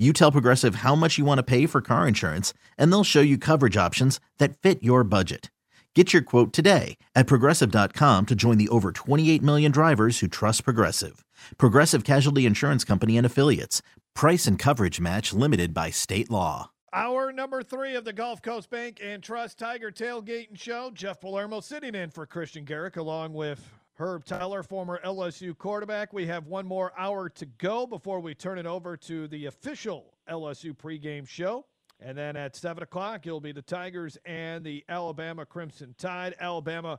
you 0.00 0.12
tell 0.12 0.32
Progressive 0.32 0.76
how 0.76 0.94
much 0.94 1.18
you 1.18 1.26
want 1.26 1.38
to 1.38 1.42
pay 1.42 1.66
for 1.66 1.82
car 1.82 2.08
insurance, 2.08 2.54
and 2.78 2.90
they'll 2.90 3.04
show 3.04 3.20
you 3.20 3.36
coverage 3.36 3.76
options 3.76 4.18
that 4.38 4.56
fit 4.56 4.82
your 4.82 5.04
budget. 5.04 5.50
Get 5.94 6.12
your 6.12 6.22
quote 6.22 6.52
today 6.52 6.96
at 7.14 7.26
progressive.com 7.26 8.26
to 8.26 8.34
join 8.36 8.58
the 8.58 8.68
over 8.68 8.92
28 8.92 9.42
million 9.42 9.72
drivers 9.72 10.20
who 10.20 10.28
trust 10.28 10.64
Progressive. 10.64 11.24
Progressive 11.58 12.04
Casualty 12.04 12.46
Insurance 12.46 12.84
Company 12.84 13.18
and 13.18 13.26
Affiliates. 13.26 13.82
Price 14.14 14.46
and 14.46 14.56
coverage 14.56 15.00
match 15.00 15.32
limited 15.32 15.74
by 15.74 15.90
state 15.90 16.30
law. 16.30 16.70
Hour 16.92 17.32
number 17.32 17.62
three 17.62 17.96
of 17.96 18.04
the 18.04 18.12
Gulf 18.12 18.40
Coast 18.40 18.70
Bank 18.70 19.00
and 19.02 19.22
Trust 19.22 19.58
Tiger 19.58 19.90
Tailgating 19.90 20.56
Show. 20.56 20.92
Jeff 20.94 21.20
Palermo 21.20 21.60
sitting 21.60 21.96
in 21.96 22.10
for 22.10 22.24
Christian 22.24 22.64
Garic 22.64 22.96
along 22.96 23.32
with 23.32 23.68
Herb 24.00 24.24
Tyler, 24.24 24.62
former 24.62 24.98
LSU 25.04 25.56
quarterback. 25.58 26.14
We 26.14 26.24
have 26.26 26.46
one 26.46 26.66
more 26.66 26.90
hour 26.96 27.28
to 27.28 27.44
go 27.44 27.86
before 27.86 28.18
we 28.18 28.34
turn 28.34 28.56
it 28.56 28.64
over 28.64 28.96
to 28.96 29.28
the 29.28 29.44
official 29.44 30.14
LSU 30.26 30.74
pregame 30.74 31.28
show. 31.28 31.66
And 32.00 32.16
then 32.16 32.34
at 32.34 32.56
7 32.56 32.82
o'clock, 32.82 33.26
it'll 33.26 33.42
be 33.42 33.52
the 33.52 33.60
Tigers 33.60 34.16
and 34.24 34.64
the 34.64 34.82
Alabama 34.88 35.44
Crimson 35.44 35.94
Tide. 35.98 36.34
Alabama 36.40 36.98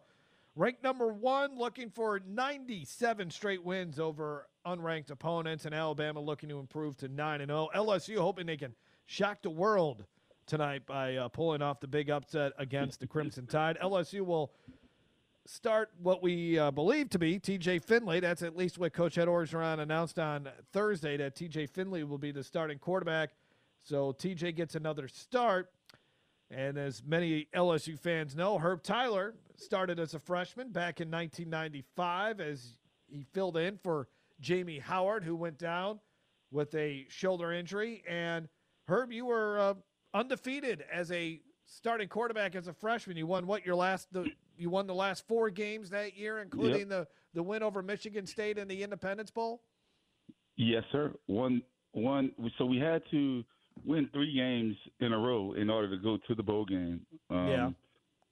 ranked 0.55 0.83
number 0.83 1.11
one, 1.11 1.57
looking 1.57 1.89
for 1.89 2.21
97 2.23 3.31
straight 3.31 3.65
wins 3.65 3.99
over 3.99 4.47
unranked 4.67 5.09
opponents, 5.09 5.65
and 5.65 5.73
Alabama 5.73 6.19
looking 6.19 6.49
to 6.49 6.59
improve 6.59 6.97
to 6.97 7.07
9 7.07 7.41
and 7.41 7.49
0. 7.49 7.69
LSU 7.75 8.19
hoping 8.19 8.45
they 8.45 8.57
can 8.57 8.75
shock 9.07 9.41
the 9.41 9.49
world 9.49 10.05
tonight 10.45 10.85
by 10.85 11.15
uh, 11.15 11.29
pulling 11.29 11.61
off 11.61 11.79
the 11.79 11.87
big 11.87 12.09
upset 12.09 12.51
against 12.59 12.99
the 12.99 13.07
Crimson 13.07 13.47
Tide. 13.47 13.77
LSU 13.81 14.21
will 14.21 14.51
start 15.45 15.89
what 16.01 16.21
we 16.21 16.57
uh, 16.59 16.71
believe 16.71 17.09
to 17.09 17.19
be 17.19 17.39
TJ 17.39 17.83
Finley. 17.83 18.19
That's 18.19 18.41
at 18.41 18.55
least 18.55 18.77
what 18.77 18.93
Coach 18.93 19.17
Ed 19.17 19.27
Orgeron 19.27 19.79
announced 19.79 20.19
on 20.19 20.49
Thursday 20.71 21.17
that 21.17 21.35
TJ 21.35 21.69
Finley 21.69 22.03
will 22.03 22.17
be 22.17 22.31
the 22.31 22.43
starting 22.43 22.79
quarterback. 22.79 23.31
So 23.83 24.13
TJ 24.13 24.55
gets 24.55 24.75
another 24.75 25.07
start. 25.07 25.71
And 26.49 26.77
as 26.77 27.01
many 27.05 27.47
LSU 27.55 27.97
fans 27.97 28.35
know, 28.35 28.57
Herb 28.57 28.83
Tyler 28.83 29.35
started 29.55 29.99
as 29.99 30.13
a 30.13 30.19
freshman 30.19 30.71
back 30.71 30.99
in 30.99 31.09
1995 31.09 32.41
as 32.41 32.77
he 33.07 33.23
filled 33.33 33.57
in 33.57 33.77
for 33.77 34.09
Jamie 34.41 34.79
Howard, 34.79 35.23
who 35.23 35.35
went 35.35 35.57
down 35.57 35.99
with 36.51 36.75
a 36.75 37.05
shoulder 37.07 37.53
injury. 37.53 38.03
And 38.07 38.49
Herb, 38.87 39.13
you 39.13 39.25
were 39.25 39.59
uh, 39.59 39.73
undefeated 40.13 40.83
as 40.91 41.11
a 41.11 41.39
starting 41.65 42.09
quarterback 42.09 42.55
as 42.55 42.67
a 42.67 42.73
freshman. 42.73 43.15
You 43.15 43.27
won 43.27 43.47
what 43.47 43.65
your 43.65 43.75
last 43.75 44.11
the 44.11 44.29
you 44.61 44.69
won 44.69 44.85
the 44.85 44.93
last 44.93 45.27
four 45.27 45.49
games 45.49 45.89
that 45.89 46.15
year, 46.15 46.39
including 46.39 46.81
yep. 46.81 46.89
the 46.89 47.07
the 47.33 47.43
win 47.43 47.63
over 47.63 47.81
Michigan 47.81 48.27
State 48.27 48.57
in 48.57 48.67
the 48.67 48.83
Independence 48.83 49.31
Bowl. 49.31 49.63
Yes, 50.55 50.83
sir. 50.91 51.13
One 51.25 51.63
one. 51.93 52.31
So 52.57 52.65
we 52.65 52.77
had 52.77 53.01
to 53.11 53.43
win 53.83 54.07
three 54.13 54.35
games 54.35 54.75
in 54.99 55.13
a 55.13 55.17
row 55.17 55.53
in 55.53 55.69
order 55.69 55.89
to 55.89 55.97
go 55.97 56.17
to 56.27 56.35
the 56.35 56.43
bowl 56.43 56.65
game. 56.65 57.01
Um, 57.29 57.47
yeah. 57.47 57.69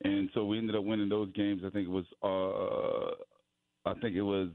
And 0.03 0.29
so 0.33 0.45
we 0.45 0.59
ended 0.59 0.75
up 0.75 0.83
winning 0.83 1.09
those 1.09 1.31
games. 1.33 1.63
I 1.65 1.69
think 1.71 1.87
it 1.87 1.91
was. 1.91 2.05
Uh, 2.23 3.89
I 3.89 3.93
think 3.99 4.15
it 4.15 4.21
was. 4.21 4.49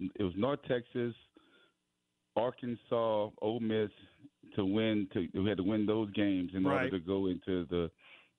It 0.00 0.22
was 0.22 0.32
North 0.36 0.60
Texas, 0.66 1.14
Arkansas, 2.36 3.28
Ole 3.42 3.60
Miss 3.60 3.90
to 4.56 4.64
win. 4.64 5.08
To 5.12 5.28
we 5.34 5.48
had 5.48 5.58
to 5.58 5.62
win 5.62 5.84
those 5.84 6.10
games 6.12 6.52
in 6.54 6.64
right. 6.64 6.84
order 6.84 6.98
to 6.98 7.04
go 7.04 7.26
into 7.26 7.66
the 7.66 7.90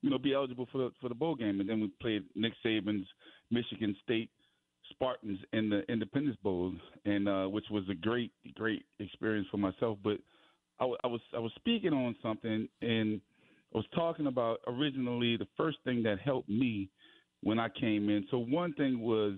you 0.03 0.09
know, 0.09 0.19
be 0.19 0.33
eligible 0.33 0.67
for 0.71 0.77
the 0.77 0.91
for 1.01 1.09
the 1.09 1.15
bowl 1.15 1.33
game. 1.33 1.61
And 1.61 1.67
then 1.67 1.79
we 1.79 1.89
played 2.01 2.23
Nick 2.35 2.53
Saban's 2.63 3.07
Michigan 3.49 3.95
State 4.03 4.29
Spartans 4.89 5.39
in 5.53 5.69
the 5.69 5.89
Independence 5.89 6.37
Bowl, 6.43 6.73
and 7.05 7.27
uh, 7.27 7.45
which 7.45 7.65
was 7.71 7.83
a 7.89 7.95
great 7.95 8.31
great 8.53 8.83
experience 8.99 9.47
for 9.49 9.57
myself. 9.57 9.97
But 10.03 10.17
I, 10.79 10.83
w- 10.83 10.97
I 11.03 11.07
was 11.07 11.21
I 11.33 11.39
was 11.39 11.53
speaking 11.55 11.93
on 11.93 12.15
something, 12.21 12.67
and 12.81 13.21
I 13.73 13.77
was 13.77 13.85
talking 13.95 14.27
about 14.27 14.59
originally 14.67 15.37
the 15.37 15.47
first 15.55 15.77
thing 15.85 16.03
that 16.03 16.19
helped 16.19 16.49
me 16.49 16.89
when 17.41 17.57
I 17.57 17.69
came 17.69 18.09
in. 18.09 18.27
So 18.29 18.37
one 18.37 18.73
thing 18.73 18.99
was 18.99 19.35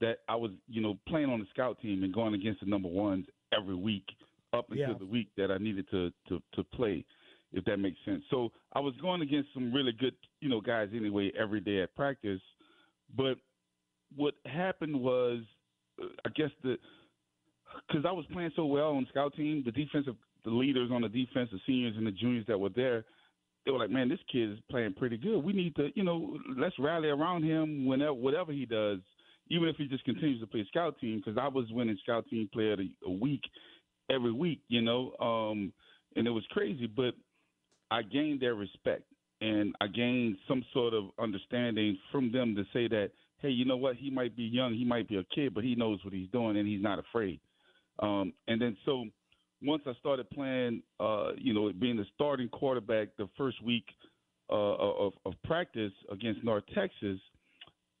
that 0.00 0.18
I 0.28 0.36
was 0.36 0.52
you 0.68 0.80
know 0.80 0.96
playing 1.08 1.28
on 1.28 1.40
the 1.40 1.46
scout 1.50 1.80
team 1.82 2.04
and 2.04 2.14
going 2.14 2.34
against 2.34 2.60
the 2.60 2.66
number 2.66 2.88
ones 2.88 3.26
every 3.52 3.74
week 3.74 4.06
up 4.52 4.66
until 4.70 4.90
yeah. 4.90 4.94
the 4.96 5.06
week 5.06 5.28
that 5.36 5.50
I 5.50 5.58
needed 5.58 5.90
to 5.90 6.12
to 6.28 6.40
to 6.54 6.62
play 6.62 7.04
if 7.54 7.64
that 7.64 7.78
makes 7.78 7.98
sense. 8.04 8.22
So 8.30 8.50
I 8.74 8.80
was 8.80 8.94
going 9.00 9.22
against 9.22 9.48
some 9.54 9.72
really 9.72 9.92
good, 9.92 10.14
you 10.40 10.48
know, 10.48 10.60
guys 10.60 10.88
anyway 10.94 11.32
every 11.38 11.60
day 11.60 11.82
at 11.82 11.94
practice. 11.94 12.40
But 13.16 13.36
what 14.14 14.34
happened 14.44 15.00
was, 15.00 15.40
uh, 16.02 16.06
I 16.26 16.30
guess 16.30 16.50
the 16.62 16.76
because 17.88 18.04
I 18.06 18.12
was 18.12 18.24
playing 18.32 18.52
so 18.54 18.66
well 18.66 18.90
on 18.90 19.02
the 19.02 19.08
scout 19.08 19.34
team, 19.34 19.62
the 19.64 19.72
defensive, 19.72 20.14
the 20.44 20.50
leaders 20.50 20.90
on 20.92 21.02
the 21.02 21.08
defense, 21.08 21.48
the 21.52 21.58
seniors 21.66 21.96
and 21.96 22.06
the 22.06 22.12
juniors 22.12 22.46
that 22.46 22.58
were 22.58 22.68
there, 22.68 23.04
they 23.64 23.70
were 23.70 23.78
like, 23.78 23.90
"Man, 23.90 24.08
this 24.08 24.20
kid 24.30 24.50
is 24.50 24.58
playing 24.70 24.94
pretty 24.94 25.16
good. 25.16 25.38
We 25.38 25.52
need 25.52 25.74
to, 25.76 25.88
you 25.94 26.04
know, 26.04 26.36
let's 26.56 26.78
rally 26.78 27.08
around 27.08 27.44
him 27.44 27.86
whenever, 27.86 28.14
whatever 28.14 28.52
he 28.52 28.66
does, 28.66 28.98
even 29.48 29.68
if 29.68 29.76
he 29.76 29.86
just 29.86 30.04
continues 30.04 30.40
to 30.40 30.46
play 30.46 30.64
scout 30.68 30.98
team." 31.00 31.18
Because 31.18 31.38
I 31.38 31.48
was 31.48 31.66
winning 31.70 31.98
scout 32.02 32.26
team 32.28 32.48
player 32.52 32.74
a, 32.74 33.08
a 33.08 33.10
week, 33.10 33.42
every 34.10 34.32
week, 34.32 34.60
you 34.68 34.82
know, 34.82 35.14
um, 35.20 35.72
and 36.16 36.26
it 36.26 36.30
was 36.30 36.44
crazy. 36.50 36.86
But 36.86 37.14
I 37.94 38.02
gained 38.02 38.40
their 38.40 38.56
respect 38.56 39.04
and 39.40 39.72
I 39.80 39.86
gained 39.86 40.36
some 40.48 40.64
sort 40.72 40.94
of 40.94 41.04
understanding 41.16 41.96
from 42.10 42.32
them 42.32 42.56
to 42.56 42.64
say 42.72 42.88
that, 42.88 43.12
hey, 43.38 43.50
you 43.50 43.64
know 43.64 43.76
what? 43.76 43.94
He 43.94 44.10
might 44.10 44.36
be 44.36 44.42
young, 44.42 44.74
he 44.74 44.84
might 44.84 45.08
be 45.08 45.16
a 45.16 45.24
kid, 45.32 45.54
but 45.54 45.62
he 45.62 45.76
knows 45.76 46.00
what 46.02 46.12
he's 46.12 46.28
doing 46.30 46.56
and 46.56 46.66
he's 46.66 46.82
not 46.82 46.98
afraid. 46.98 47.38
Um, 48.00 48.32
and 48.48 48.60
then 48.60 48.76
so 48.84 49.04
once 49.62 49.84
I 49.86 49.92
started 50.00 50.28
playing, 50.30 50.82
uh, 50.98 51.34
you 51.36 51.54
know, 51.54 51.70
being 51.72 51.96
the 51.96 52.06
starting 52.16 52.48
quarterback 52.48 53.10
the 53.16 53.28
first 53.38 53.62
week 53.62 53.84
uh, 54.50 54.54
of, 54.54 55.12
of 55.24 55.34
practice 55.44 55.92
against 56.10 56.42
North 56.42 56.64
Texas, 56.74 57.20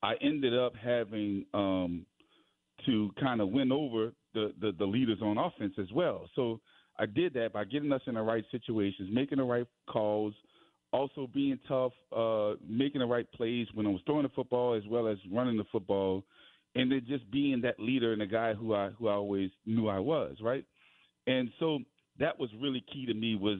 I 0.02 0.14
ended 0.20 0.58
up 0.58 0.72
having 0.74 1.46
um, 1.54 2.04
to 2.84 3.12
kind 3.20 3.40
of 3.40 3.50
win 3.50 3.70
over 3.70 4.12
the, 4.34 4.52
the, 4.60 4.72
the 4.76 4.84
leaders 4.84 5.18
on 5.22 5.38
offense 5.38 5.74
as 5.78 5.92
well. 5.94 6.28
So 6.34 6.60
I 6.98 7.06
did 7.06 7.34
that 7.34 7.52
by 7.52 7.64
getting 7.64 7.92
us 7.92 8.02
in 8.06 8.14
the 8.14 8.22
right 8.22 8.44
situations, 8.50 9.08
making 9.12 9.38
the 9.38 9.44
right 9.44 9.66
calls, 9.88 10.34
also 10.92 11.28
being 11.32 11.58
tough, 11.66 11.92
uh, 12.16 12.54
making 12.66 13.00
the 13.00 13.06
right 13.06 13.30
plays 13.32 13.66
when 13.74 13.86
I 13.86 13.90
was 13.90 14.00
throwing 14.06 14.22
the 14.22 14.28
football 14.28 14.74
as 14.74 14.84
well 14.88 15.08
as 15.08 15.18
running 15.32 15.56
the 15.56 15.64
football, 15.72 16.24
and 16.76 16.90
then 16.90 17.02
just 17.08 17.28
being 17.30 17.60
that 17.62 17.80
leader 17.80 18.12
and 18.12 18.20
the 18.20 18.26
guy 18.26 18.54
who 18.54 18.74
I 18.74 18.90
who 18.90 19.08
I 19.08 19.14
always 19.14 19.50
knew 19.66 19.88
I 19.88 19.98
was, 19.98 20.36
right? 20.40 20.64
And 21.26 21.50
so 21.58 21.80
that 22.18 22.38
was 22.38 22.50
really 22.60 22.84
key 22.92 23.06
to 23.06 23.14
me 23.14 23.34
was 23.34 23.58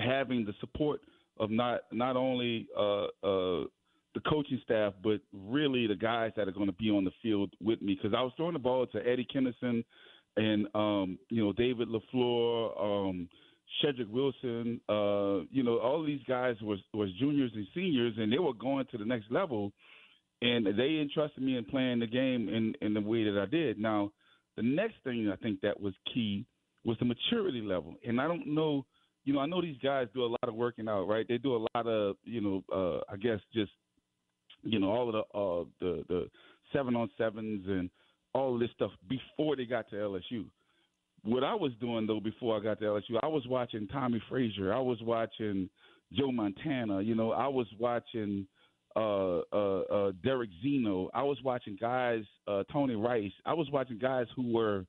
having 0.00 0.44
the 0.44 0.54
support 0.60 1.00
of 1.38 1.50
not 1.50 1.80
not 1.92 2.16
only 2.16 2.68
uh, 2.76 3.04
uh, 3.04 3.64
the 4.14 4.20
coaching 4.28 4.60
staff, 4.64 4.94
but 5.02 5.20
really 5.32 5.86
the 5.86 5.94
guys 5.94 6.32
that 6.36 6.48
are 6.48 6.52
going 6.52 6.66
to 6.66 6.72
be 6.72 6.90
on 6.90 7.04
the 7.04 7.10
field 7.22 7.52
with 7.62 7.82
me. 7.82 7.94
Because 7.94 8.16
I 8.16 8.22
was 8.22 8.32
throwing 8.36 8.54
the 8.54 8.58
ball 8.58 8.86
to 8.86 9.06
Eddie 9.06 9.26
Kennison, 9.32 9.84
and 10.36 10.66
um, 10.74 11.18
you 11.28 11.42
know 11.42 11.52
David 11.52 11.88
Lafleur, 11.88 12.80
um, 12.80 13.28
Shedrick 13.82 14.08
Wilson, 14.08 14.80
uh, 14.88 15.44
you 15.50 15.62
know 15.62 15.78
all 15.78 16.04
these 16.04 16.20
guys 16.28 16.56
was 16.62 16.78
was 16.92 17.10
juniors 17.18 17.52
and 17.54 17.66
seniors, 17.74 18.14
and 18.18 18.32
they 18.32 18.38
were 18.38 18.54
going 18.54 18.86
to 18.90 18.98
the 18.98 19.04
next 19.04 19.30
level, 19.30 19.72
and 20.42 20.66
they 20.66 20.98
entrusted 21.00 21.42
me 21.42 21.56
in 21.56 21.64
playing 21.64 22.00
the 22.00 22.06
game 22.06 22.48
in 22.48 22.74
in 22.80 22.94
the 22.94 23.00
way 23.00 23.24
that 23.24 23.38
I 23.40 23.46
did. 23.46 23.78
Now, 23.78 24.12
the 24.56 24.62
next 24.62 24.96
thing 25.04 25.30
I 25.32 25.36
think 25.36 25.60
that 25.62 25.80
was 25.80 25.94
key 26.12 26.46
was 26.84 26.96
the 26.98 27.04
maturity 27.04 27.60
level, 27.60 27.94
and 28.06 28.20
I 28.20 28.28
don't 28.28 28.46
know. 28.54 28.84
You 29.24 29.32
know, 29.32 29.40
I 29.40 29.46
know 29.46 29.60
these 29.60 29.78
guys 29.82 30.06
do 30.14 30.22
a 30.22 30.26
lot 30.26 30.44
of 30.46 30.54
working 30.54 30.88
out, 30.88 31.08
right? 31.08 31.26
They 31.28 31.36
do 31.36 31.56
a 31.56 31.66
lot 31.74 31.88
of, 31.88 32.14
you 32.22 32.40
know, 32.40 32.62
uh, 32.72 33.12
I 33.12 33.16
guess 33.16 33.40
just, 33.52 33.72
you 34.62 34.78
know, 34.78 34.88
all 34.88 35.08
of 35.08 35.14
the 35.14 35.18
uh, 35.36 35.64
the 35.80 36.04
the 36.08 36.30
seven 36.72 36.94
on 36.94 37.10
sevens 37.18 37.64
and 37.66 37.90
all 38.36 38.58
this 38.58 38.70
stuff 38.74 38.90
before 39.08 39.56
they 39.56 39.64
got 39.64 39.88
to 39.90 39.96
LSU. 39.96 40.46
what 41.24 41.42
I 41.42 41.54
was 41.54 41.72
doing 41.80 42.06
though 42.06 42.20
before 42.20 42.56
I 42.56 42.62
got 42.62 42.78
to 42.80 42.84
LSU, 42.84 43.18
I 43.22 43.26
was 43.26 43.46
watching 43.48 43.88
Tommie 43.88 44.22
Frazier. 44.28 44.72
I 44.72 44.80
was 44.80 44.98
watching 45.02 45.68
Joe 46.12 46.30
Montana. 46.30 47.00
You 47.00 47.14
know, 47.14 47.32
I 47.32 47.48
was 47.48 47.66
watching 47.78 48.46
uh, 48.94 49.38
uh, 49.52 49.80
uh, 49.80 50.12
Derek 50.22 50.50
Zeno. 50.62 51.10
I 51.14 51.22
was 51.22 51.38
watching 51.42 51.76
guys, 51.80 52.24
uh, 52.46 52.62
Tony 52.72 52.94
Rice. 52.94 53.32
I 53.44 53.54
was 53.54 53.68
watching 53.72 53.98
guys 53.98 54.26
who 54.36 54.52
were, 54.52 54.84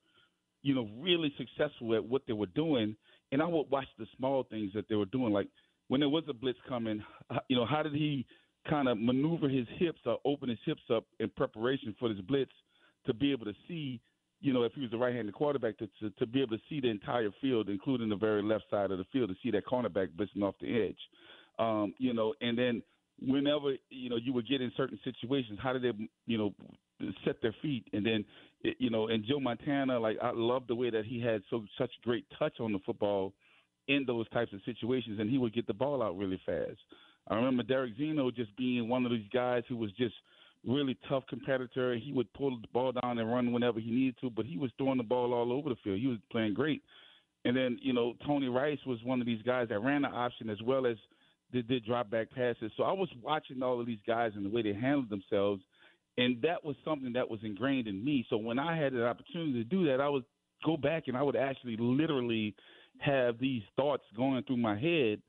you 0.62 0.76
know, 0.76 0.90
really 1.00 1.34
successful 1.38 1.96
at 1.96 2.06
what 2.06 2.24
they 2.28 2.34
were 2.34 2.48
doing, 2.48 2.96
and 3.32 3.42
I 3.42 3.46
would 3.46 3.70
watch 3.70 3.88
the 3.98 4.06
small 4.18 4.44
things 4.44 4.72
that 4.76 4.90
they 4.90 4.96
were 4.96 5.06
doing. 5.06 5.32
Like 5.32 5.48
when 5.88 6.02
there 6.02 6.10
was 6.10 6.24
a 6.30 6.34
blitz 6.34 6.60
coming, 6.68 7.02
you 7.50 7.56
know, 7.56 7.66
how 7.66 7.82
did 7.82 7.94
he 7.94 8.26
kind 8.70 8.90
of 8.90 9.00
maneuver 9.00 9.48
his 9.48 9.66
hips 9.78 10.00
or 10.06 10.18
open 10.26 10.50
his 10.50 10.60
hips 10.66 10.82
up 10.94 11.06
in 11.22 11.30
preparation 11.30 11.96
for 11.98 12.10
this 12.10 12.22
blitz 12.28 12.52
to 13.06 13.14
be 13.14 13.32
able 13.32 13.46
to 13.46 13.54
see 13.68 14.02
you 14.40 14.54
know, 14.54 14.64
if 14.64 14.74
he 14.74 14.82
was 14.82 14.94
a 14.94 14.98
right-handed 14.98 15.34
quarterback, 15.34 15.78
to, 15.80 15.88
to, 16.00 16.10
to 16.12 16.26
be 16.26 16.42
able 16.42 16.56
to 16.56 16.64
see 16.70 16.80
the 16.80 16.90
entire 16.90 17.30
field, 17.42 17.70
including 17.70 18.10
the 18.10 18.16
very 18.16 18.44
left 18.44 18.66
side 18.70 18.92
of 18.92 18.98
the 18.98 19.06
field, 19.12 19.30
to 19.30 19.36
see 19.42 19.52
that 19.52 19.66
cornerback 19.66 20.10
blitzing 20.10 20.44
off 20.44 20.56
the 20.62 20.88
edge, 20.88 20.98
um, 21.60 21.94
you 21.98 22.14
know, 22.14 22.34
and 22.42 22.58
then 22.58 22.84
whenever 23.20 23.74
you 23.90 24.10
know 24.10 24.16
you 24.16 24.32
would 24.34 24.48
get 24.48 24.62
in 24.62 24.72
certain 24.78 25.00
situations, 25.04 25.58
how 25.62 25.74
did 25.74 25.82
they, 25.82 26.08
you 26.28 26.38
know, 26.38 26.54
set 27.26 27.42
their 27.42 27.56
feet, 27.62 27.88
and 27.94 28.06
then, 28.06 28.26
you 28.80 28.90
know, 28.90 29.08
and 29.08 29.26
Joe 29.26 29.40
Montana, 29.40 30.00
like 30.00 30.18
I 30.22 30.32
love 30.34 30.64
the 30.68 30.76
way 30.76 30.90
that 30.90 31.06
he 31.06 31.20
had 31.20 31.42
so 31.50 31.64
such 31.78 31.92
great 32.04 32.26
touch 32.38 32.60
on 32.60 32.74
the 32.74 32.80
football 32.86 33.34
in 33.88 34.04
those 34.06 34.30
types 34.30 34.54
of 34.54 34.60
situations, 34.66 35.20
and 35.20 35.30
he 35.30 35.38
would 35.38 35.54
get 35.54 35.66
the 35.66 35.74
ball 35.74 36.04
out 36.04 36.18
really 36.18 36.40
fast. 36.46 36.78
I 37.28 37.36
remember 37.36 37.64
Derek 37.64 37.94
Zeno 37.98 38.32
just 38.32 38.56
being 38.56 38.88
one 38.88 39.06
of 39.06 39.12
these 39.12 39.28
guys 39.34 39.64
who 39.68 39.78
was 39.78 39.92
just 39.94 40.16
really 40.68 40.98
tough 41.08 41.24
competitor. 41.28 41.96
He 41.96 42.12
would 42.14 42.32
pull 42.34 42.52
the 42.52 42.68
ball 42.74 42.92
down 42.92 43.18
and 43.18 43.32
run 43.32 43.52
whenever 43.52 43.80
he 43.80 43.90
needed 43.90 44.16
to, 44.22 44.30
but 44.30 44.46
he 44.46 44.58
was 44.58 44.72
throwing 44.78 44.98
the 44.98 45.04
ball 45.04 45.34
all 45.34 45.52
over 45.52 45.70
the 45.70 45.78
field. 45.84 46.00
He 46.00 46.08
was 46.08 46.18
playing 46.32 46.54
great. 46.54 46.84
And 47.46 47.56
then, 47.56 47.80
you 47.82 47.94
know, 47.94 48.14
Tony 48.26 48.50
Rice 48.50 48.80
was 48.86 49.00
one 49.04 49.22
of 49.22 49.26
these 49.26 49.42
guys 49.44 49.70
that 49.70 49.80
ran 49.80 50.02
the 50.02 50.10
option 50.10 50.50
as 50.50 50.62
well 50.62 50.86
as 50.86 50.98
did, 51.54 51.68
did 51.68 51.86
drop 51.86 52.10
back 52.10 52.30
passes. 52.32 52.72
So 52.76 52.84
I 52.84 52.92
was 52.92 53.10
watching 53.24 53.64
all 53.64 53.80
of 53.80 53.88
these 53.88 54.00
guys 54.06 54.34
and 54.36 54.46
the 54.46 54.50
way 54.50 54.62
they 54.62 54.74
handled 54.74 55.10
themselves, 55.10 55.62
and 56.18 56.42
that 56.42 56.64
was 56.66 56.76
something 56.84 57.14
that 57.14 57.30
was 57.30 57.40
ingrained 57.44 57.88
in 57.88 58.04
me. 58.04 58.26
So 58.30 58.38
when 58.38 58.60
I 58.60 58.76
had 58.76 58.94
the 58.94 59.06
opportunity 59.06 59.54
to 59.54 59.64
do 59.64 59.86
that, 59.86 60.02
I 60.02 60.10
would 60.10 60.26
go 60.66 60.76
back 60.76 61.04
and 61.08 61.16
I 61.16 61.22
would 61.22 61.36
actually 61.36 61.78
literally 61.80 62.56
have 63.00 63.40
these 63.40 63.62
thoughts 63.76 64.04
going 64.16 64.44
through 64.44 64.58
my 64.58 64.78
head 64.78 65.22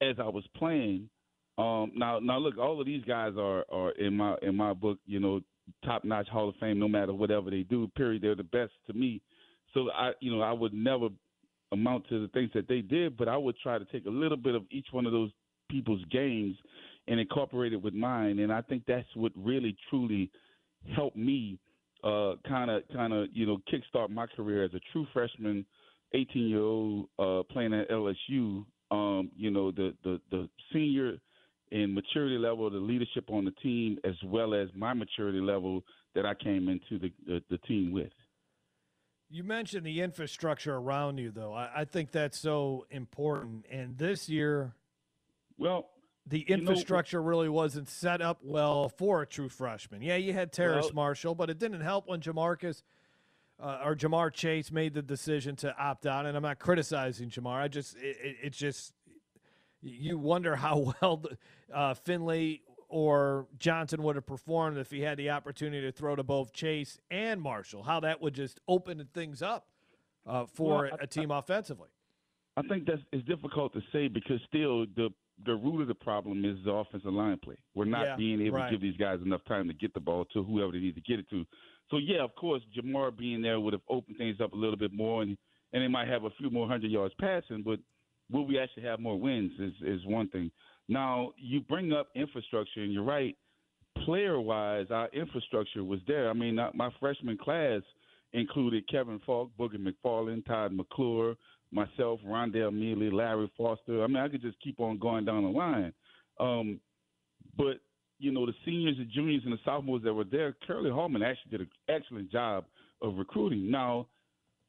as 0.00 0.16
I 0.18 0.28
was 0.28 0.44
playing 0.56 1.10
um, 1.58 1.92
now, 1.94 2.18
now 2.20 2.38
look, 2.38 2.56
all 2.58 2.80
of 2.80 2.86
these 2.86 3.04
guys 3.04 3.32
are 3.38 3.64
are 3.70 3.90
in 3.92 4.16
my 4.16 4.36
in 4.42 4.54
my 4.54 4.72
book, 4.72 4.98
you 5.06 5.20
know, 5.20 5.40
top 5.84 6.04
notch 6.04 6.28
Hall 6.28 6.48
of 6.48 6.54
Fame. 6.60 6.78
No 6.78 6.88
matter 6.88 7.12
whatever 7.12 7.50
they 7.50 7.62
do, 7.62 7.88
period, 7.96 8.22
they're 8.22 8.34
the 8.34 8.44
best 8.44 8.72
to 8.86 8.92
me. 8.92 9.20
So 9.74 9.90
I, 9.90 10.12
you 10.20 10.34
know, 10.34 10.40
I 10.40 10.52
would 10.52 10.72
never 10.72 11.08
amount 11.72 12.08
to 12.08 12.20
the 12.20 12.28
things 12.28 12.50
that 12.54 12.68
they 12.68 12.80
did, 12.80 13.16
but 13.16 13.28
I 13.28 13.36
would 13.36 13.56
try 13.62 13.78
to 13.78 13.84
take 13.86 14.06
a 14.06 14.10
little 14.10 14.38
bit 14.38 14.54
of 14.54 14.62
each 14.70 14.86
one 14.92 15.04
of 15.04 15.12
those 15.12 15.30
people's 15.68 16.02
games 16.10 16.56
and 17.08 17.20
incorporate 17.20 17.72
it 17.72 17.82
with 17.82 17.92
mine. 17.92 18.38
And 18.38 18.52
I 18.52 18.62
think 18.62 18.84
that's 18.86 19.08
what 19.14 19.32
really 19.36 19.76
truly 19.90 20.30
helped 20.94 21.16
me 21.16 21.58
kind 22.02 22.70
of 22.70 22.82
kind 22.92 23.12
of 23.12 23.28
you 23.32 23.46
know 23.46 23.58
kickstart 23.70 24.10
my 24.10 24.26
career 24.26 24.64
as 24.64 24.74
a 24.74 24.80
true 24.92 25.06
freshman, 25.12 25.66
18 26.14 26.48
year 26.48 26.60
old 26.60 27.08
uh, 27.18 27.42
playing 27.52 27.74
at 27.74 27.90
LSU. 27.90 28.64
Um, 28.90 29.30
you 29.36 29.50
know 29.50 29.70
the 29.70 29.94
the 30.04 30.20
the 30.30 30.48
senior 30.72 31.18
in 31.70 31.94
maturity 31.94 32.38
level, 32.38 32.70
the 32.70 32.78
leadership 32.78 33.24
on 33.28 33.44
the 33.44 33.50
team, 33.62 33.98
as 34.04 34.14
well 34.24 34.54
as 34.54 34.68
my 34.74 34.94
maturity 34.94 35.40
level 35.40 35.82
that 36.14 36.24
I 36.24 36.34
came 36.34 36.68
into 36.68 36.98
the, 36.98 37.12
the, 37.26 37.42
the 37.50 37.58
team 37.58 37.92
with. 37.92 38.12
You 39.30 39.44
mentioned 39.44 39.84
the 39.84 40.00
infrastructure 40.00 40.74
around 40.74 41.18
you, 41.18 41.30
though. 41.30 41.52
I, 41.52 41.70
I, 41.76 41.84
think 41.84 42.12
that's 42.12 42.38
so 42.38 42.86
important. 42.90 43.66
And 43.70 43.98
this 43.98 44.28
year, 44.28 44.72
well, 45.58 45.90
the 46.26 46.40
infrastructure 46.40 47.18
you 47.18 47.22
know, 47.22 47.28
really 47.28 47.48
wasn't 47.50 47.90
set 47.90 48.22
up 48.22 48.38
well 48.42 48.88
for 48.88 49.20
a 49.20 49.26
true 49.26 49.50
freshman. 49.50 50.00
Yeah, 50.00 50.16
you 50.16 50.32
had 50.32 50.52
Terrace 50.52 50.86
well, 50.86 50.94
Marshall, 50.94 51.34
but 51.34 51.50
it 51.50 51.58
didn't 51.58 51.82
help 51.82 52.08
when 52.08 52.20
Jamarcus 52.20 52.82
uh, 53.60 53.80
or 53.84 53.94
Ja'Marr 53.94 54.32
Chase 54.32 54.70
made 54.70 54.94
the 54.94 55.02
decision 55.02 55.56
to 55.56 55.76
opt 55.76 56.06
out. 56.06 56.26
And 56.26 56.36
I'm 56.36 56.42
not 56.42 56.58
criticizing 56.58 57.30
Ja'Marr. 57.30 57.60
I 57.60 57.68
just 57.68 57.96
it, 57.96 58.16
it, 58.22 58.36
it's 58.44 58.58
just 58.58 58.92
you 59.82 60.18
wonder 60.18 60.56
how 60.56 60.94
well 61.02 61.22
uh, 61.72 61.94
Finley 61.94 62.62
or 62.88 63.46
Johnson 63.58 64.02
would 64.02 64.16
have 64.16 64.26
performed 64.26 64.78
if 64.78 64.90
he 64.90 65.02
had 65.02 65.18
the 65.18 65.30
opportunity 65.30 65.86
to 65.86 65.92
throw 65.92 66.16
to 66.16 66.22
both 66.22 66.52
Chase 66.52 66.98
and 67.10 67.40
Marshall. 67.40 67.82
How 67.82 68.00
that 68.00 68.22
would 68.22 68.34
just 68.34 68.60
open 68.66 69.06
things 69.12 69.42
up 69.42 69.68
uh, 70.26 70.46
for 70.46 70.84
well, 70.84 70.90
I, 71.00 71.04
a 71.04 71.06
team 71.06 71.30
I, 71.30 71.38
offensively. 71.38 71.88
I 72.56 72.62
think 72.62 72.86
that's 72.86 73.02
it's 73.12 73.26
difficult 73.26 73.72
to 73.74 73.80
say 73.92 74.08
because 74.08 74.40
still 74.48 74.86
the 74.96 75.10
the 75.46 75.54
root 75.54 75.82
of 75.82 75.88
the 75.88 75.94
problem 75.94 76.44
is 76.44 76.56
the 76.64 76.72
offensive 76.72 77.12
line 77.12 77.38
play. 77.42 77.56
We're 77.74 77.84
not 77.84 78.04
yeah, 78.04 78.16
being 78.16 78.40
able 78.40 78.58
right. 78.58 78.70
to 78.70 78.72
give 78.72 78.80
these 78.80 78.96
guys 78.96 79.20
enough 79.24 79.44
time 79.46 79.68
to 79.68 79.74
get 79.74 79.94
the 79.94 80.00
ball 80.00 80.24
to 80.32 80.42
whoever 80.42 80.72
they 80.72 80.78
need 80.78 80.96
to 80.96 81.00
get 81.00 81.20
it 81.20 81.30
to. 81.30 81.44
So 81.90 81.98
yeah, 81.98 82.24
of 82.24 82.34
course, 82.34 82.60
Ja'Marr 82.76 83.16
being 83.16 83.40
there 83.40 83.60
would 83.60 83.72
have 83.72 83.82
opened 83.88 84.16
things 84.18 84.40
up 84.42 84.52
a 84.52 84.56
little 84.56 84.76
bit 84.76 84.92
more, 84.92 85.22
and 85.22 85.36
and 85.72 85.82
they 85.82 85.88
might 85.88 86.08
have 86.08 86.24
a 86.24 86.30
few 86.30 86.50
more 86.50 86.66
hundred 86.66 86.90
yards 86.90 87.14
passing, 87.20 87.62
but 87.62 87.78
will 88.30 88.46
we 88.46 88.58
actually 88.58 88.84
have 88.84 89.00
more 89.00 89.18
wins 89.18 89.52
is, 89.58 89.72
is 89.82 90.06
one 90.06 90.28
thing. 90.28 90.50
Now, 90.88 91.32
you 91.36 91.60
bring 91.60 91.92
up 91.92 92.08
infrastructure, 92.14 92.82
and 92.82 92.92
you're 92.92 93.02
right. 93.04 93.36
Player 94.04 94.40
wise, 94.40 94.86
our 94.90 95.08
infrastructure 95.12 95.84
was 95.84 96.00
there. 96.06 96.30
I 96.30 96.32
mean, 96.32 96.58
my 96.74 96.90
freshman 97.00 97.36
class 97.36 97.82
included 98.32 98.88
Kevin 98.88 99.20
Faulk, 99.26 99.50
Boogie 99.58 99.76
McFarland, 99.76 100.46
Todd 100.46 100.72
McClure, 100.72 101.34
myself, 101.72 102.20
Rondell 102.26 102.72
Mealy, 102.72 103.10
Larry 103.10 103.50
Foster. 103.56 104.02
I 104.02 104.06
mean, 104.06 104.18
I 104.18 104.28
could 104.28 104.42
just 104.42 104.60
keep 104.60 104.80
on 104.80 104.98
going 104.98 105.24
down 105.24 105.42
the 105.42 105.50
line. 105.50 105.92
Um, 106.38 106.80
but, 107.56 107.80
you 108.18 108.30
know, 108.30 108.46
the 108.46 108.54
seniors 108.64 108.96
and 108.98 109.10
juniors 109.10 109.42
and 109.44 109.52
the 109.52 109.58
sophomores 109.64 110.02
that 110.04 110.14
were 110.14 110.24
there, 110.24 110.54
Curley 110.66 110.90
Hallman 110.90 111.22
actually 111.22 111.50
did 111.50 111.60
an 111.60 111.70
excellent 111.88 112.30
job 112.30 112.64
of 113.02 113.16
recruiting. 113.16 113.70
Now, 113.70 114.06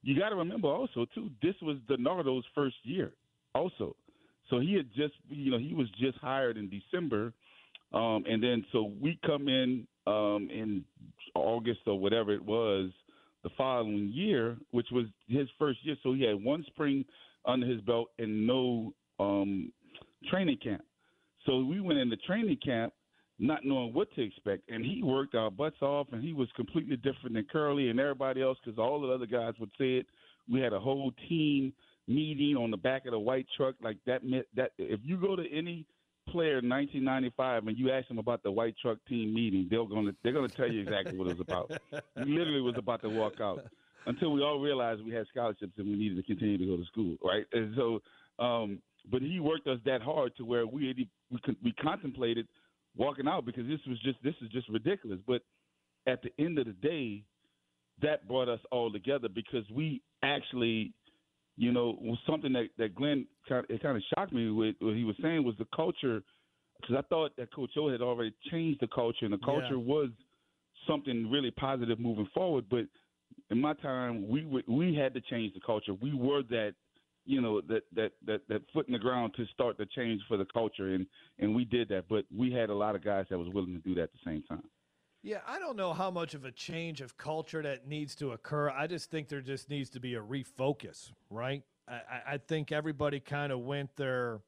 you 0.01 0.17
got 0.19 0.29
to 0.29 0.35
remember 0.35 0.67
also, 0.67 1.05
too, 1.13 1.29
this 1.41 1.55
was 1.61 1.77
DiNardo's 1.89 2.45
first 2.55 2.77
year 2.83 3.11
also. 3.55 3.95
So 4.49 4.59
he 4.59 4.73
had 4.75 4.87
just, 4.95 5.13
you 5.29 5.51
know, 5.51 5.59
he 5.59 5.73
was 5.73 5.87
just 5.99 6.17
hired 6.17 6.57
in 6.57 6.69
December, 6.69 7.33
um, 7.93 8.23
and 8.27 8.41
then 8.41 8.65
so 8.71 8.91
we 8.99 9.19
come 9.25 9.47
in 9.47 9.87
um, 10.07 10.49
in 10.51 10.83
August 11.35 11.81
or 11.85 11.99
whatever 11.99 12.33
it 12.33 12.43
was 12.43 12.91
the 13.43 13.49
following 13.57 14.11
year, 14.13 14.57
which 14.71 14.87
was 14.91 15.05
his 15.27 15.47
first 15.57 15.79
year. 15.83 15.95
So 16.03 16.13
he 16.13 16.23
had 16.23 16.43
one 16.43 16.63
spring 16.67 17.05
under 17.45 17.65
his 17.65 17.81
belt 17.81 18.09
and 18.17 18.45
no 18.45 18.93
um, 19.19 19.71
training 20.29 20.57
camp. 20.63 20.83
So 21.45 21.63
we 21.63 21.79
went 21.79 21.99
into 21.99 22.17
training 22.17 22.57
camp 22.63 22.93
not 23.41 23.63
knowing 23.63 23.93
what 23.93 24.13
to 24.15 24.21
expect, 24.21 24.69
and 24.69 24.83
he 24.83 25.01
worked 25.01 25.33
our 25.33 25.49
butts 25.49 25.81
off, 25.81 26.07
and 26.11 26.21
he 26.21 26.33
was 26.33 26.49
completely 26.57 26.97
different 26.97 27.33
than 27.33 27.45
Curley 27.49 27.89
and 27.89 27.99
everybody 27.99 28.41
else 28.41 28.57
because 28.63 28.77
all 28.77 28.99
the 28.99 29.07
other 29.07 29.25
guys 29.25 29.53
would 29.59 29.71
say 29.77 29.93
it. 29.93 30.07
We 30.51 30.59
had 30.59 30.73
a 30.73 30.79
whole 30.79 31.13
team 31.29 31.71
meeting 32.09 32.57
on 32.57 32.71
the 32.71 32.77
back 32.77 33.05
of 33.05 33.11
the 33.11 33.19
white 33.19 33.45
truck 33.55 33.75
like 33.81 33.97
that 34.07 34.25
meant 34.25 34.45
that 34.55 34.71
if 34.79 34.99
you 35.03 35.15
go 35.15 35.35
to 35.35 35.43
any 35.51 35.85
player 36.27 36.57
in 36.57 36.69
1995 36.69 37.67
and 37.67 37.77
you 37.77 37.91
ask 37.91 38.07
them 38.07 38.17
about 38.17 38.41
the 38.43 38.51
white 38.51 38.75
truck 38.81 38.97
team 39.07 39.33
meeting 39.33 39.67
they're 39.69 39.85
going 39.85 40.05
to 40.05 40.15
they're 40.23 40.33
going 40.33 40.49
to 40.49 40.55
tell 40.55 40.69
you 40.69 40.81
exactly 40.81 41.17
what 41.17 41.27
it 41.27 41.37
was 41.37 41.47
about. 41.47 41.71
We 42.25 42.37
literally 42.37 42.61
was 42.61 42.75
about 42.77 43.01
to 43.03 43.09
walk 43.09 43.39
out 43.39 43.63
until 44.05 44.31
we 44.31 44.41
all 44.41 44.59
realized 44.59 45.03
we 45.05 45.13
had 45.13 45.27
scholarships 45.27 45.73
and 45.77 45.87
we 45.87 45.95
needed 45.95 46.17
to 46.17 46.23
continue 46.23 46.57
to 46.57 46.65
go 46.65 46.77
to 46.77 46.85
school 46.85 47.15
right? 47.23 47.45
And 47.53 47.75
so 47.75 47.99
um 48.43 48.81
but 49.09 49.21
he 49.21 49.39
worked 49.39 49.67
us 49.67 49.79
that 49.85 50.01
hard 50.01 50.35
to 50.37 50.45
where 50.45 50.65
we 50.65 51.07
we 51.31 51.39
we 51.63 51.71
contemplated 51.73 52.47
walking 52.97 53.27
out 53.27 53.45
because 53.45 53.67
this 53.67 53.79
was 53.87 53.99
just 54.01 54.17
this 54.23 54.35
is 54.41 54.49
just 54.49 54.67
ridiculous. 54.67 55.19
But 55.27 55.41
at 56.07 56.21
the 56.23 56.31
end 56.43 56.57
of 56.57 56.65
the 56.65 56.73
day 56.73 57.23
that 58.01 58.27
brought 58.27 58.49
us 58.49 58.59
all 58.71 58.91
together 58.91 59.27
because 59.27 59.63
we 59.73 60.01
actually 60.23 60.93
you 61.59 61.73
know, 61.73 61.97
was 61.99 62.17
something 62.25 62.53
that 62.53 62.69
that 62.77 62.95
Glenn 62.95 63.27
kind 63.47 63.65
of, 63.65 63.69
it 63.69 63.83
kind 63.83 63.97
of 63.97 64.03
shocked 64.15 64.31
me 64.31 64.49
with 64.49 64.75
what 64.79 64.95
he 64.95 65.03
was 65.03 65.17
saying 65.21 65.43
was 65.43 65.55
the 65.59 65.67
culture 65.75 66.23
because 66.79 66.95
I 66.97 67.01
thought 67.09 67.35
that 67.37 67.53
Coach 67.53 67.71
O 67.77 67.91
had 67.91 68.01
already 68.01 68.33
changed 68.49 68.79
the 68.79 68.87
culture 68.87 69.25
and 69.25 69.33
the 69.33 69.39
culture 69.39 69.71
yeah. 69.71 69.93
was 69.93 70.09
something 70.87 71.29
really 71.29 71.51
positive 71.51 71.99
moving 71.99 72.29
forward. 72.33 72.63
But 72.69 72.85
in 73.51 73.59
my 73.59 73.73
time, 73.73 74.29
we 74.29 74.63
we 74.69 74.95
had 74.95 75.13
to 75.15 75.21
change 75.21 75.53
the 75.53 75.59
culture. 75.59 75.93
We 76.01 76.13
were 76.13 76.43
that 76.43 76.75
you 77.25 77.41
know 77.41 77.59
that 77.67 77.83
that 77.93 78.13
that 78.25 78.41
that 78.47 78.61
foot 78.73 78.87
in 78.87 78.93
the 78.93 78.99
ground 78.99 79.33
to 79.35 79.45
start 79.47 79.77
the 79.77 79.85
change 79.85 80.21
for 80.29 80.37
the 80.37 80.45
culture, 80.45 80.93
and 80.93 81.05
and 81.39 81.53
we 81.53 81.65
did 81.65 81.89
that. 81.89 82.05
But 82.07 82.23
we 82.33 82.53
had 82.53 82.69
a 82.69 82.73
lot 82.73 82.95
of 82.95 83.03
guys 83.03 83.25
that 83.29 83.37
was 83.37 83.49
willing 83.53 83.73
to 83.73 83.81
do 83.81 83.95
that 83.95 84.03
at 84.03 84.13
the 84.13 84.19
same 84.23 84.43
time. 84.43 84.63
Yeah, 85.21 85.39
I 85.45 85.59
don't 85.59 85.75
know 85.75 85.93
how 85.93 86.09
much 86.11 86.33
of 86.33 86.45
a 86.45 86.51
change 86.51 87.01
of 87.01 87.17
culture 87.17 87.61
that 87.61 87.87
needs 87.87 88.15
to 88.15 88.31
occur. 88.31 88.69
I 88.69 88.87
just 88.87 89.11
think 89.11 89.27
there 89.27 89.41
just 89.41 89.69
needs 89.69 89.89
to 89.91 89.99
be 89.99 90.15
a 90.15 90.21
refocus, 90.21 91.11
right? 91.29 91.63
I, 91.87 92.33
I 92.33 92.37
think 92.37 92.71
everybody 92.71 93.19
kind 93.19 93.51
of 93.51 93.59
went 93.59 93.95
there 93.97 94.39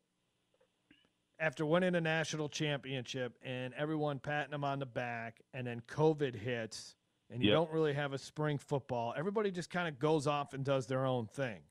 after 1.39 1.65
winning 1.65 1.95
a 1.95 2.01
national 2.01 2.47
championship 2.47 3.33
and 3.43 3.73
everyone 3.73 4.19
patting 4.19 4.51
them 4.51 4.63
on 4.63 4.79
the 4.79 4.85
back, 4.85 5.41
and 5.53 5.65
then 5.67 5.81
COVID 5.87 6.35
hits, 6.35 6.95
and 7.29 7.41
you 7.41 7.49
Yep. 7.49 7.55
don't 7.55 7.71
really 7.71 7.93
have 7.93 8.13
a 8.13 8.17
spring 8.17 8.57
football. 8.57 9.13
Everybody 9.17 9.51
just 9.51 9.69
kind 9.69 9.87
of 9.87 9.99
goes 9.99 10.27
off 10.27 10.53
and 10.53 10.63
does 10.63 10.85
their 10.87 11.05
own 11.05 11.25
thing. 11.27 11.61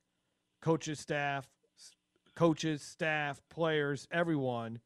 Coaches, 0.61 0.99
staff, 0.99 1.49
coaches, 2.35 2.83
staff, 2.83 3.41
players, 3.49 4.09
everyone. 4.11 4.81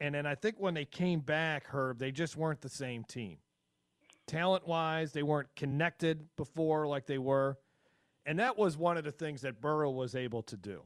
And 0.00 0.14
then 0.14 0.26
I 0.26 0.34
think 0.34 0.56
when 0.58 0.74
they 0.74 0.84
came 0.84 1.20
back, 1.20 1.66
Herb, 1.68 1.98
they 1.98 2.10
just 2.10 2.36
weren't 2.36 2.60
the 2.60 2.68
same 2.68 3.04
team. 3.04 3.38
Talent 4.26 4.66
wise, 4.66 5.12
they 5.12 5.22
weren't 5.22 5.54
connected 5.56 6.26
before 6.36 6.86
like 6.86 7.06
they 7.06 7.18
were. 7.18 7.58
And 8.26 8.38
that 8.38 8.58
was 8.58 8.76
one 8.76 8.96
of 8.96 9.04
the 9.04 9.12
things 9.12 9.42
that 9.42 9.60
Burrow 9.60 9.90
was 9.90 10.14
able 10.14 10.42
to 10.42 10.56
do 10.56 10.82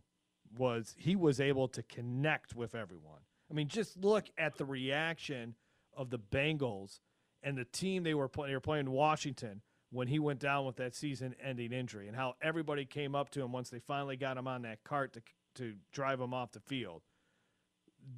was 0.57 0.95
he 0.99 1.17
was 1.17 1.41
able 1.41 1.69
to 1.69 1.83
connect 1.83 2.55
with 2.55 2.75
everyone. 2.75 3.21
I 3.51 3.55
mean, 3.55 3.69
just 3.69 3.97
look 3.97 4.27
at 4.39 4.57
the 4.57 4.65
reaction 4.65 5.55
of 5.97 6.11
the 6.11 6.19
Bengals 6.19 7.01
and 7.43 7.57
the 7.57 7.65
team 7.65 8.03
they 8.03 8.15
were 8.15 8.29
playing. 8.29 8.51
They 8.51 8.57
were 8.57 8.61
playing 8.61 8.91
Washington 8.91 9.63
when 9.91 10.07
he 10.07 10.19
went 10.19 10.39
down 10.39 10.67
with 10.67 10.77
that 10.77 10.95
season-ending 10.95 11.73
injury, 11.73 12.07
and 12.07 12.17
how 12.17 12.35
everybody 12.41 12.85
came 12.85 13.17
up 13.17 13.31
to 13.31 13.43
him 13.43 13.51
once 13.51 13.71
they 13.71 13.81
finally 13.81 14.17
got 14.17 14.37
him 14.37 14.47
on 14.47 14.63
that 14.63 14.85
cart 14.85 15.13
to 15.15 15.23
to 15.57 15.75
drive 15.93 16.21
him 16.21 16.33
off 16.33 16.53
the 16.53 16.61
field. 16.61 17.03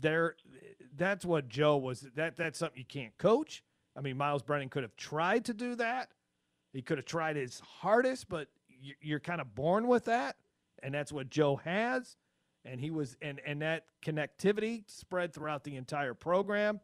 There, 0.00 0.36
that's 0.96 1.24
what 1.24 1.48
Joe 1.48 1.76
was. 1.76 2.00
That 2.14 2.36
that's 2.36 2.58
something 2.58 2.78
you 2.78 2.84
can't 2.84 3.16
coach. 3.18 3.62
I 3.96 4.00
mean, 4.00 4.16
Myles 4.16 4.42
Brennan 4.42 4.68
could 4.68 4.82
have 4.82 4.96
tried 4.96 5.44
to 5.46 5.54
do 5.54 5.74
that. 5.76 6.10
He 6.72 6.82
could 6.82 6.98
have 6.98 7.04
tried 7.04 7.36
his 7.36 7.60
hardest, 7.60 8.28
but 8.28 8.48
you- 8.68 8.94
you're 9.00 9.20
kind 9.20 9.40
of 9.40 9.54
born 9.54 9.86
with 9.86 10.06
that, 10.06 10.36
and 10.82 10.94
that's 10.94 11.12
what 11.12 11.28
Joe 11.30 11.56
has. 11.56 12.16
And 12.64 12.80
he 12.80 12.90
was, 12.90 13.16
and 13.20 13.40
and 13.40 13.60
that 13.62 13.86
connectivity 14.02 14.88
spread 14.90 15.32
throughout 15.34 15.64
the 15.64 15.76
entire 15.76 16.14
program. 16.14 16.80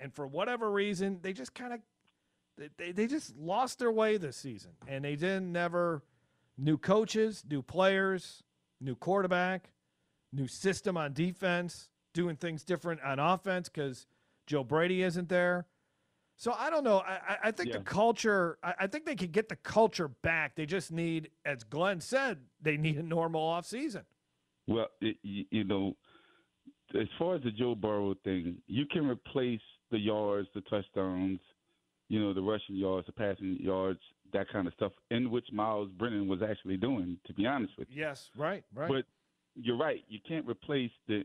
And 0.00 0.12
for 0.12 0.26
whatever 0.26 0.70
reason, 0.70 1.20
they 1.22 1.32
just 1.32 1.54
kind 1.54 1.72
of 1.74 1.80
they, 2.76 2.92
they 2.92 3.06
just 3.06 3.36
lost 3.36 3.78
their 3.78 3.90
way 3.92 4.16
this 4.16 4.36
season 4.36 4.72
and 4.86 5.04
they 5.04 5.16
didn't 5.16 5.50
never 5.50 6.02
new 6.56 6.78
coaches 6.78 7.44
new 7.48 7.62
players 7.62 8.44
new 8.80 8.94
quarterback 8.94 9.70
new 10.32 10.46
system 10.46 10.96
on 10.96 11.12
defense 11.12 11.88
doing 12.14 12.36
things 12.36 12.64
different 12.64 13.02
on 13.02 13.18
offense 13.18 13.68
because 13.68 14.06
joe 14.46 14.64
brady 14.64 15.02
isn't 15.02 15.28
there. 15.28 15.66
So 16.36 16.52
i 16.58 16.70
don't 16.70 16.84
know. 16.84 16.98
I, 16.98 17.36
I- 17.44 17.50
think 17.50 17.72
the 17.72 17.80
culture 17.80 18.58
I, 18.62 18.74
I 18.80 18.86
think 18.86 19.04
they 19.04 19.14
could 19.16 19.32
get 19.32 19.48
the 19.50 19.56
culture 19.56 20.08
back. 20.08 20.56
They 20.56 20.64
just 20.66 20.90
need 20.90 21.30
as 21.44 21.62
glenn 21.64 22.00
said 22.00 22.38
they 22.62 22.76
need 22.78 22.96
a 22.96 23.02
normal 23.02 23.42
offseason. 23.42 24.04
Well, 24.66 24.86
it, 25.02 25.16
you, 25.22 25.44
you 25.50 25.64
know, 25.64 25.94
as 26.98 27.06
far 27.18 27.34
as 27.34 27.42
the 27.42 27.50
Joe 27.50 27.74
Burrow 27.74 28.14
thing, 28.24 28.56
you 28.66 28.86
can 28.86 29.06
replace 29.06 29.60
the 29.90 29.98
yards, 29.98 30.48
the 30.54 30.62
touchdowns, 30.62 31.38
you 32.08 32.18
know, 32.18 32.32
the 32.32 32.40
rushing 32.40 32.76
yards, 32.76 33.06
the 33.06 33.12
passing 33.12 33.58
yards, 33.60 34.00
that 34.32 34.48
kind 34.50 34.66
of 34.66 34.72
stuff, 34.72 34.92
in 35.10 35.30
which 35.30 35.44
Myles 35.52 35.90
Brennan 35.98 36.28
was 36.28 36.40
actually 36.42 36.78
doing. 36.78 37.18
To 37.26 37.34
be 37.34 37.46
honest 37.46 37.74
with 37.78 37.88
you, 37.90 38.00
yes 38.00 38.30
right 38.36 38.64
right. 38.74 38.88
But 38.88 39.04
you're 39.54 39.78
right. 39.78 40.02
You 40.08 40.18
can't 40.26 40.46
replace 40.48 40.90
the 41.06 41.24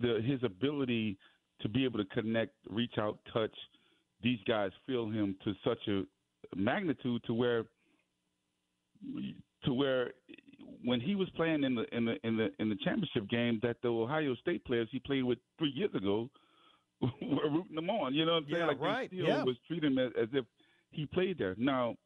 the 0.00 0.20
his 0.24 0.42
ability 0.42 1.18
to 1.62 1.68
be 1.68 1.84
able 1.84 1.98
to 1.98 2.04
connect, 2.06 2.54
reach 2.68 2.94
out, 2.98 3.18
touch. 3.32 3.54
These 4.22 4.38
guys 4.46 4.70
feel 4.86 5.08
him 5.08 5.36
to 5.44 5.54
such 5.64 5.88
a 5.88 6.02
magnitude 6.56 7.22
to 7.26 7.34
where 7.34 7.64
to 9.64 9.72
where 9.72 10.12
when 10.84 11.00
he 11.00 11.14
was 11.14 11.28
playing 11.30 11.64
in 11.64 11.74
the 11.74 11.84
in 11.94 12.04
the 12.04 12.16
in 12.26 12.36
the 12.36 12.50
in 12.58 12.68
the 12.68 12.76
championship 12.84 13.28
game 13.28 13.60
that 13.62 13.76
the 13.82 13.88
Ohio 13.88 14.34
State 14.36 14.64
players 14.64 14.88
he 14.90 14.98
played 14.98 15.24
with 15.24 15.38
three 15.58 15.72
years 15.74 15.94
ago 15.94 16.28
were 17.00 17.50
rooting 17.50 17.78
him 17.78 17.90
on. 17.90 18.14
You 18.14 18.26
know 18.26 18.32
what 18.32 18.38
I'm 18.38 18.46
saying? 18.50 18.60
Yeah, 18.60 18.66
like 18.66 18.80
right, 18.80 19.10
they 19.10 19.16
still 19.16 19.28
yeah. 19.28 19.44
was 19.44 19.56
treating 19.66 19.92
him 19.92 19.98
as, 19.98 20.12
as 20.20 20.28
if 20.32 20.44
he 20.90 21.06
played 21.06 21.38
there. 21.38 21.54
Now, 21.58 21.96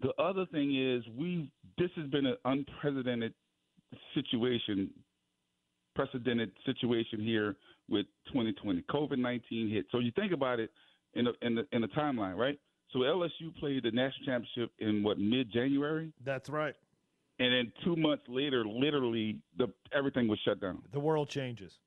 the 0.00 0.12
other 0.20 0.46
thing 0.46 0.76
is 0.76 1.02
we 1.16 1.50
this 1.78 1.90
has 1.96 2.06
been 2.06 2.26
an 2.26 2.36
unprecedented 2.44 3.34
situation, 4.14 4.90
precedented 5.94 6.52
situation 6.64 7.20
here 7.20 7.56
with 7.88 8.06
2020. 8.28 8.82
COVID 8.90 9.18
19 9.18 9.70
hit. 9.70 9.86
So 9.90 9.98
you 9.98 10.12
think 10.12 10.32
about 10.32 10.60
it 10.60 10.70
in 11.14 11.26
a, 11.26 11.32
in 11.42 11.54
the 11.54 11.66
in 11.72 11.82
the 11.82 11.88
timeline, 11.88 12.36
right? 12.36 12.58
So 12.92 13.00
LSU 13.00 13.54
played 13.58 13.84
the 13.84 13.90
national 13.90 14.26
championship 14.26 14.72
in 14.78 15.02
what 15.02 15.18
mid 15.18 15.52
January, 15.52 16.12
that's 16.24 16.48
right 16.48 16.74
and 17.40 17.54
then 17.54 17.72
two 17.84 17.96
months 17.96 18.22
later, 18.28 18.64
literally 18.64 19.38
the 19.56 19.68
everything 19.92 20.28
was 20.28 20.38
shut 20.44 20.60
down. 20.60 20.82
the 20.92 21.00
world 21.00 21.28
changes 21.28 21.80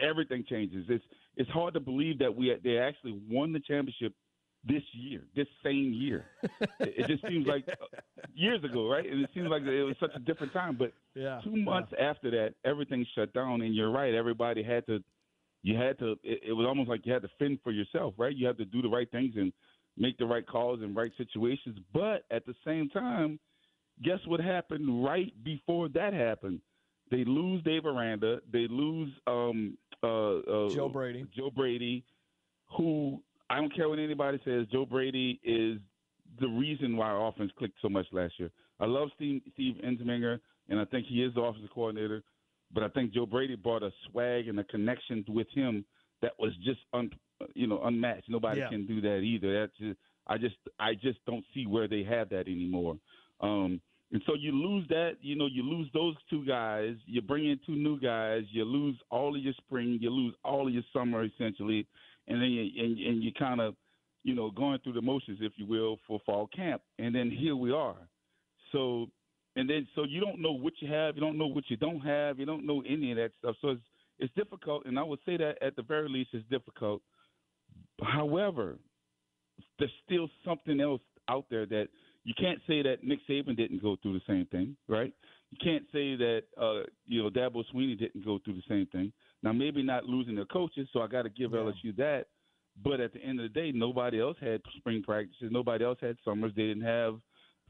Everything 0.00 0.44
changes. 0.48 0.86
It's 0.88 1.04
it's 1.36 1.50
hard 1.50 1.74
to 1.74 1.80
believe 1.80 2.18
that 2.20 2.34
we 2.34 2.54
they 2.62 2.78
actually 2.78 3.20
won 3.28 3.52
the 3.52 3.58
championship 3.58 4.14
this 4.64 4.82
year, 4.92 5.22
this 5.34 5.46
same 5.64 5.92
year. 5.92 6.26
it, 6.80 7.06
just 7.08 7.26
seems 7.26 7.46
like 7.46 7.66
years 8.34 8.62
ago, 8.62 8.88
right? 8.90 9.10
And 9.10 9.22
it 9.22 9.30
seems 9.34 9.48
like 9.48 9.62
it 9.62 9.84
was 9.84 9.96
such 9.98 10.14
a 10.14 10.18
different 10.18 10.52
time, 10.52 10.76
but 10.78 10.92
yeah 11.14 11.40
two 11.42 11.56
months 11.56 11.92
after 12.00 12.30
that, 12.30 12.54
everything 12.64 13.06
shut 13.14 13.32
down, 13.32 13.62
and 13.62 13.74
you're 13.74 13.90
right. 13.90 14.14
Everybody 14.14 14.62
had 14.62 14.86
to, 14.86 15.02
you 15.62 15.76
had 15.76 15.98
to. 16.00 16.12
It, 16.22 16.40
it 16.48 16.52
was 16.52 16.66
almost 16.66 16.88
like 16.88 17.06
you 17.06 17.12
had 17.12 17.22
to 17.22 17.30
fend 17.38 17.58
for 17.62 17.72
yourself, 17.72 18.14
right? 18.18 18.34
You 18.34 18.46
had 18.46 18.58
to 18.58 18.64
do 18.64 18.82
the 18.82 18.88
right 18.88 19.10
things 19.10 19.34
and 19.36 19.52
make 19.96 20.18
the 20.18 20.26
right 20.26 20.46
calls 20.46 20.82
in 20.82 20.94
right 20.94 21.12
situations. 21.16 21.78
But 21.92 22.24
at 22.30 22.46
the 22.46 22.54
same 22.64 22.88
time, 22.90 23.38
guess 24.02 24.18
what 24.26 24.40
happened 24.40 25.04
right 25.04 25.32
before 25.42 25.88
that 25.90 26.12
happened? 26.12 26.60
They 27.10 27.24
lose 27.24 27.62
Dave 27.64 27.86
Aranda. 27.86 28.40
They 28.52 28.66
lose 28.68 29.10
um, 29.26 29.76
uh, 30.02 30.38
uh, 30.38 30.68
Joe 30.70 30.88
Brady. 30.88 31.26
Joe 31.36 31.50
Brady, 31.50 32.04
who 32.76 33.20
I 33.50 33.56
don't 33.56 33.74
care 33.74 33.88
what 33.88 33.98
anybody 33.98 34.40
says. 34.44 34.66
Joe 34.72 34.86
Brady 34.86 35.40
is 35.44 35.78
the 36.40 36.46
reason 36.48 36.96
why 36.96 37.08
our 37.08 37.28
offense 37.28 37.50
clicked 37.58 37.76
so 37.82 37.88
much 37.88 38.06
last 38.12 38.34
year. 38.38 38.50
I 38.78 38.86
love 38.86 39.08
Steve, 39.16 39.42
Steve 39.54 39.74
Ensminger, 39.84 40.38
and 40.68 40.78
I 40.80 40.84
think 40.86 41.06
he 41.06 41.22
is 41.22 41.34
the 41.34 41.40
offensive 41.42 41.70
coordinator. 41.74 42.22
But 42.72 42.84
I 42.84 42.88
think 42.88 43.12
Joe 43.12 43.26
Brady 43.26 43.56
brought 43.56 43.82
a 43.82 43.90
swag 44.06 44.46
and 44.48 44.60
a 44.60 44.64
connection 44.64 45.24
with 45.28 45.48
him 45.52 45.84
that 46.22 46.32
was 46.38 46.52
just 46.64 46.78
un, 46.92 47.10
you 47.54 47.66
know 47.66 47.82
unmatched. 47.84 48.28
Nobody 48.30 48.60
Yeah. 48.60 48.68
can 48.68 48.86
do 48.86 49.00
that 49.00 49.18
either. 49.18 49.52
That's 49.60 49.76
just, 49.78 49.98
I 50.28 50.38
just 50.38 50.56
I 50.78 50.94
just 50.94 51.18
don't 51.26 51.44
see 51.52 51.66
where 51.66 51.88
they 51.88 52.04
have 52.04 52.28
that 52.28 52.46
anymore. 52.46 52.96
Um, 53.40 53.80
and 54.12 54.22
so 54.26 54.34
you 54.34 54.52
lose 54.52 54.86
that, 54.88 55.16
you 55.22 55.36
know, 55.36 55.46
you 55.46 55.62
lose 55.62 55.88
those 55.92 56.14
two 56.28 56.44
guys. 56.44 56.96
You 57.06 57.20
bring 57.22 57.46
in 57.48 57.58
two 57.66 57.74
new 57.76 57.98
guys. 57.98 58.42
You 58.50 58.64
lose 58.64 58.96
all 59.10 59.34
of 59.36 59.42
your 59.42 59.54
spring. 59.54 59.98
You 60.00 60.10
lose 60.10 60.34
all 60.44 60.66
of 60.68 60.72
your 60.74 60.82
summer 60.92 61.24
essentially, 61.24 61.86
and 62.30 62.40
then 62.40 62.50
you, 62.50 62.82
and, 62.82 62.98
and 62.98 63.22
you 63.22 63.32
kind 63.32 63.60
of, 63.60 63.74
you 64.22 64.34
know, 64.34 64.50
going 64.50 64.78
through 64.78 64.92
the 64.92 65.02
motions, 65.02 65.38
if 65.42 65.52
you 65.56 65.66
will, 65.66 65.98
for 66.06 66.20
fall 66.24 66.48
camp. 66.54 66.80
And 66.98 67.14
then 67.14 67.30
here 67.30 67.56
we 67.56 67.72
are. 67.72 67.96
So, 68.72 69.06
and 69.56 69.68
then 69.68 69.88
so 69.96 70.04
you 70.04 70.20
don't 70.20 70.40
know 70.40 70.52
what 70.52 70.74
you 70.80 70.90
have. 70.92 71.16
You 71.16 71.20
don't 71.20 71.36
know 71.36 71.48
what 71.48 71.64
you 71.68 71.76
don't 71.76 72.00
have. 72.00 72.38
You 72.38 72.46
don't 72.46 72.66
know 72.66 72.82
any 72.88 73.10
of 73.10 73.16
that 73.16 73.32
stuff. 73.40 73.56
So 73.60 73.68
it's 73.70 73.82
it's 74.20 74.34
difficult. 74.34 74.84
And 74.86 74.98
I 74.98 75.02
would 75.02 75.18
say 75.26 75.36
that 75.38 75.54
at 75.60 75.74
the 75.74 75.82
very 75.82 76.08
least, 76.08 76.30
it's 76.32 76.48
difficult. 76.48 77.02
However, 78.02 78.78
there's 79.78 79.90
still 80.04 80.28
something 80.44 80.80
else 80.80 81.00
out 81.28 81.46
there 81.50 81.66
that 81.66 81.88
you 82.24 82.34
can't 82.38 82.60
say 82.68 82.82
that 82.82 83.02
Nick 83.02 83.20
Saban 83.28 83.56
didn't 83.56 83.82
go 83.82 83.96
through 84.00 84.12
the 84.12 84.20
same 84.28 84.46
thing, 84.46 84.76
right? 84.88 85.12
You 85.50 85.58
can't 85.62 85.84
say 85.92 86.14
that 86.16 86.42
uh, 86.60 86.82
you 87.06 87.22
know 87.22 87.30
Dabo 87.30 87.64
Swinney 87.74 87.98
didn't 87.98 88.24
go 88.24 88.38
through 88.44 88.54
the 88.54 88.62
same 88.68 88.86
thing. 88.92 89.12
Now 89.42 89.52
maybe 89.52 89.82
not 89.82 90.04
losing 90.04 90.34
their 90.34 90.44
coaches, 90.46 90.88
so 90.92 91.00
I 91.00 91.06
got 91.06 91.22
to 91.22 91.30
give 91.30 91.52
Yeah. 91.52 91.58
LSU 91.60 91.92
that. 91.96 92.26
But 92.82 93.00
at 93.00 93.12
the 93.12 93.20
end 93.20 93.40
of 93.40 93.52
the 93.52 93.60
day, 93.60 93.72
nobody 93.72 94.20
else 94.20 94.36
had 94.40 94.62
spring 94.76 95.02
practices. 95.02 95.50
Nobody 95.50 95.84
else 95.84 95.98
had 96.00 96.16
summers. 96.24 96.52
They 96.54 96.62
didn't 96.68 96.84
have 96.84 97.20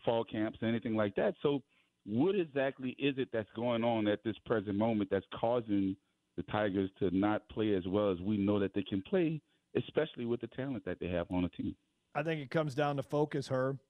fall 0.05 0.25
camps, 0.25 0.59
or 0.63 0.67
anything 0.67 0.95
like 0.95 1.15
that. 1.17 1.35
So, 1.43 1.63
what 2.07 2.35
exactly 2.35 2.91
is 2.99 3.19
it 3.19 3.29
that's 3.33 3.51
going 3.55 3.85
on 3.85 4.09
at 4.09 4.23
this 4.25 4.37
present 4.47 4.77
moment 4.77 5.11
that's 5.11 5.27
causing 5.39 5.97
the 6.37 6.43
Tigers 6.45 6.91
to 6.99 7.11
not 7.11 7.47
play 7.51 7.75
as 7.75 7.87
well 7.87 8.11
as 8.11 8.19
we 8.21 8.39
know 8.39 8.59
that 8.59 8.73
they 8.73 8.83
can 8.83 9.03
play, 9.03 9.41
especially 9.77 10.25
with 10.25 10.41
the 10.41 10.47
talent 10.49 10.85
that 10.87 10.99
they 11.01 11.09
have 11.09 11.31
on 11.31 11.43
the 11.43 11.49
team? 11.51 11.77
I 12.15 12.23
think 12.23 12.41
it 12.41 12.51
comes 12.51 12.75
down 12.75 12.97
to 12.97 13.03
focus, 13.03 13.49
Herb. 13.49 13.81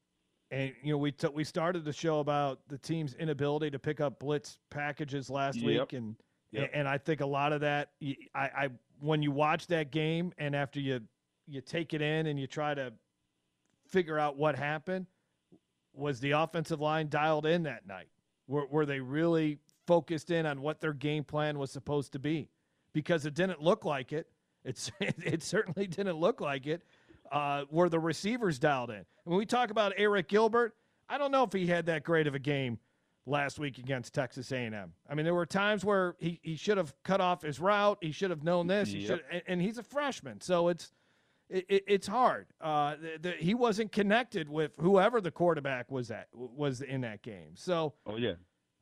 And 0.50 0.74
you 0.82 0.92
know, 0.92 0.98
we 0.98 1.12
t- 1.12 1.28
we 1.28 1.44
started 1.44 1.84
the 1.84 1.92
show 1.92 2.18
about 2.18 2.66
the 2.68 2.78
team's 2.78 3.14
inability 3.14 3.70
to 3.70 3.78
pick 3.78 4.00
up 4.00 4.18
blitz 4.18 4.58
packages 4.70 5.30
last 5.30 5.60
Yep. 5.60 5.64
week, 5.64 5.92
and 5.92 6.16
Yep. 6.52 6.70
and 6.74 6.88
I 6.88 6.98
think 6.98 7.20
a 7.20 7.26
lot 7.26 7.52
of 7.52 7.60
that, 7.60 7.90
I, 8.34 8.40
I 8.44 8.68
when 9.00 9.22
you 9.22 9.30
watch 9.30 9.66
that 9.68 9.90
game 9.90 10.32
and 10.38 10.54
after 10.54 10.80
you 10.80 11.00
you 11.46 11.60
take 11.60 11.94
it 11.94 12.02
in 12.02 12.26
and 12.26 12.38
you 12.38 12.46
try 12.46 12.74
to 12.74 12.92
figure 13.86 14.18
out 14.18 14.36
what 14.36 14.56
happened, 14.56 15.06
was 15.92 16.20
the 16.20 16.32
offensive 16.32 16.80
line 16.80 17.08
dialed 17.08 17.46
in 17.46 17.64
that 17.64 17.86
night? 17.86 18.08
Were 18.46 18.66
were 18.66 18.86
they 18.86 19.00
really 19.00 19.58
focused 19.86 20.30
in 20.30 20.46
on 20.46 20.60
what 20.60 20.80
their 20.80 20.92
game 20.92 21.24
plan 21.24 21.58
was 21.58 21.70
supposed 21.70 22.12
to 22.12 22.18
be? 22.18 22.48
Because 22.92 23.26
it 23.26 23.34
didn't 23.34 23.62
look 23.62 23.84
like 23.84 24.12
it. 24.12 24.28
It's 24.64 24.90
it 25.00 25.42
certainly 25.42 25.86
didn't 25.86 26.16
look 26.16 26.40
like 26.40 26.66
it 26.66 26.82
uh, 27.30 27.64
were 27.70 27.88
the 27.88 28.00
receivers 28.00 28.58
dialed 28.58 28.90
in. 28.90 29.04
When 29.24 29.38
we 29.38 29.46
talk 29.46 29.70
about 29.70 29.96
Arik 29.96 30.28
Gilbert, 30.28 30.74
I 31.08 31.18
don't 31.18 31.30
know 31.30 31.44
if 31.44 31.52
he 31.52 31.66
had 31.66 31.86
that 31.86 32.04
great 32.04 32.26
of 32.26 32.34
a 32.34 32.38
game 32.38 32.78
last 33.30 33.58
week 33.58 33.78
against 33.78 34.12
Texas 34.12 34.50
A&M. 34.52 34.92
I 35.08 35.14
mean, 35.14 35.24
there 35.24 35.34
were 35.34 35.46
times 35.46 35.84
where 35.84 36.16
he, 36.18 36.40
he 36.42 36.56
should 36.56 36.76
have 36.76 36.92
cut 37.04 37.20
off 37.20 37.42
his 37.42 37.60
route. 37.60 37.98
He 38.00 38.12
should 38.12 38.30
have 38.30 38.42
known 38.42 38.66
this. 38.66 38.90
He 38.90 39.06
should, 39.06 39.22
and, 39.30 39.42
and 39.46 39.62
he's 39.62 39.78
a 39.78 39.82
freshman, 39.82 40.40
so 40.40 40.68
it's 40.68 40.92
it, 41.48 41.66
it, 41.68 41.84
it's 41.86 42.06
hard. 42.06 42.46
Uh, 42.60 42.96
the, 43.00 43.30
the, 43.30 43.30
he 43.32 43.54
wasn't 43.54 43.92
connected 43.92 44.48
with 44.48 44.76
whoever 44.78 45.20
the 45.20 45.30
quarterback 45.30 45.90
was 45.90 46.10
at 46.10 46.28
was 46.32 46.80
in 46.80 47.00
that 47.00 47.22
game. 47.22 47.52
So, 47.54 47.94
oh 48.06 48.16
yeah, 48.16 48.34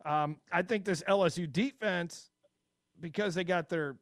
um, 0.05 0.37
I 0.53 0.63
think 0.63 0.85
this 0.85 1.03
LSU 1.09 1.51
defense, 1.51 2.31
because 3.01 3.35
they 3.35 3.45
got 3.45 3.69
their, 3.69 3.97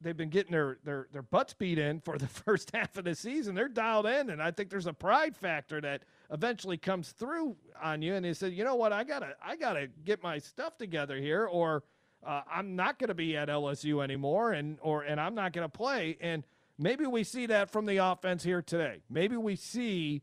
they've 0.00 0.16
been 0.16 0.30
getting 0.30 0.52
their 0.52 0.78
their 0.84 1.08
their 1.12 1.22
butts 1.22 1.54
beat 1.54 1.78
in 1.78 2.00
for 2.00 2.18
the 2.18 2.26
first 2.44 2.70
half 2.74 2.96
of 2.96 3.04
the 3.04 3.14
season. 3.14 3.54
They're 3.54 3.68
dialed 3.68 4.06
in, 4.06 4.30
and 4.30 4.42
I 4.42 4.50
think 4.50 4.70
there's 4.70 4.86
a 4.86 4.92
pride 4.92 5.36
factor 5.36 5.80
that 5.80 6.04
eventually 6.30 6.76
comes 6.76 7.10
through 7.10 7.56
on 7.82 8.02
you. 8.02 8.14
And 8.14 8.24
they 8.24 8.32
said, 8.32 8.52
you 8.52 8.64
know 8.64 8.74
what, 8.74 8.92
I 8.92 9.04
gotta 9.04 9.34
I 9.42 9.56
gotta 9.56 9.88
get 10.04 10.22
my 10.22 10.38
stuff 10.38 10.76
together 10.78 11.16
here, 11.16 11.46
or 11.46 11.84
uh, 12.26 12.42
I'm 12.50 12.76
not 12.76 12.98
gonna 12.98 13.14
be 13.14 13.36
at 13.36 13.48
LSU 13.48 14.02
anymore, 14.02 14.52
and 14.52 14.78
or 14.82 15.02
and 15.02 15.20
I'm 15.20 15.34
not 15.34 15.52
gonna 15.52 15.68
play 15.68 16.16
and 16.20 16.44
Maybe 16.78 17.06
we 17.06 17.22
see 17.22 17.46
that 17.46 17.70
from 17.70 17.86
the 17.86 17.98
offense 17.98 18.42
here 18.42 18.60
today. 18.60 19.00
Maybe 19.08 19.36
we 19.36 19.54
see, 19.54 20.22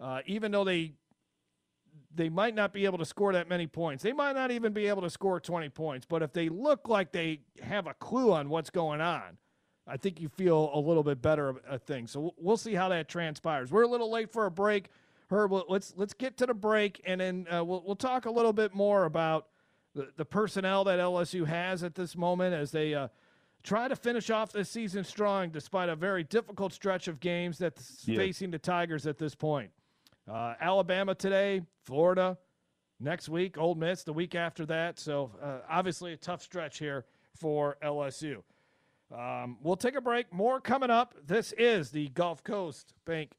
uh, 0.00 0.20
even 0.26 0.52
though 0.52 0.64
they 0.64 0.94
they 2.14 2.28
might 2.28 2.54
not 2.54 2.72
be 2.72 2.84
able 2.84 2.98
to 2.98 3.04
score 3.04 3.32
that 3.32 3.48
many 3.48 3.66
points, 3.66 4.02
they 4.02 4.12
might 4.12 4.32
not 4.32 4.50
even 4.50 4.72
be 4.72 4.86
able 4.86 5.02
to 5.02 5.10
score 5.10 5.38
20 5.38 5.68
points. 5.68 6.06
But 6.08 6.22
if 6.22 6.32
they 6.32 6.48
look 6.48 6.88
like 6.88 7.12
they 7.12 7.40
have 7.62 7.86
a 7.86 7.94
clue 7.94 8.32
on 8.32 8.48
what's 8.48 8.70
going 8.70 9.00
on, 9.00 9.36
I 9.86 9.96
think 9.98 10.20
you 10.20 10.28
feel 10.28 10.70
a 10.72 10.80
little 10.80 11.02
bit 11.02 11.20
better 11.20 11.48
of 11.48 11.58
a 11.68 11.78
thing. 11.78 12.06
So 12.06 12.34
we'll 12.36 12.56
see 12.56 12.74
how 12.74 12.88
that 12.88 13.08
transpires. 13.08 13.70
We're 13.70 13.82
a 13.82 13.88
little 13.88 14.10
late 14.10 14.32
for 14.32 14.46
a 14.46 14.50
break. 14.50 14.88
Herb, 15.30 15.52
let's 15.68 15.92
let's 15.96 16.14
get 16.14 16.36
to 16.38 16.46
the 16.46 16.54
break, 16.54 17.02
and 17.06 17.20
then 17.20 17.46
uh, 17.52 17.62
we'll 17.62 17.82
we'll 17.84 17.96
talk 17.96 18.26
a 18.26 18.30
little 18.30 18.52
bit 18.52 18.74
more 18.74 19.04
about 19.04 19.48
the, 19.94 20.08
the 20.16 20.24
personnel 20.24 20.84
that 20.84 20.98
LSU 20.98 21.46
has 21.46 21.82
at 21.82 21.94
this 21.94 22.16
moment 22.16 22.54
as 22.54 22.70
they 22.70 22.94
uh, 22.94 23.08
try 23.62 23.88
to 23.88 23.96
finish 23.96 24.30
off 24.30 24.52
this 24.52 24.70
season 24.70 25.04
strong 25.04 25.50
despite 25.50 25.88
a 25.88 25.96
very 25.96 26.24
difficult 26.24 26.72
stretch 26.72 27.08
of 27.08 27.20
games 27.20 27.58
that's 27.58 28.06
yeah. 28.06 28.16
facing 28.16 28.50
the 28.50 28.58
Tigers 28.58 29.06
at 29.06 29.18
this 29.18 29.34
point. 29.34 29.70
Uh, 30.30 30.54
Alabama 30.60 31.14
today, 31.14 31.62
Florida 31.84 32.38
next 33.00 33.28
week, 33.28 33.58
Ole 33.58 33.74
Miss 33.74 34.02
the 34.04 34.12
week 34.12 34.34
after 34.34 34.64
that. 34.66 34.98
So 34.98 35.32
uh, 35.42 35.58
obviously 35.68 36.12
a 36.12 36.16
tough 36.16 36.42
stretch 36.42 36.78
here 36.78 37.04
for 37.34 37.76
LSU. 37.82 38.42
Um, 39.14 39.56
we'll 39.62 39.76
take 39.76 39.96
a 39.96 40.00
break. 40.00 40.32
More 40.32 40.60
coming 40.60 40.90
up. 40.90 41.14
This 41.26 41.52
is 41.52 41.90
the 41.90 42.08
Gulf 42.10 42.44
Coast 42.44 42.92
Bank 43.04 43.30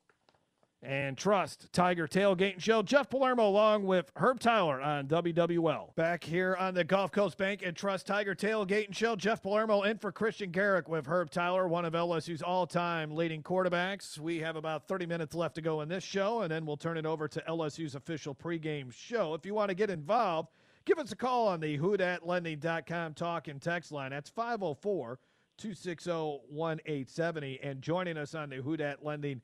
and 0.81 1.17
Trust 1.17 1.71
Tiger 1.73 2.07
Tailgate 2.07 2.53
and 2.53 2.63
Show. 2.63 2.81
Jeff 2.81 3.09
Palermo 3.09 3.47
along 3.47 3.85
with 3.85 4.11
Herb 4.15 4.39
Tyler 4.39 4.81
on 4.81 5.07
WWL. 5.07 5.95
Back 5.95 6.23
here 6.23 6.55
on 6.55 6.73
the 6.73 6.83
Gulf 6.83 7.11
Coast 7.11 7.37
Bank 7.37 7.61
and 7.65 7.75
Trust 7.75 8.07
Tiger 8.07 8.33
Tailgate 8.33 8.85
and 8.87 8.95
Show. 8.95 9.15
Jeff 9.15 9.41
Palermo 9.41 9.83
in 9.83 9.97
for 9.97 10.11
Christian 10.11 10.51
Garic 10.51 10.87
with 10.87 11.05
Herb 11.05 11.29
Tyler, 11.29 11.67
one 11.67 11.85
of 11.85 11.93
LSU's 11.93 12.41
all-time 12.41 13.15
leading 13.15 13.43
quarterbacks. 13.43 14.17
We 14.17 14.39
have 14.39 14.55
about 14.55 14.87
30 14.87 15.05
minutes 15.05 15.35
left 15.35 15.55
to 15.55 15.61
go 15.61 15.81
in 15.81 15.89
this 15.89 16.03
show, 16.03 16.41
and 16.41 16.51
then 16.51 16.65
we'll 16.65 16.77
turn 16.77 16.97
it 16.97 17.05
over 17.05 17.27
to 17.27 17.43
LSU's 17.47 17.95
official 17.95 18.33
pregame 18.33 18.91
show. 18.91 19.33
If 19.33 19.45
you 19.45 19.53
want 19.53 19.69
to 19.69 19.75
get 19.75 19.89
involved, 19.89 20.49
give 20.85 20.97
us 20.97 21.11
a 21.11 21.15
call 21.15 21.47
on 21.49 21.59
the 21.59 21.77
whodatlending.com 21.77 23.15
talk 23.15 23.47
and 23.47 23.61
text 23.61 23.91
line. 23.91 24.11
That's 24.11 24.29
504 24.29 25.19
260 25.57 26.11
1870. 26.49 27.59
And 27.61 27.81
joining 27.81 28.17
us 28.17 28.33
on 28.33 28.49
the 28.49 28.57
Who 28.57 28.77
Lending 29.01 29.41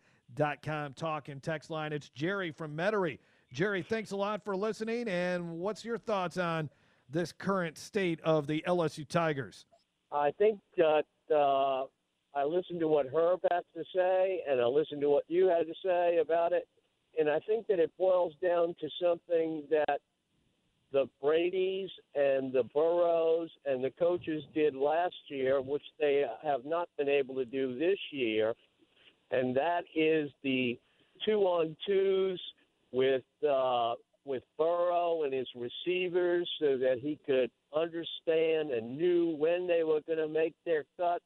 com 0.61 0.93
talk 0.93 1.29
and 1.29 1.41
text 1.41 1.69
line. 1.69 1.93
It's 1.93 2.09
Jerry 2.09 2.51
from 2.51 2.75
Metairie. 2.75 3.19
Jerry, 3.51 3.81
thanks 3.81 4.11
a 4.11 4.15
lot 4.17 4.43
for 4.43 4.55
listening. 4.55 5.07
And 5.07 5.59
what's 5.59 5.85
your 5.85 5.97
thoughts 5.97 6.37
on 6.37 6.69
this 7.09 7.31
current 7.31 7.77
state 7.77 8.19
of 8.21 8.47
the 8.47 8.63
LSU 8.67 9.07
Tigers? 9.07 9.65
I 10.11 10.31
think 10.31 10.59
that 10.77 11.05
uh, 11.33 11.85
I 12.35 12.43
listened 12.43 12.79
to 12.81 12.87
what 12.87 13.07
Herb 13.07 13.39
has 13.51 13.63
to 13.75 13.83
say, 13.95 14.41
and 14.49 14.59
I 14.59 14.65
listened 14.65 15.01
to 15.01 15.09
what 15.09 15.23
you 15.27 15.47
had 15.47 15.67
to 15.67 15.73
say 15.83 16.17
about 16.21 16.53
it. 16.53 16.67
And 17.17 17.29
I 17.29 17.39
think 17.39 17.67
that 17.67 17.79
it 17.79 17.91
boils 17.97 18.33
down 18.41 18.75
to 18.81 18.89
something 19.01 19.63
that 19.69 19.99
the 20.91 21.09
Brady's 21.21 21.89
and 22.13 22.51
the 22.51 22.63
Burrows 22.73 23.49
and 23.65 23.83
the 23.83 23.91
coaches 23.91 24.43
did 24.53 24.75
last 24.75 25.15
year, 25.27 25.61
which 25.61 25.83
they 25.99 26.25
have 26.43 26.65
not 26.65 26.89
been 26.97 27.09
able 27.09 27.35
to 27.35 27.45
do 27.45 27.77
this 27.77 27.97
year, 28.11 28.53
and 29.31 29.55
that 29.55 29.83
is 29.95 30.29
the 30.43 30.77
two 31.25 31.41
on 31.41 31.75
twos 31.85 32.41
with 32.91 33.23
uh, 33.47 33.93
with 34.25 34.43
Burrow 34.57 35.23
and 35.23 35.33
his 35.33 35.47
receivers, 35.55 36.49
so 36.59 36.77
that 36.77 36.97
he 36.99 37.19
could 37.25 37.51
understand 37.75 38.71
and 38.71 38.97
knew 38.97 39.35
when 39.37 39.67
they 39.67 39.83
were 39.83 40.01
going 40.07 40.19
to 40.19 40.27
make 40.27 40.55
their 40.65 40.83
cuts 40.97 41.23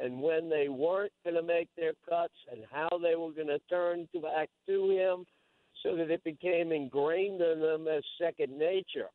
and 0.00 0.20
when 0.20 0.48
they 0.48 0.68
weren't 0.68 1.12
going 1.22 1.36
to 1.36 1.42
make 1.42 1.68
their 1.76 1.92
cuts 2.08 2.34
and 2.50 2.62
how 2.70 2.88
they 3.00 3.14
were 3.14 3.30
going 3.30 3.46
to 3.46 3.60
turn 3.70 4.08
back 4.20 4.48
to 4.66 4.90
him, 4.90 5.24
so 5.82 5.94
that 5.94 6.10
it 6.10 6.24
became 6.24 6.72
ingrained 6.72 7.40
in 7.40 7.60
them 7.60 7.86
as 7.86 8.02
second 8.20 8.58
nature. 8.58 9.08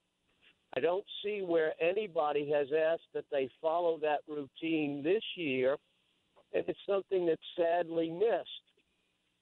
I 0.76 0.80
don't 0.80 1.06
see 1.24 1.42
where 1.46 1.74
anybody 1.82 2.50
has 2.52 2.68
asked 2.72 3.10
that 3.14 3.26
they 3.32 3.50
follow 3.62 4.00
that 4.02 4.20
routine 4.28 5.02
this 5.04 5.24
year 5.36 5.78
and 6.54 6.64
it's 6.68 6.80
something 6.88 7.26
that's 7.26 7.42
sadly 7.58 8.10
missed 8.10 8.68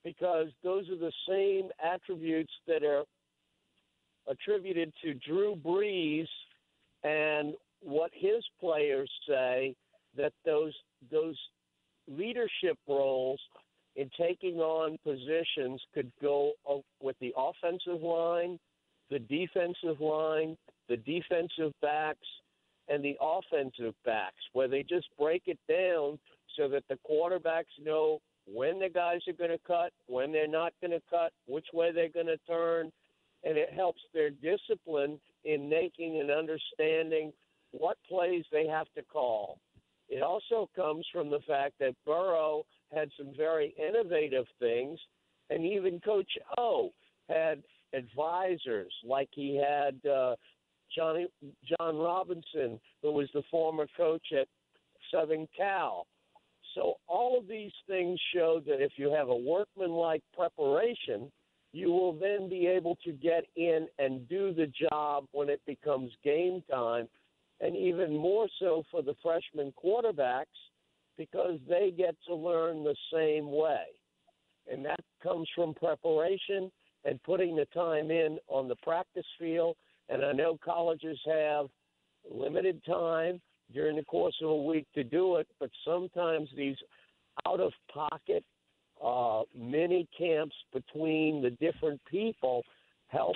because 0.04 0.48
those 0.64 0.90
are 0.90 0.98
the 0.98 1.12
same 1.28 1.70
attributes 1.84 2.54
that 2.68 2.84
are 2.84 3.04
attributed 4.28 4.92
to 5.04 5.14
Drew 5.14 5.56
Brees 5.56 6.28
and 7.04 7.54
what 7.82 8.12
his 8.14 8.44
players 8.60 9.10
say 9.28 9.76
that 10.18 10.34
those 10.46 10.74
those 11.12 11.38
leadership 12.08 12.78
roles 12.88 13.40
in 13.96 14.10
taking 14.20 14.58
on 14.58 14.98
positions 15.04 15.82
could 15.94 16.12
go 16.22 16.54
with 17.02 17.16
the 17.22 17.34
offensive 17.38 18.02
line, 18.02 18.60
the 19.10 19.20
defensive 19.20 20.02
line, 20.02 20.58
the 20.90 20.98
defensive 20.98 21.72
backs, 21.82 22.28
and 22.88 23.04
the 23.04 23.16
offensive 23.22 23.94
backs, 24.06 24.36
where 24.54 24.68
they 24.68 24.84
just 24.84 25.08
break 25.18 25.44
it 25.46 25.60
down 25.70 26.20
so 26.58 26.68
that 26.70 26.84
the 26.90 26.98
quarterbacks 27.10 27.84
know 27.84 28.20
when 28.48 28.80
the 28.80 28.90
guys 28.90 29.22
are 29.28 29.34
going 29.34 29.52
to 29.52 29.60
cut, 29.66 29.92
when 30.08 30.32
they're 30.32 30.48
not 30.48 30.74
going 30.82 30.92
to 30.92 31.02
cut, 31.10 31.32
which 31.48 31.68
way 31.74 31.92
they're 31.92 32.10
going 32.10 32.26
to 32.28 32.38
turn, 32.48 32.92
and 33.44 33.58
it 33.58 33.74
helps 33.74 34.02
their 34.14 34.30
discipline 34.30 35.20
in 35.44 35.70
making 35.70 36.20
and 36.20 36.32
understanding 36.32 37.32
what 37.72 37.98
plays 38.08 38.44
they 38.52 38.68
have 38.68 38.88
to 38.96 39.04
call. 39.04 39.60
It 40.10 40.22
also 40.22 40.70
comes 40.76 41.06
from 41.12 41.30
the 41.30 41.40
fact 41.48 41.74
that 41.80 41.96
Burrow 42.06 42.64
had 42.94 43.10
some 43.18 43.34
very 43.36 43.74
innovative 43.78 44.46
things, 44.60 45.00
and 45.50 45.66
even 45.66 46.00
Coach 46.00 46.32
O 46.58 46.92
had 47.28 47.64
advisors 47.94 48.94
like 49.04 49.30
he 49.32 49.56
had 49.56 50.00
uh, 50.10 50.36
Johnny 50.96 51.28
John 51.68 51.98
Robinson, 51.98 52.80
who 53.02 53.12
was 53.12 53.30
the 53.34 53.44
former 53.50 53.88
coach 53.98 54.26
at 54.40 54.48
Southern 55.12 55.48
Cal. 55.56 56.06
So 56.76 56.96
all 57.08 57.40
of 57.40 57.48
these 57.48 57.72
things 57.88 58.20
show 58.34 58.62
that 58.68 58.84
if 58.84 58.92
you 58.98 59.10
have 59.12 59.30
a 59.30 59.36
workmanlike 59.36 60.22
preparation, 60.36 61.32
you 61.72 61.90
will 61.90 62.14
then 62.14 62.50
be 62.50 62.68
able 62.68 62.98
to 63.06 63.14
get 63.14 63.46
in 63.56 63.88
and 63.98 64.28
do 64.30 64.54
the 64.54 64.72
job 64.90 65.26
when 65.32 65.50
it 65.50 65.62
becomes 65.66 66.12
game 66.24 66.62
time, 66.70 67.08
and 67.62 67.76
even 67.76 68.16
more 68.16 68.48
so 68.60 68.84
for 68.92 69.02
the 69.02 69.16
freshman 69.24 69.74
quarterbacks 69.84 70.46
because 71.18 71.58
they 71.68 71.94
get 71.96 72.16
to 72.28 72.36
learn 72.36 72.84
the 72.84 72.96
same 73.14 73.52
way. 73.52 73.86
And 74.72 74.84
that 74.86 75.00
comes 75.24 75.48
from 75.56 75.74
preparation 75.74 76.72
and 77.06 77.22
putting 77.24 77.56
the 77.56 77.66
time 77.74 78.12
in 78.12 78.38
on 78.48 78.68
the 78.68 78.76
practice 78.84 79.26
field. 79.40 79.78
And 80.10 80.26
I 80.26 80.34
know 80.34 80.58
colleges 80.64 81.20
have 81.26 81.68
limited 82.30 82.84
time 82.86 83.40
during 83.74 83.96
the 83.96 84.04
course 84.04 84.36
of 84.42 84.50
a 84.50 84.56
week 84.56 84.86
to 84.96 85.04
do 85.04 85.38
it, 85.38 85.48
but 85.60 85.70
sometimes 85.86 86.50
these 86.56 86.78
out 87.46 87.60
of 87.60 87.74
pocket 87.94 88.44
uh, 89.04 89.42
mini 89.58 90.08
camps 90.18 90.56
between 90.74 91.42
the 91.42 91.50
different 91.52 92.00
people 92.10 92.64
help 93.08 93.36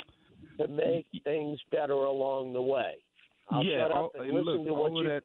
to 0.58 0.68
make 0.68 1.06
things 1.24 1.60
better 1.72 1.94
along 1.94 2.54
the 2.54 2.62
way. 2.62 2.94
I'll 3.50 3.64
yeah, 3.64 3.88
all, 3.94 4.12
look, 4.16 4.68
all 4.70 5.00
of 5.00 5.06
that 5.06 5.24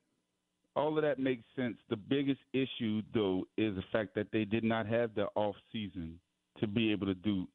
all 0.76 0.96
of 0.96 1.02
that 1.02 1.18
makes 1.18 1.44
sense. 1.54 1.76
The 1.88 1.96
biggest 1.96 2.40
issue 2.52 3.02
though 3.12 3.44
is 3.56 3.76
the 3.76 3.84
fact 3.92 4.14
that 4.16 4.28
they 4.32 4.44
did 4.44 4.64
not 4.64 4.86
have 4.86 5.14
the 5.14 5.26
off 5.34 5.56
season 5.72 6.18
to 6.58 6.66
be 6.66 6.90
able 6.90 7.06
to 7.06 7.14
do 7.14 7.46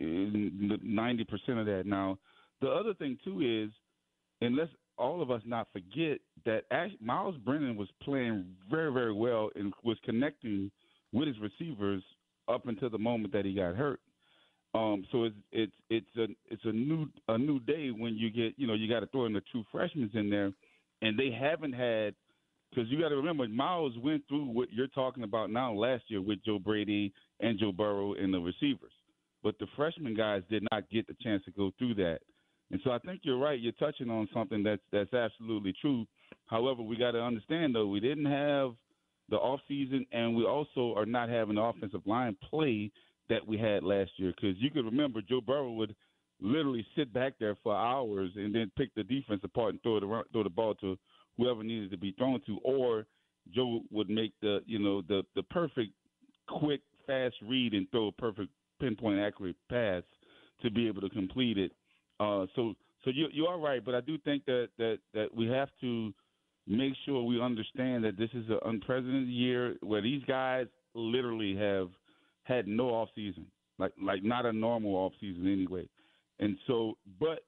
uh, 0.00 0.76
ninety 0.82 1.24
percent 1.24 1.58
of 1.58 1.66
that. 1.66 1.84
Now, 1.86 2.18
the 2.60 2.68
other 2.68 2.94
thing 2.94 3.18
too 3.24 3.40
is, 3.40 3.70
and 4.40 4.56
let's 4.56 4.70
all 4.98 5.22
of 5.22 5.30
us 5.30 5.42
not 5.44 5.68
forget 5.72 6.18
that 6.46 6.64
Myles 7.00 7.36
Brennan 7.44 7.76
was 7.76 7.88
playing 8.02 8.46
very, 8.70 8.92
very 8.92 9.12
well 9.12 9.50
and 9.54 9.74
was 9.84 9.98
connecting 10.04 10.70
with 11.12 11.28
his 11.28 11.36
receivers 11.38 12.02
up 12.48 12.66
until 12.68 12.88
the 12.90 12.98
moment 12.98 13.32
that 13.34 13.44
he 13.44 13.54
got 13.54 13.76
hurt. 13.76 14.00
Um, 14.74 15.04
so 15.12 15.24
it's 15.24 15.36
it's 15.52 15.72
it's 15.90 16.16
a 16.18 16.26
it's 16.50 16.64
a 16.64 16.72
new 16.72 17.08
a 17.28 17.38
new 17.38 17.60
day 17.60 17.90
when 17.90 18.14
you 18.16 18.30
get 18.30 18.58
you 18.58 18.66
know 18.66 18.74
you 18.74 18.88
got 18.88 19.00
to 19.00 19.06
throw 19.06 19.26
in 19.26 19.32
the 19.34 19.42
true 19.52 19.64
freshmen 19.72 20.10
in 20.14 20.30
there, 20.30 20.52
and 21.02 21.18
they 21.18 21.30
haven't 21.30 21.72
had 21.72 22.14
Because 22.70 22.90
you 22.90 23.00
got 23.00 23.10
to 23.10 23.16
remember, 23.16 23.48
Myles 23.48 23.94
went 24.02 24.24
through 24.28 24.46
what 24.46 24.72
you're 24.72 24.88
talking 24.88 25.22
about 25.24 25.50
now 25.50 25.72
last 25.72 26.04
year 26.08 26.20
with 26.20 26.44
Joe 26.44 26.58
Brady 26.58 27.12
and 27.40 27.58
Joe 27.58 27.72
Burrow 27.72 28.14
and 28.14 28.34
the 28.34 28.38
receivers. 28.40 28.92
But 29.42 29.58
the 29.58 29.66
freshman 29.76 30.14
guys 30.14 30.42
did 30.50 30.64
not 30.72 30.90
get 30.90 31.06
the 31.06 31.16
chance 31.22 31.44
to 31.44 31.52
go 31.52 31.70
through 31.78 31.94
that. 31.96 32.20
And 32.70 32.80
so 32.84 32.90
I 32.90 32.98
think 32.98 33.20
you're 33.22 33.38
right. 33.38 33.60
You're 33.60 33.72
touching 33.72 34.10
on 34.10 34.28
something 34.34 34.62
that's 34.62 34.82
that's 34.92 35.14
absolutely 35.14 35.72
true. 35.80 36.04
However, 36.46 36.82
we 36.82 36.96
got 36.96 37.12
to 37.12 37.22
understand 37.22 37.74
though 37.74 37.86
we 37.86 38.00
didn't 38.00 38.26
have 38.26 38.74
the 39.28 39.36
off 39.36 39.60
season, 39.66 40.06
and 40.12 40.36
we 40.36 40.44
also 40.44 40.94
are 40.96 41.06
not 41.06 41.28
having 41.28 41.56
the 41.56 41.62
offensive 41.62 42.06
line 42.06 42.36
play 42.48 42.90
that 43.28 43.46
we 43.46 43.58
had 43.58 43.82
last 43.82 44.12
year. 44.16 44.32
Because 44.34 44.56
you 44.58 44.70
could 44.70 44.84
remember 44.84 45.20
Joe 45.20 45.40
Burrow 45.40 45.72
would 45.72 45.94
literally 46.40 46.86
sit 46.94 47.12
back 47.12 47.34
there 47.40 47.56
for 47.62 47.74
hours 47.74 48.30
and 48.36 48.54
then 48.54 48.70
pick 48.76 48.94
the 48.94 49.02
defense 49.02 49.40
apart 49.42 49.72
and 49.72 49.82
throw 49.82 50.00
the 50.00 50.22
throw 50.32 50.42
the 50.42 50.50
ball 50.50 50.74
to 50.76 50.96
whoever 51.36 51.62
needed 51.62 51.90
to 51.90 51.98
be 51.98 52.12
thrown 52.12 52.40
to, 52.46 52.58
or 52.62 53.06
Joe 53.54 53.80
would 53.90 54.08
make 54.08 54.32
the 54.40 54.60
you 54.66 54.78
know 54.78 55.02
the 55.02 55.22
the 55.34 55.42
perfect 55.44 55.92
quick 56.46 56.80
fast 57.06 57.36
read 57.42 57.72
and 57.72 57.90
throw 57.90 58.08
a 58.08 58.12
perfect 58.12 58.50
pinpoint 58.80 59.18
accurate 59.18 59.56
pass 59.70 60.02
to 60.62 60.70
be 60.70 60.86
able 60.86 61.00
to 61.00 61.10
complete 61.10 61.58
it. 61.58 61.72
Uh, 62.20 62.46
so 62.54 62.74
so 63.06 63.12
you 63.14 63.28
you 63.32 63.46
are 63.46 63.56
right, 63.56 63.84
but 63.84 63.94
I 63.94 64.00
do 64.00 64.18
think 64.18 64.44
that 64.46 64.68
that 64.78 64.98
that 65.14 65.32
we 65.32 65.46
have 65.46 65.68
to 65.80 66.12
make 66.66 66.92
sure 67.04 67.22
we 67.22 67.40
understand 67.40 68.02
that 68.02 68.18
this 68.18 68.30
is 68.34 68.48
an 68.48 68.58
unprecedented 68.64 69.28
year 69.28 69.76
where 69.80 70.02
these 70.02 70.24
guys 70.24 70.66
literally 70.94 71.56
have 71.56 71.88
had 72.42 72.66
no 72.66 72.88
off 72.88 73.08
season, 73.14 73.46
like 73.78 73.92
like 74.02 74.24
not 74.24 74.44
a 74.44 74.52
normal 74.52 74.96
off 74.96 75.12
season 75.20 75.46
anyway. 75.46 75.88
And 76.40 76.56
so, 76.66 76.98
but 77.20 77.44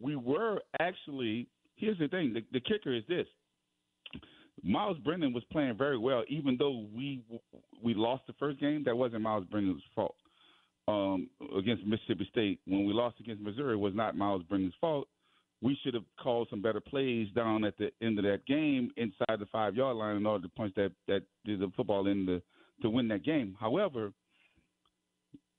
we 0.00 0.14
were 0.14 0.60
actually. 0.78 1.48
Here's 1.76 1.98
the 1.98 2.08
thing: 2.08 2.34
the, 2.34 2.44
the 2.52 2.60
kicker 2.60 2.94
is 2.94 3.04
this. 3.08 3.26
Myles 4.62 4.98
Brennan 4.98 5.32
was 5.32 5.44
playing 5.50 5.78
very 5.78 5.96
well, 5.96 6.22
even 6.28 6.56
though 6.58 6.86
we 6.94 7.22
we 7.82 7.94
lost 7.94 8.26
the 8.26 8.34
first 8.34 8.60
game. 8.60 8.82
That 8.84 8.96
wasn't 8.96 9.22
Myles 9.22 9.46
Brennan's 9.50 9.82
fault 9.94 10.16
um, 10.88 11.28
against 11.56 11.84
Mississippi 11.84 12.26
State. 12.30 12.60
When 12.66 12.86
we 12.86 12.92
lost 12.92 13.20
against 13.20 13.42
Missouri, 13.42 13.76
was 13.76 13.94
not 13.94 14.16
Myles 14.16 14.42
Brennan's 14.48 14.74
fault. 14.80 15.06
We 15.60 15.78
should 15.82 15.94
have 15.94 16.04
called 16.20 16.48
some 16.50 16.62
better 16.62 16.80
plays 16.80 17.28
down 17.34 17.64
at 17.64 17.76
the 17.76 17.90
end 18.00 18.18
of 18.18 18.24
that 18.24 18.46
game 18.46 18.90
inside 18.96 19.38
the 19.38 19.46
five 19.52 19.74
yard 19.74 19.96
line 19.96 20.16
in 20.16 20.24
order 20.24 20.46
to 20.46 20.54
punch 20.54 20.72
that 20.76 20.92
that 21.06 21.22
the 21.44 21.70
football 21.76 22.06
in 22.06 22.24
the 22.24 22.40
to 22.82 22.88
win 22.88 23.08
that 23.08 23.24
game. 23.24 23.56
However, 23.60 24.12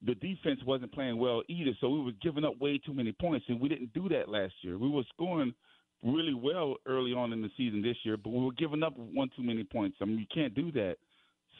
the 0.05 0.15
defense 0.15 0.61
wasn't 0.65 0.93
playing 0.93 1.17
well 1.17 1.43
either, 1.49 1.71
so 1.79 1.89
we 1.89 2.01
were 2.01 2.13
giving 2.21 2.45
up 2.45 2.59
way 2.59 2.77
too 2.77 2.93
many 2.93 3.11
points, 3.11 3.45
and 3.49 3.59
we 3.59 3.67
didn't 3.69 3.93
do 3.93 4.07
that 4.09 4.29
last 4.29 4.53
year. 4.61 4.77
We 4.77 4.89
were 4.89 5.03
scoring 5.13 5.53
really 6.01 6.33
well 6.33 6.77
early 6.85 7.11
on 7.11 7.33
in 7.33 7.41
the 7.41 7.49
season 7.57 7.81
this 7.81 7.97
year, 8.03 8.15
but 8.15 8.29
we 8.29 8.43
were 8.43 8.53
giving 8.53 8.83
up 8.83 8.93
one 8.97 9.29
too 9.35 9.43
many 9.43 9.65
points. 9.65 9.97
I 10.01 10.05
mean, 10.05 10.17
you 10.17 10.25
can't 10.33 10.55
do 10.55 10.71
that. 10.71 10.95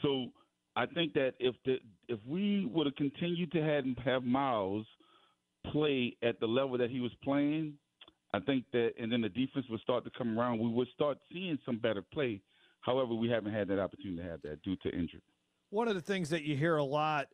So 0.00 0.28
I 0.76 0.86
think 0.86 1.14
that 1.14 1.32
if 1.38 1.54
the 1.64 1.76
if 2.08 2.18
we 2.26 2.66
would 2.66 2.86
have 2.86 2.96
continued 2.96 3.52
to 3.52 3.62
have 3.62 3.84
have 4.04 4.24
Myles 4.24 4.86
play 5.72 6.16
at 6.22 6.40
the 6.40 6.46
level 6.46 6.78
that 6.78 6.90
he 6.90 7.00
was 7.00 7.12
playing, 7.22 7.74
I 8.32 8.40
think 8.40 8.64
that 8.72 8.92
and 8.98 9.10
then 9.10 9.20
the 9.20 9.28
defense 9.28 9.66
would 9.68 9.80
start 9.80 10.04
to 10.04 10.10
come 10.16 10.38
around. 10.38 10.60
We 10.60 10.68
would 10.68 10.88
start 10.94 11.18
seeing 11.32 11.58
some 11.66 11.78
better 11.78 12.02
play. 12.12 12.40
However, 12.80 13.14
we 13.14 13.28
haven't 13.28 13.52
had 13.52 13.68
that 13.68 13.78
opportunity 13.78 14.22
to 14.22 14.28
have 14.28 14.42
that 14.42 14.62
due 14.62 14.76
to 14.76 14.88
injury. 14.90 15.22
One 15.70 15.88
of 15.88 15.94
the 15.94 16.00
things 16.00 16.30
that 16.30 16.42
you 16.42 16.56
hear 16.56 16.76
a 16.76 16.84
lot, 16.84 17.26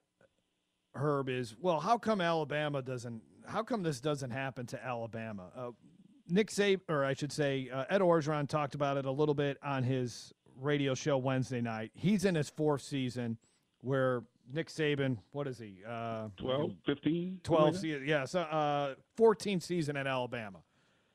Herb, 0.94 1.28
is 1.28 1.54
well, 1.60 1.78
how 1.78 1.98
come 1.98 2.20
Alabama 2.20 2.82
doesn't? 2.82 3.22
How 3.46 3.62
come 3.62 3.82
this 3.82 4.00
doesn't 4.00 4.30
happen 4.30 4.66
to 4.66 4.84
Alabama? 4.84 5.50
Uh, 5.56 5.70
Nick 6.28 6.50
Saban, 6.50 6.80
or 6.88 7.04
I 7.04 7.14
should 7.14 7.32
say, 7.32 7.68
uh, 7.72 7.84
Ed 7.88 8.00
Orgeron 8.00 8.48
talked 8.48 8.74
about 8.74 8.96
it 8.96 9.04
a 9.04 9.10
little 9.10 9.34
bit 9.34 9.58
on 9.62 9.84
his 9.84 10.32
radio 10.60 10.94
show 10.94 11.18
Wednesday 11.18 11.60
night. 11.60 11.90
He's 11.94 12.24
in 12.24 12.34
his 12.34 12.50
fourth 12.50 12.82
season 12.82 13.38
where 13.80 14.22
Nick 14.52 14.68
Saban, 14.68 15.18
what 15.32 15.46
is 15.46 15.58
he? 15.58 15.78
Uh, 15.86 16.28
12, 16.36 16.72
15? 16.84 17.40
12 17.42 17.76
season. 17.76 18.02
Yeah, 18.06 18.24
so, 18.24 18.40
uh, 18.40 18.94
14 19.16 19.60
season 19.60 19.96
at 19.96 20.06
Alabama. 20.06 20.58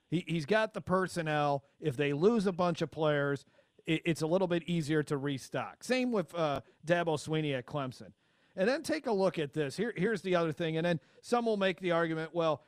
He, 0.09 0.25
he's 0.27 0.45
got 0.45 0.73
the 0.73 0.81
personnel. 0.81 1.63
If 1.79 1.95
they 1.95 2.13
lose 2.13 2.45
a 2.45 2.51
bunch 2.51 2.81
of 2.81 2.91
players, 2.91 3.45
it, 3.85 4.01
it's 4.05 4.21
a 4.21 4.27
little 4.27 4.47
bit 4.47 4.63
easier 4.63 5.03
to 5.03 5.17
restock. 5.17 5.83
Same 5.83 6.11
with 6.11 6.33
uh, 6.35 6.61
Dabo 6.85 7.17
Swinney 7.17 7.57
at 7.57 7.65
Clemson. 7.65 8.11
And 8.55 8.67
then 8.67 8.83
take 8.83 9.07
a 9.07 9.11
look 9.11 9.39
at 9.39 9.53
this. 9.53 9.77
Here, 9.77 9.93
here's 9.95 10.21
the 10.21 10.35
other 10.35 10.51
thing. 10.51 10.75
And 10.75 10.85
then 10.85 10.99
some 11.21 11.45
will 11.45 11.57
make 11.57 11.79
the 11.79 11.91
argument, 11.91 12.31
well, 12.33 12.63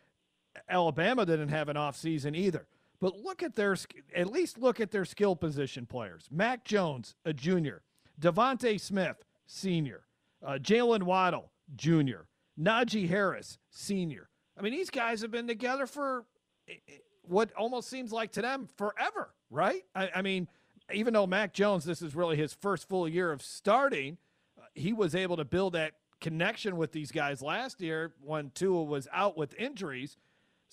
Alabama 0.70 1.26
didn't 1.26 1.50
have 1.50 1.68
an 1.68 1.76
offseason 1.76 2.36
either. 2.36 2.68
But 3.04 3.18
look 3.18 3.44
at 3.44 3.56
their, 3.56 3.76
at 4.16 4.32
least 4.32 4.58
look 4.58 4.80
at 4.80 4.92
their 4.92 5.04
skill 5.04 5.36
position 5.36 5.86
players. 5.86 6.30
Mac 6.32 6.64
Jones, 6.64 7.16
a 7.26 7.34
junior. 7.34 7.82
DeVonta 8.18 8.80
Smith, 8.80 9.26
senior. 9.46 10.06
Uh, 10.42 10.54
Jaylen 10.54 11.04
Waddle, 11.04 11.52
junior. 11.76 12.30
Najee 12.58 13.10
Harris, 13.10 13.58
senior. 13.70 14.30
I 14.58 14.62
mean, 14.62 14.72
these 14.72 14.90
guys 14.90 15.22
have 15.22 15.32
been 15.32 15.48
together 15.48 15.86
for 15.86 16.24
eh, 16.70 16.76
eh, 16.88 16.94
what 17.24 17.52
almost 17.58 17.90
seems 17.90 18.14
like 18.14 18.32
to 18.34 18.42
them 18.42 18.70
forever, 18.78 19.34
right? 19.50 19.84
I, 19.94 20.10
I 20.16 20.22
mean, 20.22 20.48
even 20.94 21.14
though 21.14 21.28
Mac 21.28 21.52
Jones, 21.52 21.84
this 21.84 22.02
is 22.02 22.16
really 22.16 22.38
his 22.38 22.54
first 22.54 22.88
full 22.88 23.10
year 23.10 23.34
of 23.34 23.42
starting, 23.42 24.18
uh, 24.58 24.64
he 24.76 24.94
was 24.94 25.14
able 25.14 25.36
to 25.36 25.44
build 25.44 25.74
that 25.74 25.96
connection 26.22 26.78
with 26.78 26.94
these 26.94 27.12
guys 27.12 27.42
last 27.42 27.82
year 27.82 28.14
when 28.22 28.52
Tua 28.56 28.84
was 28.84 29.10
out 29.12 29.36
with 29.36 29.54
injuries. 29.56 30.16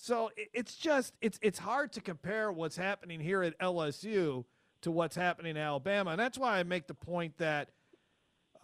So 0.01 0.31
it's 0.35 0.77
just 0.77 1.13
it's 1.21 1.37
it's 1.43 1.59
hard 1.59 1.93
to 1.93 2.01
compare 2.01 2.51
what's 2.51 2.75
happening 2.75 3.19
here 3.19 3.43
at 3.43 3.57
LSU 3.59 4.45
to 4.81 4.91
what's 4.91 5.15
happening 5.15 5.51
in 5.51 5.57
Alabama, 5.57 6.09
and 6.09 6.19
that's 6.19 6.39
why 6.39 6.57
I 6.57 6.63
make 6.63 6.87
the 6.87 6.95
point 6.95 7.37
that 7.37 7.69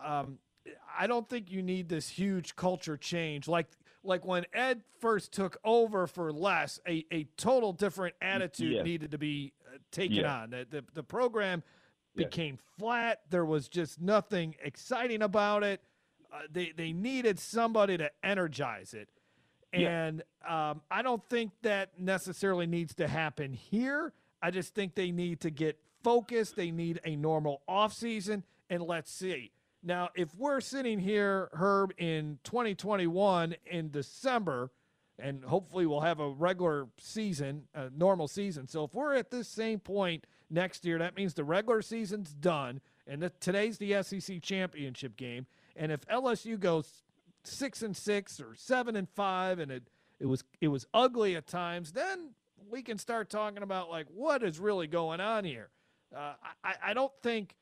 um, 0.03 0.39
I 0.97 1.05
don't 1.05 1.29
think 1.29 1.51
you 1.51 1.61
need 1.61 1.89
this 1.89 2.09
huge 2.09 2.55
culture 2.55 2.97
change 2.97 3.47
like 3.47 3.67
like 4.03 4.25
when 4.25 4.45
Ed 4.51 4.81
first 4.99 5.31
took 5.31 5.57
over 5.63 6.07
for 6.07 6.33
Les, 6.33 6.79
a, 6.87 7.05
a 7.11 7.25
total 7.37 7.71
different 7.71 8.15
attitude 8.19 8.73
yes. 8.73 8.83
needed 8.83 9.11
to 9.11 9.19
be 9.19 9.53
uh, 9.67 9.77
taken 9.91 10.17
yes. 10.17 10.25
on. 10.25 10.49
The, 10.49 10.65
the, 10.67 10.83
the 10.95 11.03
program 11.03 11.61
yes. 12.15 12.25
became 12.25 12.57
flat. 12.79 13.21
There 13.29 13.45
was 13.45 13.67
just 13.67 14.01
nothing 14.01 14.55
exciting 14.63 15.21
about 15.21 15.61
it. 15.61 15.81
Uh, 16.33 16.39
they 16.51 16.73
they 16.75 16.93
needed 16.93 17.37
somebody 17.39 17.95
to 17.99 18.09
energize 18.23 18.95
it. 18.95 19.09
And 19.73 20.23
yeah. 20.43 20.71
um, 20.71 20.81
I 20.89 21.01
don't 21.01 21.23
think 21.29 21.51
that 21.63 21.99
necessarily 21.99 22.67
needs 22.67 22.95
to 22.95 23.07
happen 23.07 23.53
here. 23.53 24.13
I 24.41 24.51
just 24.51 24.73
think 24.73 24.95
they 24.95 25.11
need 25.11 25.41
to 25.41 25.49
get 25.49 25.79
focused. 26.03 26.55
They 26.55 26.71
need 26.71 27.01
a 27.03 27.15
normal 27.15 27.61
offseason, 27.67 28.43
and 28.69 28.81
let's 28.83 29.11
see. 29.11 29.51
Now, 29.83 30.09
if 30.15 30.33
we're 30.35 30.61
sitting 30.61 30.99
here, 30.99 31.49
Herb, 31.53 31.93
in 31.97 32.39
2021 32.43 33.55
in 33.65 33.91
December, 33.91 34.71
and 35.19 35.43
hopefully 35.43 35.85
we'll 35.85 36.01
have 36.01 36.19
a 36.19 36.29
regular 36.29 36.87
season, 36.97 37.63
a 37.73 37.89
normal 37.89 38.27
season. 38.27 38.67
So 38.67 38.83
if 38.83 38.93
we're 38.93 39.15
at 39.15 39.31
this 39.31 39.47
same 39.47 39.79
point 39.79 40.25
next 40.49 40.85
year, 40.85 40.99
that 40.99 41.15
means 41.15 41.33
the 41.33 41.43
regular 41.43 41.81
season's 41.81 42.33
done, 42.33 42.81
and 43.07 43.21
the, 43.21 43.29
today's 43.39 43.77
the 43.77 44.01
SEC 44.03 44.41
championship 44.41 45.15
game. 45.15 45.47
And 45.75 45.91
if 45.91 46.01
LSU 46.07 46.59
goes 46.59 47.03
six 47.47 47.81
and 47.81 47.95
six 47.95 48.39
or 48.39 48.55
seven 48.55 48.95
and 48.95 49.09
five, 49.09 49.59
and 49.59 49.71
it 49.71 49.89
it 50.19 50.25
was 50.25 50.43
it 50.61 50.67
was 50.67 50.85
ugly 50.93 51.35
at 51.35 51.47
times, 51.47 51.91
then 51.91 52.31
we 52.69 52.81
can 52.81 52.97
start 52.97 53.29
talking 53.29 53.63
about 53.63 53.89
like 53.89 54.07
what 54.13 54.43
is 54.43 54.59
really 54.59 54.87
going 54.87 55.19
on 55.19 55.45
here. 55.45 55.69
Uh, 56.15 56.33
I 56.63 56.75
I 56.87 56.93
don't 56.93 57.13
think 57.21 57.55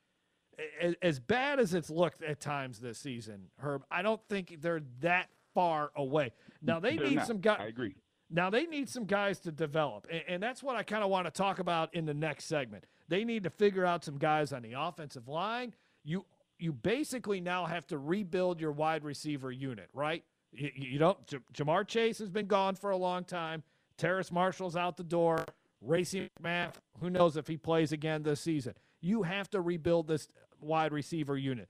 as 1.02 1.19
bad 1.19 1.60
as 1.60 1.74
it's 1.74 1.89
looked 1.89 2.24
at 2.24 2.39
times 2.39 2.80
this 2.80 3.00
season, 3.00 3.50
Herb. 3.58 3.84
I 3.91 4.02
don't 4.02 4.21
think 4.30 4.62
they're 4.62 4.82
that 5.02 5.30
far 5.54 5.91
away. 5.95 6.32
Now 6.62 6.80
they 6.80 6.98
they're 6.98 7.08
need 7.08 7.15
not. 7.15 7.28
some 7.28 7.39
guys. 7.39 7.60
I 7.62 7.67
agree. 7.67 7.95
Now 8.30 8.50
they 8.50 8.65
need 8.65 8.89
some 8.89 9.06
guys 9.06 9.39
to 9.41 9.52
develop, 9.52 10.08
and, 10.10 10.21
and 10.28 10.43
that's 10.43 10.63
what 10.63 10.76
I 10.76 10.84
kind 10.84 11.04
of 11.04 11.10
want 11.10 11.26
to 11.28 11.32
talk 11.32 11.60
about 11.60 11.93
in 11.93 12.06
the 12.06 12.13
next 12.13 12.45
segment. 12.45 12.86
They 13.08 13.24
need 13.24 13.43
to 13.43 13.50
figure 13.50 13.86
out 13.86 14.04
some 14.04 14.17
guys 14.17 14.52
on 14.52 14.63
the 14.63 14.74
offensive 14.78 15.28
line. 15.28 15.74
You 16.04 16.26
you 16.60 16.74
basically 16.74 17.41
now 17.41 17.65
have 17.65 17.86
to 17.88 17.98
rebuild 17.98 18.60
your 18.60 18.72
wide 18.72 19.04
receiver 19.04 19.52
unit, 19.52 19.89
right? 19.94 20.24
You, 20.52 20.72
you 20.76 21.00
don't. 21.00 21.26
J- 21.28 21.39
Ja'Marr 21.54 21.88
Chase 21.88 22.20
has 22.20 22.30
been 22.30 22.48
gone 22.48 22.76
for 22.76 22.91
a 22.91 22.98
long 22.98 23.24
time. 23.24 23.63
Terrace 23.98 24.32
Marshall's 24.32 24.76
out 24.76 24.98
the 24.98 25.04
door. 25.04 25.46
Racey 25.82 26.30
McMath, 26.41 26.74
who 27.00 27.10
knows 27.10 27.38
if 27.38 27.48
he 27.48 27.58
plays 27.58 27.91
again 27.91 28.24
this 28.24 28.41
season. 28.41 28.74
You 29.02 29.24
have 29.24 29.50
to 29.52 29.62
rebuild 29.62 30.08
this 30.08 30.28
wide 30.60 30.91
receiver 30.91 31.38
unit. 31.38 31.70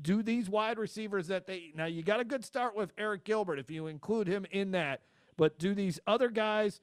Do 0.00 0.22
these 0.22 0.48
wide 0.48 0.78
receivers 0.78 1.28
that 1.28 1.46
they 1.46 1.72
now 1.76 1.84
you 1.84 2.02
got 2.02 2.18
a 2.18 2.24
good 2.24 2.44
start 2.44 2.74
with 2.74 2.96
Arik 2.96 3.24
Gilbert 3.24 3.58
if 3.58 3.70
you 3.70 3.86
include 3.86 4.26
him 4.26 4.46
in 4.50 4.72
that, 4.72 5.02
but 5.36 5.58
do 5.58 5.74
these 5.74 6.00
other 6.06 6.28
guys 6.28 6.80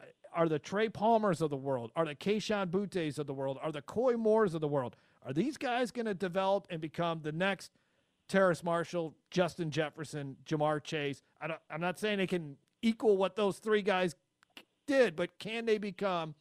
uh, 0.00 0.04
are 0.34 0.48
the 0.48 0.58
Trey 0.58 0.88
Palmers 0.88 1.42
of 1.42 1.50
the 1.50 1.56
world, 1.56 1.90
are 1.96 2.06
the 2.06 2.14
Kayshon 2.14 2.70
Boutte's 2.70 3.18
of 3.18 3.26
the 3.26 3.34
world, 3.34 3.58
are 3.62 3.72
the 3.72 3.82
Koy 3.82 4.16
Moores 4.16 4.54
of 4.54 4.60
the 4.60 4.68
world? 4.68 4.96
Are 5.24 5.32
these 5.32 5.56
guys 5.56 5.90
going 5.90 6.06
to 6.06 6.14
develop 6.14 6.66
and 6.70 6.80
become 6.80 7.20
the 7.22 7.32
next 7.32 7.70
Terrace 8.28 8.64
Marshall, 8.64 9.14
Justin 9.30 9.70
Jefferson, 9.70 10.36
Ja'Marr 10.46 10.82
Chase? 10.82 11.22
I 11.40 11.46
don't, 11.46 11.60
I'm 11.70 11.80
not 11.80 11.98
saying 11.98 12.18
they 12.18 12.26
can 12.26 12.56
equal 12.82 13.16
what 13.16 13.36
those 13.36 13.58
three 13.58 13.82
guys 13.82 14.16
did, 14.86 15.14
but 15.14 15.38
can 15.38 15.64
they 15.64 15.78
become 15.78 16.34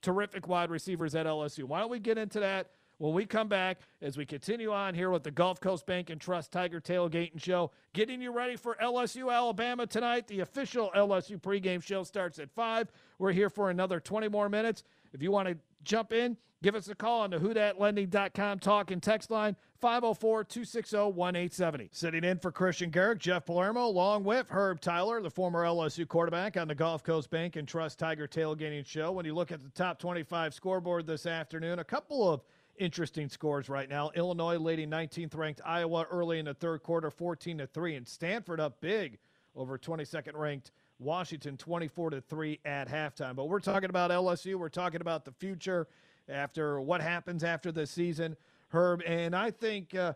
terrific 0.00 0.48
wide 0.48 0.70
receivers 0.70 1.14
at 1.14 1.26
LSU? 1.26 1.64
Why 1.64 1.80
don't 1.80 1.90
we 1.90 1.98
get 1.98 2.18
into 2.18 2.40
that 2.40 2.70
when 2.98 3.14
we 3.14 3.26
come 3.26 3.48
back 3.48 3.80
as 4.00 4.16
we 4.16 4.24
continue 4.24 4.72
on 4.72 4.94
here 4.94 5.10
with 5.10 5.24
the 5.24 5.30
Gulf 5.30 5.60
Coast 5.60 5.86
Bank 5.86 6.08
and 6.08 6.20
Trust 6.20 6.52
Tiger 6.52 6.80
Tailgating 6.80 7.42
Show, 7.42 7.72
getting 7.92 8.22
you 8.22 8.32
ready 8.32 8.56
for 8.56 8.76
LSU 8.80 9.32
Alabama 9.32 9.86
tonight. 9.86 10.28
The 10.28 10.40
official 10.40 10.90
LSU 10.96 11.40
pregame 11.40 11.82
show 11.82 12.04
starts 12.04 12.38
at 12.38 12.50
5. 12.50 12.92
We're 13.18 13.32
here 13.32 13.50
for 13.50 13.70
another 13.70 13.98
20 13.98 14.28
more 14.28 14.48
minutes. 14.48 14.84
If 15.12 15.20
you 15.20 15.32
want 15.32 15.48
to 15.48 15.56
jump 15.82 16.12
in, 16.12 16.36
give 16.62 16.74
us 16.74 16.88
a 16.88 16.94
call 16.94 17.20
on 17.22 17.30
the 17.30 17.38
whodatlending.com 17.38 18.58
talk 18.60 18.90
and 18.90 19.02
text 19.02 19.30
line 19.30 19.56
504-260-1870. 19.82 21.88
Sitting 21.90 22.24
in 22.24 22.38
for 22.38 22.52
Christian 22.52 22.90
Garic, 22.90 23.18
Jeff 23.18 23.44
Palermo, 23.46 23.86
along 23.86 24.22
with 24.24 24.48
Herb 24.48 24.80
Tyler, 24.80 25.20
the 25.20 25.28
former 25.28 25.64
LSU 25.64 26.06
quarterback 26.06 26.56
on 26.56 26.68
the 26.68 26.74
Gulf 26.74 27.02
Coast 27.02 27.30
Bank 27.30 27.56
and 27.56 27.66
Trust 27.66 27.98
Tiger 27.98 28.28
Tailgating 28.28 28.86
Show. 28.86 29.10
When 29.12 29.26
you 29.26 29.34
look 29.34 29.50
at 29.50 29.62
the 29.62 29.70
top 29.70 29.98
25 29.98 30.54
scoreboard 30.54 31.06
this 31.06 31.26
afternoon, 31.26 31.80
a 31.80 31.84
couple 31.84 32.32
of 32.32 32.44
interesting 32.76 33.28
scores 33.28 33.68
right 33.68 33.88
now. 33.88 34.12
Illinois 34.14 34.58
leading 34.58 34.88
19th 34.88 35.36
ranked 35.36 35.60
Iowa 35.64 36.06
early 36.10 36.38
in 36.38 36.44
the 36.44 36.54
third 36.54 36.84
quarter, 36.84 37.10
14 37.10 37.58
to 37.58 37.66
3, 37.66 37.96
and 37.96 38.06
Stanford 38.06 38.60
up 38.60 38.80
big 38.80 39.18
over 39.54 39.76
22nd 39.76 40.34
ranked 40.34 40.70
Washington 40.98 41.56
24 41.56 42.10
to 42.10 42.20
3 42.20 42.60
at 42.64 42.88
halftime. 42.88 43.34
But 43.34 43.48
we're 43.48 43.60
talking 43.60 43.90
about 43.90 44.10
LSU, 44.10 44.54
we're 44.54 44.68
talking 44.68 45.00
about 45.00 45.24
the 45.24 45.32
future 45.32 45.88
after 46.32 46.80
what 46.80 47.00
happens 47.00 47.44
after 47.44 47.70
the 47.70 47.86
season, 47.86 48.36
Herb, 48.68 49.02
and 49.06 49.36
I 49.36 49.50
think 49.50 49.94
uh, 49.94 50.14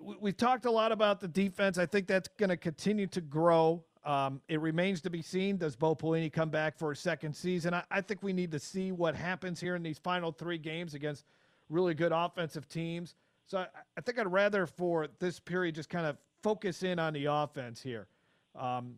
we've 0.00 0.36
talked 0.36 0.66
a 0.66 0.70
lot 0.70 0.92
about 0.92 1.20
the 1.20 1.28
defense. 1.28 1.78
I 1.78 1.86
think 1.86 2.06
that's 2.06 2.28
going 2.38 2.50
to 2.50 2.56
continue 2.56 3.06
to 3.08 3.20
grow. 3.20 3.82
Um, 4.04 4.40
it 4.48 4.60
remains 4.60 5.00
to 5.02 5.10
be 5.10 5.22
seen. 5.22 5.56
Does 5.56 5.76
Bo 5.76 5.94
Pelini 5.94 6.32
come 6.32 6.50
back 6.50 6.76
for 6.76 6.92
a 6.92 6.96
second 6.96 7.34
season? 7.34 7.72
I, 7.72 7.84
I 7.90 8.00
think 8.00 8.22
we 8.22 8.32
need 8.32 8.50
to 8.52 8.58
see 8.58 8.92
what 8.92 9.14
happens 9.14 9.60
here 9.60 9.76
in 9.76 9.82
these 9.82 9.98
final 9.98 10.32
three 10.32 10.58
games 10.58 10.94
against 10.94 11.24
really 11.68 11.94
good 11.94 12.12
offensive 12.12 12.68
teams. 12.68 13.14
So 13.46 13.58
I, 13.58 13.66
I 13.96 14.00
think 14.00 14.18
I'd 14.18 14.30
rather 14.30 14.66
for 14.66 15.08
this 15.18 15.38
period 15.40 15.74
just 15.76 15.88
kind 15.88 16.06
of 16.06 16.16
focus 16.42 16.82
in 16.82 16.98
on 16.98 17.12
the 17.12 17.26
offense 17.26 17.80
here. 17.80 18.08
Um, 18.58 18.96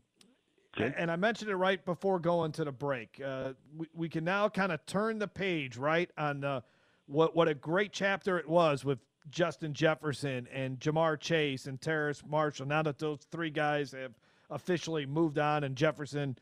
okay. 0.76 0.94
And 0.96 1.10
I 1.10 1.16
mentioned 1.16 1.50
it 1.50 1.56
right 1.56 1.84
before 1.84 2.18
going 2.18 2.52
to 2.52 2.64
the 2.64 2.72
break. 2.72 3.20
Uh, 3.24 3.52
we, 3.76 3.86
we 3.94 4.08
can 4.08 4.24
now 4.24 4.48
kind 4.48 4.72
of 4.72 4.84
turn 4.86 5.18
the 5.18 5.28
page, 5.28 5.76
right, 5.76 6.10
on 6.16 6.40
the, 6.40 6.62
what, 7.06 7.34
what 7.34 7.48
a 7.48 7.54
great 7.54 7.92
chapter 7.92 8.38
it 8.38 8.48
was 8.48 8.84
with 8.84 8.98
Justin 9.30 9.72
Jefferson 9.72 10.48
and 10.52 10.78
Ja'Marr 10.78 11.18
Chase 11.18 11.66
and 11.66 11.80
Terrace 11.80 12.22
Marshall. 12.26 12.66
Now 12.66 12.82
that 12.82 12.98
those 12.98 13.20
three 13.30 13.50
guys 13.50 13.92
have 13.92 14.12
officially 14.50 15.06
moved 15.06 15.38
on 15.38 15.64
and 15.64 15.76
Jefferson 15.76 16.36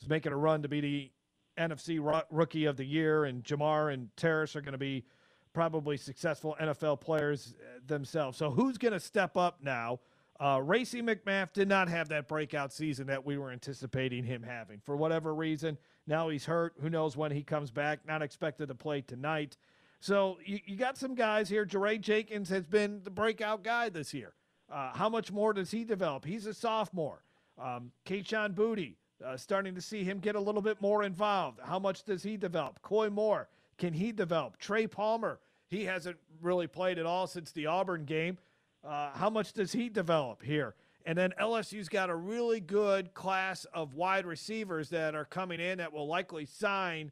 is 0.00 0.08
making 0.08 0.32
a 0.32 0.36
run 0.36 0.62
to 0.62 0.68
be 0.68 0.80
the 0.80 1.10
NFC 1.58 2.22
Rookie 2.30 2.66
of 2.66 2.76
the 2.76 2.84
Year, 2.84 3.24
and 3.24 3.42
Ja'Marr 3.42 3.92
and 3.92 4.08
Terrace 4.16 4.54
are 4.54 4.60
going 4.60 4.72
to 4.72 4.78
be– 4.78 5.04
probably 5.58 5.96
successful 5.96 6.56
NFL 6.60 7.00
players 7.00 7.54
uh, 7.58 7.80
themselves. 7.86 8.38
So 8.38 8.50
who's 8.50 8.78
going 8.78 8.92
to 8.92 9.00
step 9.00 9.36
up 9.36 9.58
now? 9.60 9.98
Uh, 10.40 10.60
Racey 10.62 11.02
McMath 11.02 11.52
did 11.52 11.68
not 11.68 11.88
have 11.88 12.08
that 12.10 12.28
breakout 12.28 12.72
season 12.72 13.08
that 13.08 13.26
we 13.26 13.38
were 13.38 13.50
anticipating 13.50 14.22
him 14.22 14.42
having 14.42 14.80
for 14.84 14.96
whatever 14.96 15.34
reason. 15.34 15.76
Now 16.06 16.28
he's 16.28 16.44
hurt. 16.44 16.74
Who 16.80 16.88
knows 16.88 17.16
when 17.16 17.32
he 17.32 17.42
comes 17.42 17.70
back? 17.72 18.06
Not 18.06 18.22
expected 18.22 18.68
to 18.68 18.74
play 18.74 19.00
tonight. 19.00 19.56
So 20.00 20.38
you, 20.44 20.60
you 20.64 20.76
got 20.76 20.96
some 20.96 21.16
guys 21.16 21.48
here. 21.48 21.66
Jaray 21.66 22.00
Jenkins 22.00 22.48
has 22.50 22.64
been 22.66 23.00
the 23.02 23.10
breakout 23.10 23.64
guy 23.64 23.88
this 23.88 24.14
year. 24.14 24.32
Uh, 24.72 24.92
how 24.92 25.08
much 25.08 25.32
more 25.32 25.52
does 25.52 25.70
he 25.70 25.84
develop? 25.84 26.24
He's 26.24 26.46
a 26.46 26.54
sophomore. 26.54 27.22
Um, 27.60 27.90
Kayshon 28.06 28.54
Boutte, 28.54 28.94
uh, 29.24 29.36
starting 29.36 29.74
to 29.74 29.80
see 29.80 30.04
him 30.04 30.20
get 30.20 30.36
a 30.36 30.40
little 30.40 30.62
bit 30.62 30.80
more 30.80 31.02
involved. 31.02 31.58
How 31.64 31.80
much 31.80 32.04
does 32.04 32.22
he 32.22 32.36
develop? 32.36 32.80
Koy 32.82 33.10
Moore, 33.10 33.48
can 33.76 33.92
he 33.92 34.12
develop? 34.12 34.58
Trey 34.58 34.86
Palmer, 34.86 35.40
he 35.68 35.84
hasn't 35.84 36.16
really 36.40 36.68
played 36.68 36.98
at 36.98 37.06
all 37.06 37.26
since 37.26 37.50
the 37.50 37.66
Auburn 37.66 38.04
game. 38.04 38.38
Uh, 38.86 39.10
how 39.12 39.30
much 39.30 39.52
does 39.52 39.72
he 39.72 39.88
develop 39.88 40.42
here? 40.42 40.74
And 41.04 41.16
then 41.16 41.32
LSU's 41.40 41.88
got 41.88 42.10
a 42.10 42.14
really 42.14 42.60
good 42.60 43.14
class 43.14 43.64
of 43.72 43.94
wide 43.94 44.26
receivers 44.26 44.90
that 44.90 45.14
are 45.14 45.24
coming 45.24 45.60
in 45.60 45.78
that 45.78 45.92
will 45.92 46.06
likely 46.06 46.44
sign 46.44 47.10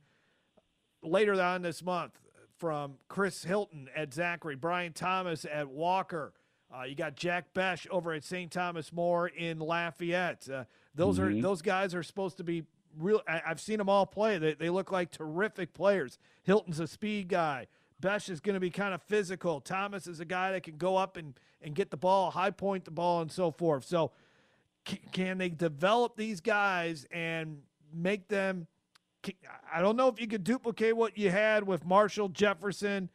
later 1.03 1.41
on 1.41 1.63
this 1.63 1.83
month 1.83 2.13
from 2.59 2.95
Chris 3.09 3.45
Hilton 3.45 3.89
at 3.95 4.13
Zachary, 4.13 4.57
Brian 4.57 4.93
Thomas 4.93 5.47
at 5.51 5.69
Walker. 5.69 6.33
Uh, 6.75 6.83
you 6.83 6.95
got 6.95 7.17
Jack 7.17 7.55
Bech 7.55 7.87
over 7.91 8.13
at 8.13 8.25
St. 8.25 8.51
Thomas 8.51 8.93
More 8.93 9.29
in 9.29 9.61
Lafayette. 9.61 10.49
Uh, 10.49 10.65
those 10.95 11.19
mm-hmm. 11.19 11.39
are 11.39 11.43
those 11.43 11.63
guys 11.63 11.95
are 11.95 12.03
supposed 12.03 12.39
to 12.39 12.45
be 12.45 12.65
real. 12.99 13.23
I, 13.29 13.41
have 13.45 13.61
seen 13.61 13.79
them 13.79 13.89
all 13.89 14.07
play. 14.07 14.39
They, 14.39 14.55
they 14.55 14.71
look 14.71 14.91
like 14.91 15.11
terrific 15.11 15.73
players. 15.73 16.19
Hilton's 16.43 16.81
a 16.81 16.87
speed 16.87 17.29
guy. 17.29 17.69
Bech 18.01 18.29
is 18.29 18.41
going 18.41 18.55
to 18.55 18.61
be 18.61 18.71
kind 18.71 18.95
of 18.95 19.03
physical. 19.03 19.61
Thomas 19.61 20.07
is 20.07 20.21
a 20.21 20.25
guy 20.25 20.53
that 20.53 20.63
can 20.63 20.77
go 20.77 20.97
up 20.97 21.17
and, 21.17 21.39
and 21.63 21.75
get 21.75 21.91
the 21.91 21.97
ball, 21.97 22.31
high 22.31 22.51
point 22.51 22.85
the 22.85 22.91
ball, 22.91 23.23
and 23.23 23.33
so 23.33 23.51
forth. 23.51 23.85
So, 23.85 24.13
c- 24.87 25.01
can 25.13 25.39
they 25.39 25.49
develop 25.49 26.17
these 26.17 26.41
guys 26.41 27.07
and 27.11 27.63
make 27.95 28.29
them? 28.29 28.67
I 29.73 29.81
don't 29.81 29.97
know 29.97 30.09
if 30.09 30.21
you 30.21 30.29
could 30.29 30.45
duplicate 30.45 30.97
what 30.97 31.19
you 31.19 31.31
had 31.31 31.67
with 31.67 31.85
Marshall, 31.85 32.29
Jefferson, 32.29 33.11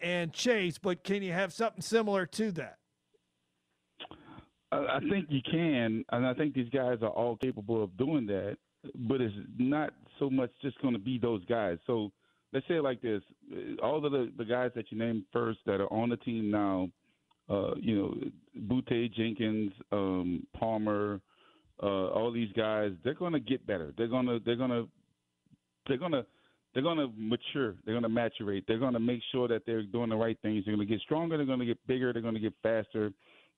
and 0.00 0.32
Chase, 0.32 0.78
but 0.78 1.02
can 1.02 1.22
you 1.22 1.32
have 1.32 1.52
something 1.52 1.82
similar 1.82 2.26
to 2.26 2.52
that? 2.52 2.78
I 4.72 5.00
think 5.10 5.26
you 5.30 5.40
can, 5.42 6.04
and 6.10 6.26
I 6.26 6.32
think 6.34 6.54
these 6.54 6.68
guys 6.68 6.98
are 7.02 7.08
all 7.08 7.36
capable 7.36 7.82
of 7.82 7.96
doing 7.96 8.26
that. 8.26 8.56
But 8.94 9.20
it's 9.20 9.34
not 9.58 9.92
so 10.18 10.30
much 10.30 10.50
just 10.62 10.80
going 10.80 10.94
to 10.94 11.00
be 11.00 11.18
those 11.18 11.44
guys. 11.46 11.78
So 11.86 12.12
let's 12.52 12.66
say 12.68 12.76
it 12.76 12.84
like 12.84 13.00
this: 13.00 13.22
all 13.82 14.04
of 14.04 14.10
the 14.10 14.32
the 14.36 14.44
guys 14.44 14.70
that 14.74 14.90
you 14.90 14.98
named 14.98 15.24
first 15.32 15.60
that 15.66 15.80
are 15.80 15.92
on 15.92 16.08
the 16.08 16.16
team 16.18 16.50
now, 16.50 16.88
uh, 17.48 17.74
you 17.76 17.96
know, 17.96 18.14
Boutte, 18.68 19.12
Jenkins, 19.14 19.72
um, 19.92 20.46
Palmer, 20.58 21.20
uh, 21.82 22.08
all 22.08 22.32
these 22.32 22.52
guys, 22.52 22.92
they're 23.04 23.14
going 23.14 23.32
to 23.32 23.40
get 23.40 23.66
better. 23.66 23.92
They're 23.96 24.08
going 24.08 24.26
to 24.26 24.40
they're 24.44 24.56
going 24.56 24.70
to 24.70 24.88
they're 25.86 25.98
going 25.98 26.12
to 26.12 26.26
they're 26.72 26.82
going 26.82 26.98
to 26.98 27.10
mature. 27.16 27.74
They're 27.84 27.98
going 27.98 28.02
to 28.02 28.08
maturate. 28.08 28.64
They're 28.68 28.78
going 28.78 28.92
to 28.92 29.00
make 29.00 29.20
sure 29.32 29.48
that 29.48 29.62
they're 29.66 29.82
doing 29.82 30.10
the 30.10 30.16
right 30.16 30.38
things. 30.42 30.64
They're 30.64 30.76
going 30.76 30.86
to 30.86 30.92
get 30.92 31.02
stronger. 31.02 31.36
They're 31.36 31.46
going 31.46 31.58
to 31.58 31.66
get 31.66 31.84
bigger. 31.86 32.12
They're 32.12 32.22
going 32.22 32.34
to 32.34 32.40
get 32.40 32.54
faster. 32.62 33.12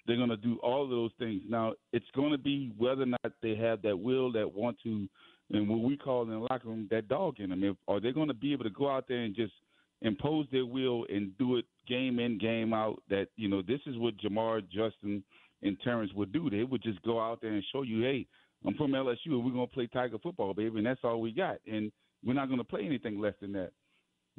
They're 0.07 0.17
going 0.17 0.31
to 0.31 0.37
do 0.37 0.59
all 0.63 0.83
of 0.83 0.91
those 0.91 1.11
things. 1.19 1.43
Now, 1.49 1.75
it's 1.93 2.07
going 2.17 2.33
to 2.33 2.39
be 2.39 2.73
whether 2.79 3.03
or 3.03 3.07
not 3.07 3.33
they 3.43 3.55
have 3.57 3.83
that 3.83 3.99
will, 3.99 4.33
that 4.33 4.53
want 4.53 4.79
to 4.85 5.07
and 5.53 5.69
what 5.69 5.81
we 5.81 5.97
call 5.97 6.23
in 6.23 6.31
the 6.31 6.39
locker 6.39 6.69
room 6.69 6.89
that 6.91 7.09
dog 7.09 7.39
in 7.39 7.51
them. 7.51 7.63
If, 7.63 7.77
are 7.89 8.01
they 8.01 8.13
going 8.13 8.29
to 8.29 8.35
be 8.35 8.53
able 8.53 8.65
to 8.65 8.71
go 8.71 8.91
out 8.91 9.07
there 9.09 9.23
and 9.23 9.35
just 9.35 9.53
impose 10.01 10.47
their 10.51 10.67
will 10.67 11.07
and 11.09 11.37
do 11.39 11.57
it 11.57 11.67
game 11.87 12.19
in, 12.19 12.39
game 12.39 12.73
out? 12.73 13.03
That 13.11 13.29
you 13.37 13.49
know, 13.49 13.63
this 13.63 13.81
is 13.87 13.97
what 13.99 14.17
Ja'Marr, 14.19 14.63
Justin, 14.69 15.23
and 15.63 15.77
Terrence 15.85 16.13
would 16.15 16.33
do. 16.33 16.51
They 16.51 16.65
would 16.65 16.83
just 16.83 17.03
go 17.03 17.21
out 17.21 17.41
there 17.41 17.53
and 17.53 17.65
show 17.73 17.83
you, 17.83 18.03
hey, 18.03 18.27
I'm 18.67 18.75
from 18.75 18.93
LSU 18.93 19.17
and 19.27 19.45
we're 19.45 19.53
going 19.53 19.69
to 19.69 19.75
play 19.75 19.89
Tiger 19.89 20.19
football, 20.19 20.55
baby, 20.55 20.79
and 20.79 20.87
that's 20.87 21.01
all 21.05 21.21
we 21.21 21.33
got. 21.33 21.57
And 21.71 21.93
we're 22.25 22.35
not 22.35 22.47
going 22.47 22.59
to 22.59 22.65
play 22.65 22.85
anything 22.85 23.21
less 23.21 23.35
than 23.41 23.53
that. 23.53 23.73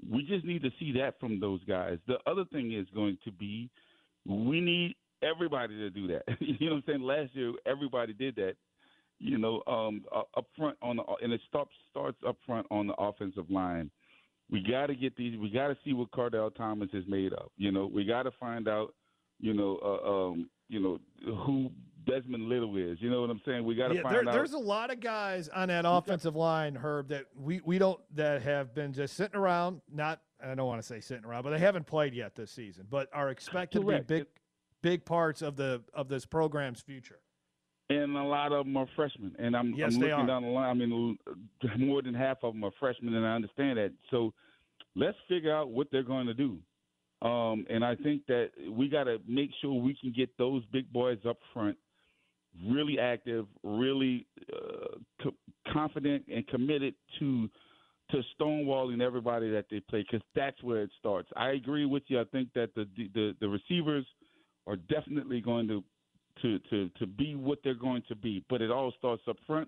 We 0.10 0.24
just 0.24 0.46
need 0.46 0.64
to 0.64 0.72
see 0.80 0.92
that 0.94 1.20
from 1.20 1.40
those 1.40 1.64
guys. 1.66 2.00
The 2.08 2.18
other 2.26 2.46
thing 2.52 2.74
is 2.74 2.88
going 2.96 3.18
to 3.26 3.32
be 3.32 3.70
we 4.26 4.62
need 4.62 4.96
everybody 5.22 5.76
to 5.78 5.90
do 5.90 6.08
that. 6.08 6.24
you 6.40 6.70
know 6.70 6.76
what 6.76 6.78
I'm 6.78 6.84
saying? 6.88 7.02
Last 7.02 7.36
year, 7.36 7.54
everybody 7.66 8.14
did 8.14 8.36
that 8.38 8.56
you 9.24 9.38
know, 9.38 9.64
um, 9.68 10.04
up 10.14 10.46
front 10.58 10.78
on 10.82 10.98
the, 10.98 11.04
and 11.22 11.32
it 11.32 11.40
starts 11.48 11.72
starts 11.90 12.18
up 12.28 12.36
front 12.46 12.68
on 12.70 12.88
the 12.88 12.94
offensive 12.96 13.50
line. 13.50 13.90
We 14.52 14.62
got 14.62 14.88
to 14.88 14.96
get 14.96 15.16
these. 15.16 15.38
We 15.40 15.50
got 15.50 15.70
to 15.70 15.78
see 15.86 15.94
what 15.94 16.12
Kardell 16.12 16.54
Thomas 16.54 16.90
is 16.94 17.06
made 17.08 17.32
of. 17.34 17.50
You 17.58 17.72
know, 17.72 17.88
we 17.88 18.04
got 18.04 18.24
to 18.24 18.32
find 18.32 18.68
out. 18.68 18.94
You 19.40 19.54
know, 19.54 19.80
uh, 19.84 20.30
um, 20.30 20.50
you 20.70 20.80
know 20.80 21.00
who 21.46 21.72
Desmond 22.06 22.50
Little 22.50 22.76
is. 22.78 22.98
You 23.02 23.10
know 23.10 23.22
what 23.22 23.30
I'm 23.30 23.42
saying? 23.46 23.64
We 23.64 23.76
got 23.76 23.90
to 23.90 23.96
yeah, 23.96 24.04
find 24.04 24.16
there, 24.16 24.30
out. 24.30 24.34
There's 24.34 24.54
a 24.54 24.60
lot 24.60 24.92
of 24.92 25.00
guys 25.00 25.48
on 25.50 25.70
that 25.70 25.86
offensive 25.88 26.36
line, 26.36 26.76
Herb, 26.76 27.08
that 27.10 27.26
we 27.36 27.62
we 27.64 27.78
don't 27.78 28.00
that 28.16 28.42
have 28.42 28.76
been 28.76 28.92
just 28.92 29.16
sitting 29.16 29.38
around. 29.38 29.82
Not 29.92 30.22
I 30.44 30.54
don't 30.54 30.68
want 30.68 30.82
to 30.82 30.88
say 30.88 31.00
sitting 31.00 31.26
around, 31.26 31.44
but 31.44 31.52
they 31.52 31.60
haven't 31.60 31.88
played 31.88 32.14
yet 32.14 32.36
this 32.36 32.52
season, 32.52 32.88
but 32.90 33.10
are 33.14 33.30
expected 33.30 33.84
Correct. 33.84 34.08
to 34.10 34.14
be 34.14 34.20
big 34.20 34.28
big 34.82 35.06
parts 35.06 35.42
of 35.42 35.56
the 35.56 35.82
of 35.94 36.10
this 36.10 36.26
program's 36.26 36.82
future 36.82 37.20
and 37.90 38.16
a 38.18 38.24
lot 38.24 38.52
of 38.52 38.66
them 38.66 38.78
are 38.78 38.88
freshmen. 38.96 39.36
And 39.40 39.56
I'm, 39.56 39.74
yes, 39.76 39.94
I'm 39.94 40.00
looking 40.00 40.14
are. 40.14 40.28
down 40.28 40.44
the 40.44 40.50
line. 40.50 40.70
I 40.70 40.74
mean, 40.74 41.18
more 41.78 42.02
than 42.02 42.14
half 42.14 42.38
of 42.44 42.54
them 42.54 42.64
are 42.64 42.72
freshmen, 42.80 43.14
and 43.14 43.26
I 43.26 43.36
understand 43.36 43.78
that. 43.78 43.92
So 44.12 44.34
let's 44.96 45.18
figure 45.28 45.56
out 45.56 45.70
what 45.70 45.88
they're 45.92 46.04
going 46.04 46.28
to 46.28 46.34
do. 46.34 46.58
Um, 47.22 47.66
and 47.70 47.86
I 47.86 47.96
think 47.96 48.26
that 48.28 48.50
we 48.70 48.90
got 48.90 49.06
to 49.06 49.18
make 49.28 49.50
sure 49.62 49.74
we 49.74 49.96
can 50.00 50.14
get 50.16 50.30
those 50.38 50.64
big 50.74 50.92
boys 50.92 51.20
up 51.28 51.38
front, 51.54 51.78
really 52.70 53.00
active, 53.00 53.46
really 53.64 54.28
uh, 54.54 54.98
co- 55.22 55.36
confident, 55.72 56.26
and 56.34 56.46
committed 56.48 56.96
to 57.20 57.50
to 58.12 58.22
stonewalling 58.38 59.02
everybody 59.02 59.50
that 59.50 59.66
they 59.72 59.80
play 59.80 60.02
because 60.02 60.24
that's 60.36 60.62
where 60.62 60.84
it 60.84 60.90
starts. 61.00 61.30
I 61.38 61.52
agree 61.52 61.86
with 61.86 62.04
you. 62.08 62.20
I 62.20 62.26
think 62.26 62.50
that 62.56 62.76
the 62.76 62.86
the, 62.98 63.36
the 63.40 63.48
receivers 63.48 64.06
are 64.68 64.76
definitely 64.76 65.40
going 65.40 65.68
to 65.70 65.84
to 66.42 66.60
to 66.70 66.90
to 67.00 67.08
be 67.08 67.36
what 67.36 67.60
they're 67.64 67.74
going 67.74 68.04
to 68.08 68.16
be. 68.16 68.44
But 68.50 68.62
it 68.62 68.72
all 68.72 68.92
starts 68.98 69.24
up 69.28 69.38
front. 69.46 69.68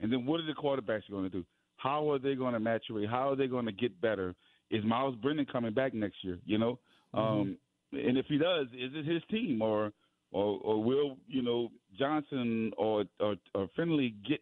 And 0.00 0.12
then 0.12 0.26
what 0.26 0.40
are 0.40 0.46
the 0.46 0.52
quarterbacks 0.52 1.08
going 1.10 1.24
to 1.24 1.30
do? 1.30 1.44
How 1.76 2.10
are 2.10 2.18
they 2.18 2.34
going 2.34 2.54
to 2.54 2.60
maturate? 2.60 3.08
How 3.08 3.30
are 3.30 3.36
they 3.36 3.46
going 3.46 3.66
to 3.66 3.72
get 3.72 4.00
better? 4.00 4.34
is 4.72 4.82
Myles 4.84 5.14
Brennan 5.16 5.46
coming 5.46 5.74
back 5.74 5.94
next 5.94 6.16
year? 6.22 6.38
You 6.44 6.58
know, 6.58 6.78
Mm-hmm. 7.14 7.40
um, 7.40 7.58
and 7.92 8.16
if 8.16 8.24
he 8.24 8.38
does, 8.38 8.68
is 8.68 8.90
it 8.94 9.04
his 9.04 9.22
team 9.30 9.60
or 9.60 9.92
or, 10.30 10.58
or 10.62 10.82
will 10.82 11.18
you 11.28 11.42
know 11.42 11.70
Johnson 11.98 12.72
or, 12.78 13.04
or 13.20 13.36
or 13.54 13.68
Finley 13.76 14.14
get 14.26 14.40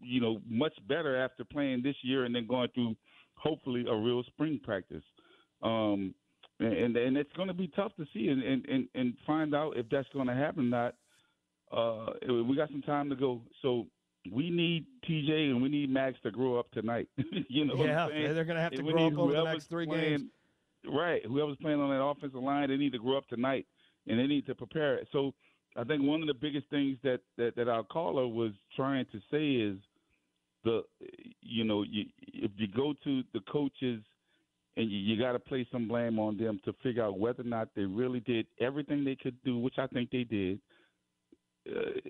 you 0.00 0.18
know 0.18 0.40
much 0.48 0.72
better 0.88 1.22
after 1.22 1.44
playing 1.44 1.82
this 1.82 1.96
year 2.02 2.24
and 2.24 2.34
then 2.34 2.46
going 2.46 2.70
through 2.74 2.96
hopefully 3.34 3.84
a 3.86 3.94
real 3.94 4.22
spring 4.22 4.58
practice? 4.64 5.04
Um, 5.62 6.14
and 6.60 6.96
and 6.96 7.16
it's 7.16 7.32
going 7.32 7.48
to 7.48 7.54
be 7.54 7.68
tough 7.68 7.92
to 7.96 8.06
see 8.12 8.28
and, 8.28 8.42
and, 8.42 8.88
and, 8.94 9.14
find 9.26 9.54
out 9.54 9.76
if 9.76 9.88
that's 9.90 10.08
going 10.12 10.26
to 10.26 10.34
happen 10.34 10.72
or 10.72 10.90
not. 10.90 10.94
Uh, 11.72 12.12
we 12.28 12.56
got 12.56 12.68
some 12.70 12.82
time 12.82 13.08
to 13.08 13.16
go, 13.16 13.40
so 13.62 13.86
we 14.30 14.50
need 14.50 14.86
TJ 15.08 15.50
and 15.50 15.62
we 15.62 15.68
need 15.68 15.88
Max 15.88 16.18
to 16.24 16.30
grow 16.30 16.58
up 16.58 16.70
tonight. 16.72 17.08
you 17.48 17.64
know, 17.64 17.76
what 17.76 17.86
yeah, 17.86 18.04
I'm 18.04 18.10
saying? 18.10 18.34
they're 18.34 18.44
going 18.44 18.56
to 18.56 18.62
have 18.62 18.72
to 18.72 18.78
And 18.78 18.88
grow 18.88 19.06
up 19.06 19.18
over 19.18 19.32
the 19.32 19.44
next 19.44 19.66
three 19.66 19.86
playing- 19.86 20.18
games. 20.18 20.30
Right. 20.86 21.24
Whoever's 21.24 21.58
playing 21.60 21.78
on 21.78 21.90
that 21.90 22.02
offensive 22.02 22.42
line, 22.42 22.70
they 22.70 22.76
need 22.78 22.92
to 22.92 22.98
grow 22.98 23.18
up 23.18 23.28
tonight, 23.28 23.66
and 24.06 24.18
they 24.18 24.26
need 24.26 24.46
to 24.46 24.54
prepare 24.54 24.96
it. 24.96 25.08
So 25.12 25.34
I 25.76 25.84
think 25.84 26.02
one 26.02 26.22
of 26.22 26.26
the 26.26 26.34
biggest 26.34 26.68
things 26.70 26.96
that 27.02 27.20
that, 27.36 27.54
that 27.56 27.68
our 27.68 27.84
caller 27.84 28.26
was 28.26 28.52
trying 28.74 29.04
to 29.12 29.20
say 29.30 29.52
is 29.62 29.78
the 30.64 30.82
you 31.42 31.64
know 31.64 31.82
you, 31.82 32.06
if 32.18 32.50
you 32.56 32.66
go 32.66 32.94
to 33.04 33.22
the 33.34 33.40
coaches 33.40 34.02
and 34.76 34.90
you, 34.90 34.98
you 34.98 35.20
got 35.20 35.32
to 35.32 35.38
place 35.38 35.66
some 35.72 35.88
blame 35.88 36.18
on 36.18 36.36
them 36.36 36.60
to 36.64 36.72
figure 36.82 37.04
out 37.04 37.18
whether 37.18 37.42
or 37.42 37.46
not 37.46 37.68
they 37.74 37.82
really 37.82 38.20
did 38.20 38.46
everything 38.60 39.04
they 39.04 39.16
could 39.16 39.36
do, 39.44 39.58
which 39.58 39.78
I 39.78 39.86
think 39.86 40.10
they 40.10 40.24
did, 40.24 40.60
uh, 41.68 42.00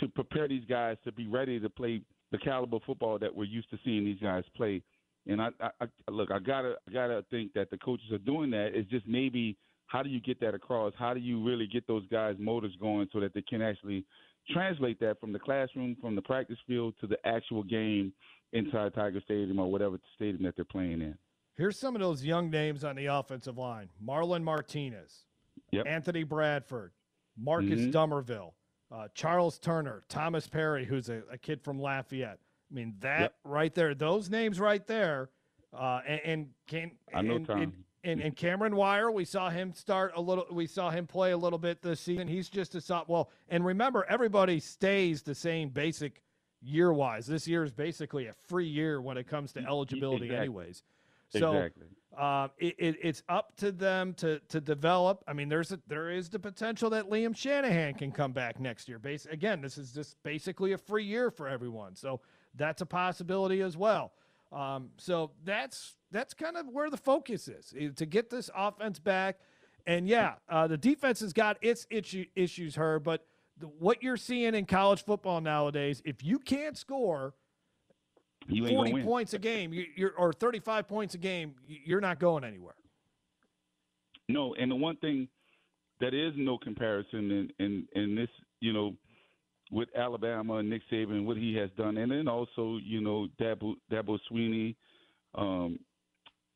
to 0.00 0.08
prepare 0.08 0.48
these 0.48 0.64
guys 0.68 0.96
to 1.04 1.12
be 1.12 1.26
ready 1.26 1.58
to 1.58 1.68
play 1.68 2.02
the 2.32 2.38
caliber 2.38 2.78
football 2.86 3.18
that 3.18 3.34
we're 3.34 3.44
used 3.44 3.70
to 3.70 3.78
seeing 3.84 4.04
these 4.04 4.20
guys 4.20 4.44
play. 4.56 4.82
And 5.26 5.40
I, 5.40 5.48
I, 5.60 5.70
I 5.80 6.10
look, 6.10 6.30
I 6.30 6.38
gotta, 6.38 6.76
I 6.88 6.92
gotta 6.92 7.24
think 7.30 7.52
that 7.54 7.70
the 7.70 7.78
coaches 7.78 8.12
are 8.12 8.18
doing 8.18 8.50
that. 8.50 8.70
It's 8.74 8.88
just 8.90 9.06
maybe 9.06 9.56
how 9.86 10.02
do 10.02 10.08
you 10.08 10.20
get 10.20 10.40
that 10.40 10.54
across? 10.54 10.92
How 10.96 11.12
do 11.14 11.20
you 11.20 11.44
really 11.44 11.66
get 11.66 11.86
those 11.86 12.06
guys' 12.06 12.36
motors 12.38 12.72
going 12.80 13.08
so 13.12 13.18
that 13.20 13.34
they 13.34 13.42
can 13.42 13.60
actually 13.60 14.04
translate 14.50 15.00
that 15.00 15.20
from 15.20 15.32
the 15.32 15.38
classroom, 15.38 15.96
from 16.00 16.14
the 16.14 16.22
practice 16.22 16.58
field 16.66 16.94
to 17.00 17.06
the 17.06 17.16
actual 17.26 17.62
game 17.64 18.12
inside 18.52 18.94
Tiger 18.94 19.20
Stadium 19.24 19.58
or 19.58 19.70
whatever 19.70 19.98
stadium 20.14 20.44
that 20.44 20.54
they're 20.56 20.64
playing 20.64 21.02
in. 21.02 21.18
Here's 21.60 21.78
some 21.78 21.94
of 21.94 22.00
those 22.00 22.24
young 22.24 22.48
names 22.48 22.84
on 22.84 22.96
the 22.96 23.04
offensive 23.06 23.58
line: 23.58 23.90
Marlon 24.02 24.42
Martinez, 24.42 25.26
Yep. 25.72 25.86
Anthony 25.86 26.22
Bradford, 26.22 26.92
Marcus 27.36 27.80
Mhm. 27.80 27.92
Dumervil, 27.92 28.54
uh, 28.90 29.08
Charles 29.14 29.58
Turner, 29.58 30.02
Thomas 30.08 30.48
Perry, 30.48 30.86
who's 30.86 31.10
a, 31.10 31.22
a 31.30 31.36
kid 31.36 31.60
from 31.62 31.78
Lafayette. 31.78 32.38
I 32.70 32.74
mean, 32.74 32.94
that 33.00 33.20
Yep. 33.20 33.34
right 33.44 33.74
there, 33.74 33.94
those 33.94 34.30
names 34.30 34.58
right 34.58 34.86
there, 34.86 35.28
uh, 35.74 36.00
and, 36.06 36.20
and 36.24 36.50
can 36.66 36.92
I 37.12 37.20
know 37.20 37.36
and, 37.36 37.46
Tom. 37.46 37.60
and, 37.60 37.84
and, 38.04 38.20
and 38.22 38.34
Cameron 38.34 38.74
Wire, 38.74 39.10
we 39.10 39.26
saw 39.26 39.50
him 39.50 39.74
start 39.74 40.12
a 40.16 40.20
little. 40.22 40.46
We 40.50 40.66
saw 40.66 40.88
him 40.90 41.06
play 41.06 41.32
a 41.32 41.36
little 41.36 41.58
bit 41.58 41.82
this 41.82 42.00
season. 42.00 42.26
He's 42.26 42.48
just 42.48 42.74
a 42.74 42.80
soft. 42.80 43.10
Well, 43.10 43.28
and 43.50 43.66
remember, 43.66 44.06
everybody 44.08 44.60
stays 44.60 45.22
the 45.22 45.34
same 45.34 45.68
basic 45.68 46.22
year 46.62 46.90
wise. 46.90 47.26
This 47.26 47.46
year 47.46 47.64
is 47.64 47.72
basically 47.72 48.28
a 48.28 48.32
free 48.32 48.66
year 48.66 49.02
when 49.02 49.18
it 49.18 49.26
comes 49.26 49.52
to 49.52 49.60
eligibility, 49.60 50.24
exactly. 50.24 50.38
anyways. 50.46 50.82
So 51.30 51.52
exactly. 51.52 51.86
um, 52.18 52.50
it, 52.58 52.74
it, 52.78 52.96
it's 53.02 53.22
up 53.28 53.56
to 53.56 53.72
them 53.72 54.14
to 54.14 54.40
to 54.48 54.60
develop. 54.60 55.24
I 55.26 55.32
mean, 55.32 55.48
there's 55.48 55.72
a, 55.72 55.80
there 55.86 56.10
is 56.10 56.28
the 56.28 56.38
potential 56.38 56.90
that 56.90 57.08
Liam 57.08 57.36
Shanahan 57.36 57.94
can 57.94 58.12
come 58.12 58.32
back 58.32 58.60
next 58.60 58.88
year. 58.88 58.98
Base 58.98 59.26
again, 59.26 59.60
this 59.60 59.78
is 59.78 59.92
just 59.92 60.20
basically 60.22 60.72
a 60.72 60.78
free 60.78 61.04
year 61.04 61.30
for 61.30 61.48
everyone, 61.48 61.96
so 61.96 62.20
that's 62.56 62.82
a 62.82 62.86
possibility 62.86 63.62
as 63.62 63.76
well. 63.76 64.12
Um, 64.52 64.90
so 64.96 65.30
that's 65.44 65.96
that's 66.10 66.34
kind 66.34 66.56
of 66.56 66.66
where 66.68 66.90
the 66.90 66.96
focus 66.96 67.48
is 67.48 67.72
eh, 67.78 67.90
to 67.94 68.06
get 68.06 68.30
this 68.30 68.50
offense 68.54 68.98
back. 68.98 69.38
And 69.86 70.06
yeah, 70.06 70.34
uh, 70.48 70.66
the 70.66 70.76
defense 70.76 71.20
has 71.20 71.32
got 71.32 71.56
its 71.62 71.86
issue, 71.90 72.24
issues, 72.34 72.74
her. 72.74 72.98
But 72.98 73.24
the, 73.58 73.66
what 73.66 74.02
you're 74.02 74.16
seeing 74.16 74.54
in 74.54 74.66
college 74.66 75.04
football 75.04 75.40
nowadays, 75.40 76.02
if 76.04 76.24
you 76.24 76.38
can't 76.38 76.76
score 76.76 77.34
You 78.50 78.68
40 78.68 79.02
points 79.02 79.34
a 79.34 79.38
game, 79.38 79.72
you, 79.72 79.84
you're 79.96 80.12
or 80.12 80.32
35 80.32 80.88
points 80.88 81.14
a 81.14 81.18
game, 81.18 81.54
you're 81.66 82.00
not 82.00 82.18
going 82.18 82.44
anywhere. 82.44 82.74
No, 84.28 84.54
and 84.54 84.70
the 84.70 84.76
one 84.76 84.96
thing 84.96 85.28
that 86.00 86.14
is 86.14 86.32
no 86.36 86.58
comparison 86.58 87.30
in 87.30 87.50
in, 87.58 87.86
in 87.94 88.14
this, 88.14 88.28
you 88.60 88.72
know, 88.72 88.94
with 89.70 89.88
Alabama 89.96 90.54
and 90.56 90.70
Nick 90.70 90.82
Saban, 90.90 91.24
what 91.24 91.36
he 91.36 91.54
has 91.56 91.70
done, 91.76 91.96
and 91.96 92.10
then 92.10 92.28
also, 92.28 92.78
you 92.84 93.00
know, 93.00 93.28
Dabo 93.40 93.74
Dabo 93.90 94.18
Swinney, 94.30 94.74
um, 95.34 95.78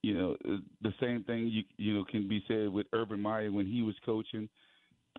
you 0.02 0.14
know, 0.14 0.36
the 0.82 0.92
same 1.00 1.24
thing 1.24 1.48
you 1.48 1.62
you 1.76 1.94
know 1.94 2.04
can 2.04 2.28
be 2.28 2.44
said 2.48 2.68
with 2.68 2.86
Urban 2.92 3.20
Meyer 3.20 3.50
when 3.50 3.66
he 3.66 3.82
was 3.82 3.94
coaching. 4.04 4.48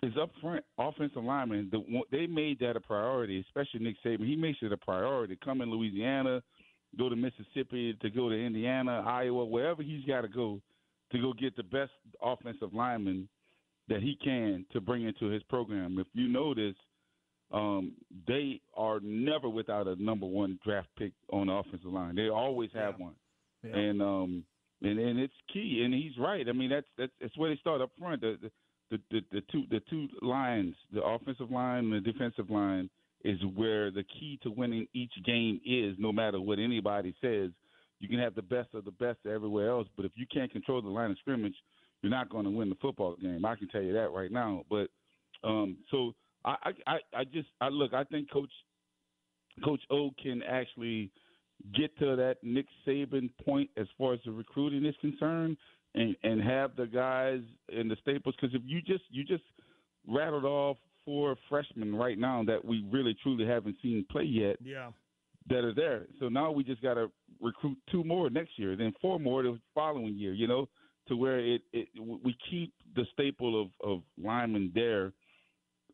Is 0.04 0.12
up 0.22 0.30
front 0.42 0.64
offensive 0.78 1.24
linemen. 1.24 1.70
The, 1.72 1.82
they 2.12 2.28
made 2.28 2.60
that 2.60 2.76
a 2.76 2.82
priority, 2.82 3.40
especially 3.48 3.80
Nick 3.80 3.96
Saban. 4.06 4.28
He 4.28 4.36
makes 4.36 4.60
it 4.62 4.74
a 4.74 4.78
priority. 4.78 5.38
Come 5.42 5.62
in 5.62 5.72
Louisiana, 5.72 6.44
go 6.98 7.10
to 7.10 7.16
Mississippi, 7.16 7.94
to 8.02 8.10
go 8.10 8.30
to 8.30 8.36
Indiana, 8.36 9.04
Iowa, 9.06 9.46
wherever 9.46 9.82
he's 9.84 10.04
got 10.06 10.22
to 10.22 10.28
go 10.28 10.62
to 11.12 11.20
go 11.22 11.34
get 11.34 11.56
the 11.56 11.64
best 11.64 11.92
offensive 12.22 12.74
lineman 12.74 13.28
that 13.88 14.02
he 14.02 14.18
can 14.24 14.66
to 14.74 14.82
bring 14.82 15.04
into 15.04 15.28
his 15.28 15.44
program. 15.44 15.98
If 16.00 16.08
you 16.14 16.28
notice, 16.28 16.76
um, 17.52 17.94
they 18.28 18.60
are 18.76 19.00
never 19.02 19.48
without 19.48 19.88
a 19.88 20.02
number 20.02 20.26
one 20.26 20.60
draft 20.66 20.88
pick 20.98 21.14
on 21.32 21.48
the 21.48 21.54
offensive 21.54 21.92
line. 21.94 22.16
They 22.16 22.30
always 22.30 22.72
have 22.74 23.00
one, 23.00 23.16
Yeah. 23.64 23.76
and 23.78 24.02
um, 24.02 24.44
and 24.82 24.98
and 25.00 25.20
it's 25.20 25.34
key. 25.54 25.84
And 25.86 25.94
he's 25.94 26.18
right. 26.18 26.48
I 26.50 26.52
mean, 26.54 26.70
that's 26.72 26.88
that's 26.98 27.12
that's 27.22 27.38
where 27.38 27.50
they 27.52 27.58
start 27.58 27.82
up 27.82 27.92
front. 28.00 28.22
The 28.22 28.38
the 28.42 28.52
the, 28.92 29.00
the, 29.12 29.22
the 29.32 29.42
two 29.52 29.64
the 29.70 29.80
two 29.90 30.08
lines, 30.22 30.76
the 30.92 31.04
offensive 31.04 31.52
line 31.52 31.86
and 31.86 31.94
the 31.94 32.12
defensive 32.12 32.50
line, 32.50 32.90
is 33.26 33.40
where 33.56 33.90
the 33.92 34.04
key 34.04 34.40
to 34.44 34.52
winning 34.52 34.88
each 34.94 35.12
game 35.26 35.60
is. 35.66 35.96
No 35.98 36.14
matter 36.14 36.40
what 36.40 36.60
anybody 36.60 37.14
says, 37.22 37.50
you 38.00 38.08
can 38.08 38.20
have 38.20 38.36
the 38.36 38.42
best 38.42 38.70
of 38.74 38.86
the 38.86 38.92
best 38.92 39.20
everywhere 39.26 39.70
else, 39.72 39.88
but 39.98 40.06
if 40.06 40.12
you 40.16 40.26
can't 40.32 40.52
control 40.52 40.82
the 40.82 40.90
line 40.90 41.12
of 41.12 41.18
scrimmage, 41.18 41.56
you're 42.02 42.12
not 42.12 42.30
going 42.30 42.46
to 42.46 42.52
win 42.52 42.70
the 42.70 42.76
football 42.76 43.16
game. 43.16 43.44
I 43.44 43.56
can 43.56 43.68
tell 43.68 43.82
you 43.82 43.94
that 43.94 44.12
right 44.12 44.32
now. 44.32 44.64
But 44.70 44.90
um, 45.44 45.78
so 45.90 46.14
I, 46.46 46.72
I, 46.86 46.98
I- 47.14 47.24
just 47.24 47.48
I 47.60 47.70
look. 47.70 47.94
I 47.94 48.04
think 48.04 48.30
Coach 48.32 48.52
Coach 49.64 49.82
O 49.90 50.12
can 50.22 50.44
actually 50.44 51.10
get 51.74 51.98
to 52.00 52.16
that 52.18 52.36
Nick 52.44 52.68
Saban 52.86 53.30
point 53.44 53.70
as 53.78 53.88
far 53.98 54.14
as 54.14 54.20
the 54.26 54.32
recruiting 54.32 54.86
is 54.86 54.96
concerned, 55.02 55.58
and 55.96 56.16
and 56.24 56.42
have 56.42 56.76
the 56.76 56.86
guys 56.86 57.42
in 57.70 57.88
the 57.88 57.96
staples. 58.02 58.36
Because 58.40 58.54
if 58.54 58.62
you 58.66 58.82
just 58.82 59.04
you 59.10 59.24
just 59.24 59.44
rattled 60.08 60.46
off 60.46 60.78
four 61.06 61.36
freshmen 61.48 61.96
right 61.96 62.18
now 62.18 62.44
that 62.44 62.64
we 62.66 62.84
really 62.92 63.16
truly 63.24 63.46
haven't 63.46 63.78
seen 63.82 64.06
play 64.12 64.24
yet 64.24 64.58
Yeah. 64.62 64.92
that 65.48 65.64
are 65.64 65.74
there. 65.74 66.08
So 66.20 66.28
now 66.30 66.52
we 66.52 66.64
just 66.64 66.82
got 66.82 66.96
to 66.96 67.12
recruit 67.42 67.78
two 67.92 68.04
more 68.04 68.30
next 68.30 68.58
year, 68.58 68.76
then 68.76 68.94
four 69.02 69.20
more 69.20 69.44
the 69.44 69.60
following 69.74 70.16
year. 70.16 70.34
You 70.34 70.48
know, 70.48 70.68
to 71.08 71.16
where 71.16 71.40
it, 71.40 71.62
it 71.72 71.88
we 72.00 72.36
keep 72.50 72.74
the 72.96 73.06
staple 73.14 73.62
of 73.62 73.70
of 73.84 74.02
linemen 74.18 74.72
there 74.74 75.14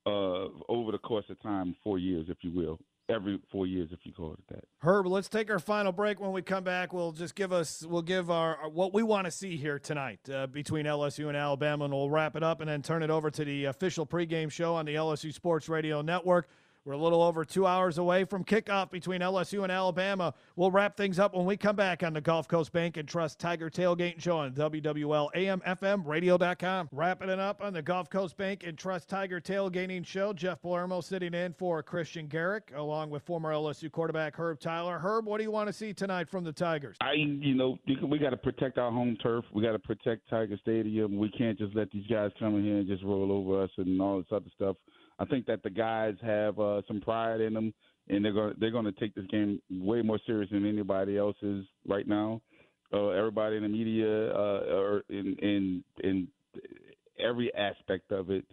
uh, 0.06 0.48
over 0.70 0.92
the 0.92 0.98
course 0.98 1.26
of 1.30 1.40
time, 1.42 1.76
four 1.84 2.00
years, 2.00 2.26
if 2.30 2.38
you 2.42 2.52
will, 2.52 2.80
every 3.12 3.40
four 3.50 3.68
years, 3.68 3.92
if 3.92 4.06
you 4.06 4.14
call 4.14 4.34
it 4.34 4.40
that. 4.50 4.64
Herb, 4.80 5.08
let's 5.08 5.30
take 5.30 5.50
our 5.50 5.60
final 5.60 5.92
break. 5.92 6.20
When 6.20 6.32
we 6.32 6.42
come 6.42 6.64
back, 6.64 6.94
we'll 6.94 7.12
just 7.12 7.36
give 7.36 7.52
us 7.52 7.86
we'll 7.86 8.02
give 8.02 8.32
our, 8.32 8.70
what 8.70 8.94
we 8.94 9.04
want 9.04 9.26
to 9.26 9.32
see 9.32 9.58
here 9.58 9.80
tonight 9.80 10.20
uh, 10.34 10.48
between 10.48 10.86
LSU 10.86 11.28
and 11.28 11.38
Alabama, 11.38 11.86
and 11.86 11.94
we'll 11.94 12.10
wrap 12.10 12.36
it 12.36 12.44
up 12.44 12.62
and 12.62 12.70
then 12.70 12.82
turn 12.82 13.04
it 13.04 13.10
over 13.10 13.30
to 13.32 13.46
the 13.46 13.66
official 13.66 14.06
pregame 14.06 14.52
show 14.52 14.76
on 14.76 14.86
the 14.86 14.96
LSU 14.96 15.34
Sports 15.34 15.70
Radio 15.70 16.02
Network. 16.02 16.48
We're 16.84 16.94
a 16.94 16.98
little 16.98 17.22
over 17.22 17.46
two 17.46 17.68
hours 17.68 18.00
away 18.00 18.24
from 18.24 18.44
kickoff 18.44 18.90
between 18.90 19.22
LSU 19.22 19.62
and 19.62 19.72
Alabama. 19.72 20.34
We'll 20.56 20.72
wrap 20.72 20.98
things 20.98 21.20
up 21.20 21.36
when 21.36 21.46
we 21.46 21.56
come 21.56 21.76
back 21.76 22.02
on 22.02 22.12
the 22.14 22.22
Gulf 22.22 22.48
Coast 22.48 22.72
Bank 22.72 22.98
and 22.98 23.08
Trust 23.08 23.38
Tiger 23.38 23.70
Tailgate 23.70 24.20
Show 24.20 24.40
on 24.40 24.54
WWL 24.54 25.30
AM 25.36 25.62
FM 25.62 26.02
Radio.com. 26.08 26.90
Wrapping 26.92 27.30
it 27.30 27.38
up 27.38 27.62
on 27.62 27.74
the 27.74 27.84
Gulf 27.84 28.10
Coast 28.10 28.36
Bank 28.36 28.64
and 28.66 28.80
Trust 28.80 29.10
Tiger 29.10 29.40
Tailgating 29.40 30.04
Show. 30.04 30.34
Jeff 30.34 30.60
Palermo 30.60 31.02
sitting 31.02 31.36
in 31.36 31.54
for 31.54 31.84
Christian 31.84 32.26
Garic, 32.26 32.72
along 32.76 33.12
with 33.12 33.22
former 33.22 33.52
LSU 33.54 33.92
quarterback 33.92 34.36
Herb 34.36 34.60
Tyler. 34.60 34.98
Herb, 34.98 35.28
what 35.28 35.38
do 35.38 35.44
you 35.44 35.52
want 35.52 35.68
to 35.68 35.74
see 35.74 35.94
tonight 35.94 36.30
from 36.30 36.44
the 36.44 36.52
Tigers? 36.52 36.98
I, 37.00 37.14
you 37.14 37.54
know, 37.54 37.78
we 38.10 38.18
got 38.18 38.32
to 38.32 38.38
protect 38.38 38.80
our 38.80 38.92
home 38.92 39.16
turf. 39.22 39.46
We 39.54 39.62
got 39.62 39.74
to 39.74 39.80
protect 39.80 40.28
Tiger 40.32 40.58
Stadium. 40.60 41.16
We 41.20 41.30
can't 41.30 41.60
just 41.60 41.76
let 41.76 41.92
these 41.92 42.08
guys 42.08 42.32
come 42.40 42.56
in 42.56 42.64
here 42.64 42.78
and 42.78 42.88
just 42.88 43.04
roll 43.04 43.32
over 43.32 43.62
us 43.62 43.70
and 43.78 44.02
all 44.02 44.18
this 44.18 44.32
other 44.32 44.50
stuff. 44.56 44.78
I 45.22 45.26
think 45.26 45.46
that 45.46 45.62
the 45.62 45.70
guys 45.70 46.16
have 46.24 46.60
uh, 46.60 46.82
some 46.88 47.00
pride 47.00 47.42
in 47.42 47.54
them, 47.54 47.74
and 48.10 48.26
they're 48.26 48.34
going 48.34 48.56
they're 48.60 48.72
going 48.72 48.86
to 48.86 48.92
take 48.94 49.14
this 49.14 49.28
game 49.28 49.62
way 49.70 50.02
more 50.02 50.20
serious 50.26 50.50
than 50.52 50.68
anybody 50.68 51.16
else 51.16 51.36
is 51.44 51.64
right 51.88 52.08
now. 52.08 52.42
Uh, 52.92 53.10
everybody 53.10 53.56
in 53.56 53.64
the 53.64 53.70
media, 53.70 54.34
uh, 54.34 54.64
or 54.74 55.04
in 55.10 55.36
in 55.42 55.84
in 56.04 56.28
every 57.20 57.54
aspect 57.54 58.12
of 58.12 58.32
it, 58.32 58.46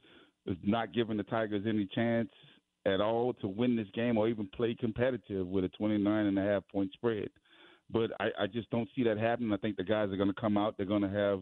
is 0.46 0.58
not 0.62 0.92
giving 0.92 1.16
the 1.16 1.22
Tigers 1.22 1.64
any 1.66 1.88
chance 1.94 2.28
at 2.84 3.00
all 3.00 3.32
to 3.34 3.48
win 3.48 3.74
this 3.74 3.88
game 3.94 4.18
or 4.18 4.28
even 4.28 4.46
play 4.54 4.76
competitive 4.78 5.46
with 5.46 5.64
a 5.64 5.68
29 5.70 6.26
and 6.26 6.38
a 6.38 6.42
half 6.42 6.62
point 6.70 6.92
spread. 6.92 7.28
but 7.90 8.10
I, 8.20 8.28
I 8.42 8.46
just 8.46 8.70
don't 8.70 8.88
see 8.94 9.02
that 9.04 9.18
happening. 9.18 9.52
I 9.52 9.56
think 9.56 9.76
the 9.76 9.84
guys 9.84 10.10
are 10.10 10.16
going 10.16 10.32
to 10.32 10.40
come 10.40 10.56
out. 10.58 10.76
They're 10.76 10.86
going 10.86 11.02
to 11.02 11.08
have 11.08 11.40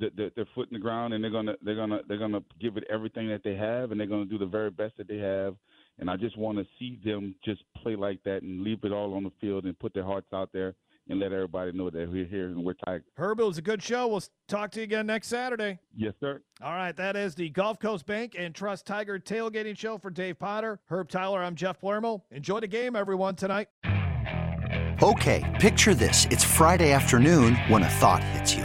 the, 0.00 0.10
the, 0.16 0.32
their 0.34 0.46
foot 0.54 0.68
in 0.68 0.74
the 0.74 0.80
ground, 0.80 1.14
and 1.14 1.22
they're 1.22 1.30
going 1.30 1.46
to 1.46 1.56
they're 1.62 1.76
going 1.76 1.90
to 1.90 2.00
they're 2.08 2.18
going 2.18 2.32
to 2.32 2.42
give 2.60 2.76
it 2.76 2.84
everything 2.90 3.28
that 3.28 3.42
they 3.44 3.54
have, 3.54 3.92
and 3.92 4.00
they're 4.00 4.06
going 4.06 4.24
to 4.24 4.30
do 4.30 4.38
the 4.38 4.50
very 4.50 4.70
best 4.70 4.96
that 4.96 5.06
they 5.06 5.18
have. 5.18 5.54
And 5.98 6.10
I 6.10 6.16
just 6.16 6.36
want 6.38 6.58
to 6.58 6.64
see 6.78 6.98
them 7.04 7.34
just 7.44 7.62
play 7.76 7.94
like 7.94 8.22
that 8.24 8.42
and 8.42 8.62
leave 8.62 8.84
it 8.84 8.92
all 8.92 9.14
on 9.14 9.22
the 9.22 9.32
field 9.40 9.64
and 9.64 9.78
put 9.78 9.92
their 9.92 10.04
hearts 10.04 10.28
out 10.32 10.48
there 10.52 10.74
and 11.10 11.18
let 11.18 11.32
everybody 11.32 11.72
know 11.72 11.90
that 11.90 12.10
we're 12.10 12.24
here 12.24 12.46
and 12.46 12.64
we're 12.64 12.74
Tiger. 12.86 13.04
Herb, 13.16 13.40
it 13.40 13.44
was 13.44 13.58
a 13.58 13.62
good 13.62 13.82
show. 13.82 14.08
We'll 14.08 14.22
talk 14.48 14.70
to 14.72 14.80
you 14.80 14.84
again 14.84 15.06
next 15.06 15.28
Saturday. 15.28 15.78
Yes, 15.94 16.14
sir. 16.20 16.40
All 16.62 16.72
right, 16.72 16.96
that 16.96 17.16
is 17.16 17.34
the 17.34 17.50
Gulf 17.50 17.80
Coast 17.80 18.06
Bank 18.06 18.34
and 18.38 18.54
Trust 18.54 18.86
Tiger 18.86 19.18
tailgating 19.18 19.76
show 19.76 19.98
for 19.98 20.10
Dave 20.10 20.38
Potter, 20.38 20.78
Herb 20.86 21.08
Tyler. 21.08 21.42
I'm 21.42 21.54
Jeff 21.54 21.80
Palermo. 21.80 22.24
Enjoy 22.30 22.60
the 22.60 22.68
game, 22.68 22.96
everyone, 22.96 23.34
tonight. 23.34 23.68
Okay, 25.02 25.56
picture 25.60 25.94
this. 25.94 26.26
It's 26.30 26.44
Friday 26.44 26.92
afternoon 26.92 27.56
when 27.68 27.82
a 27.82 27.88
thought 27.88 28.22
hits 28.22 28.54
you. 28.54 28.64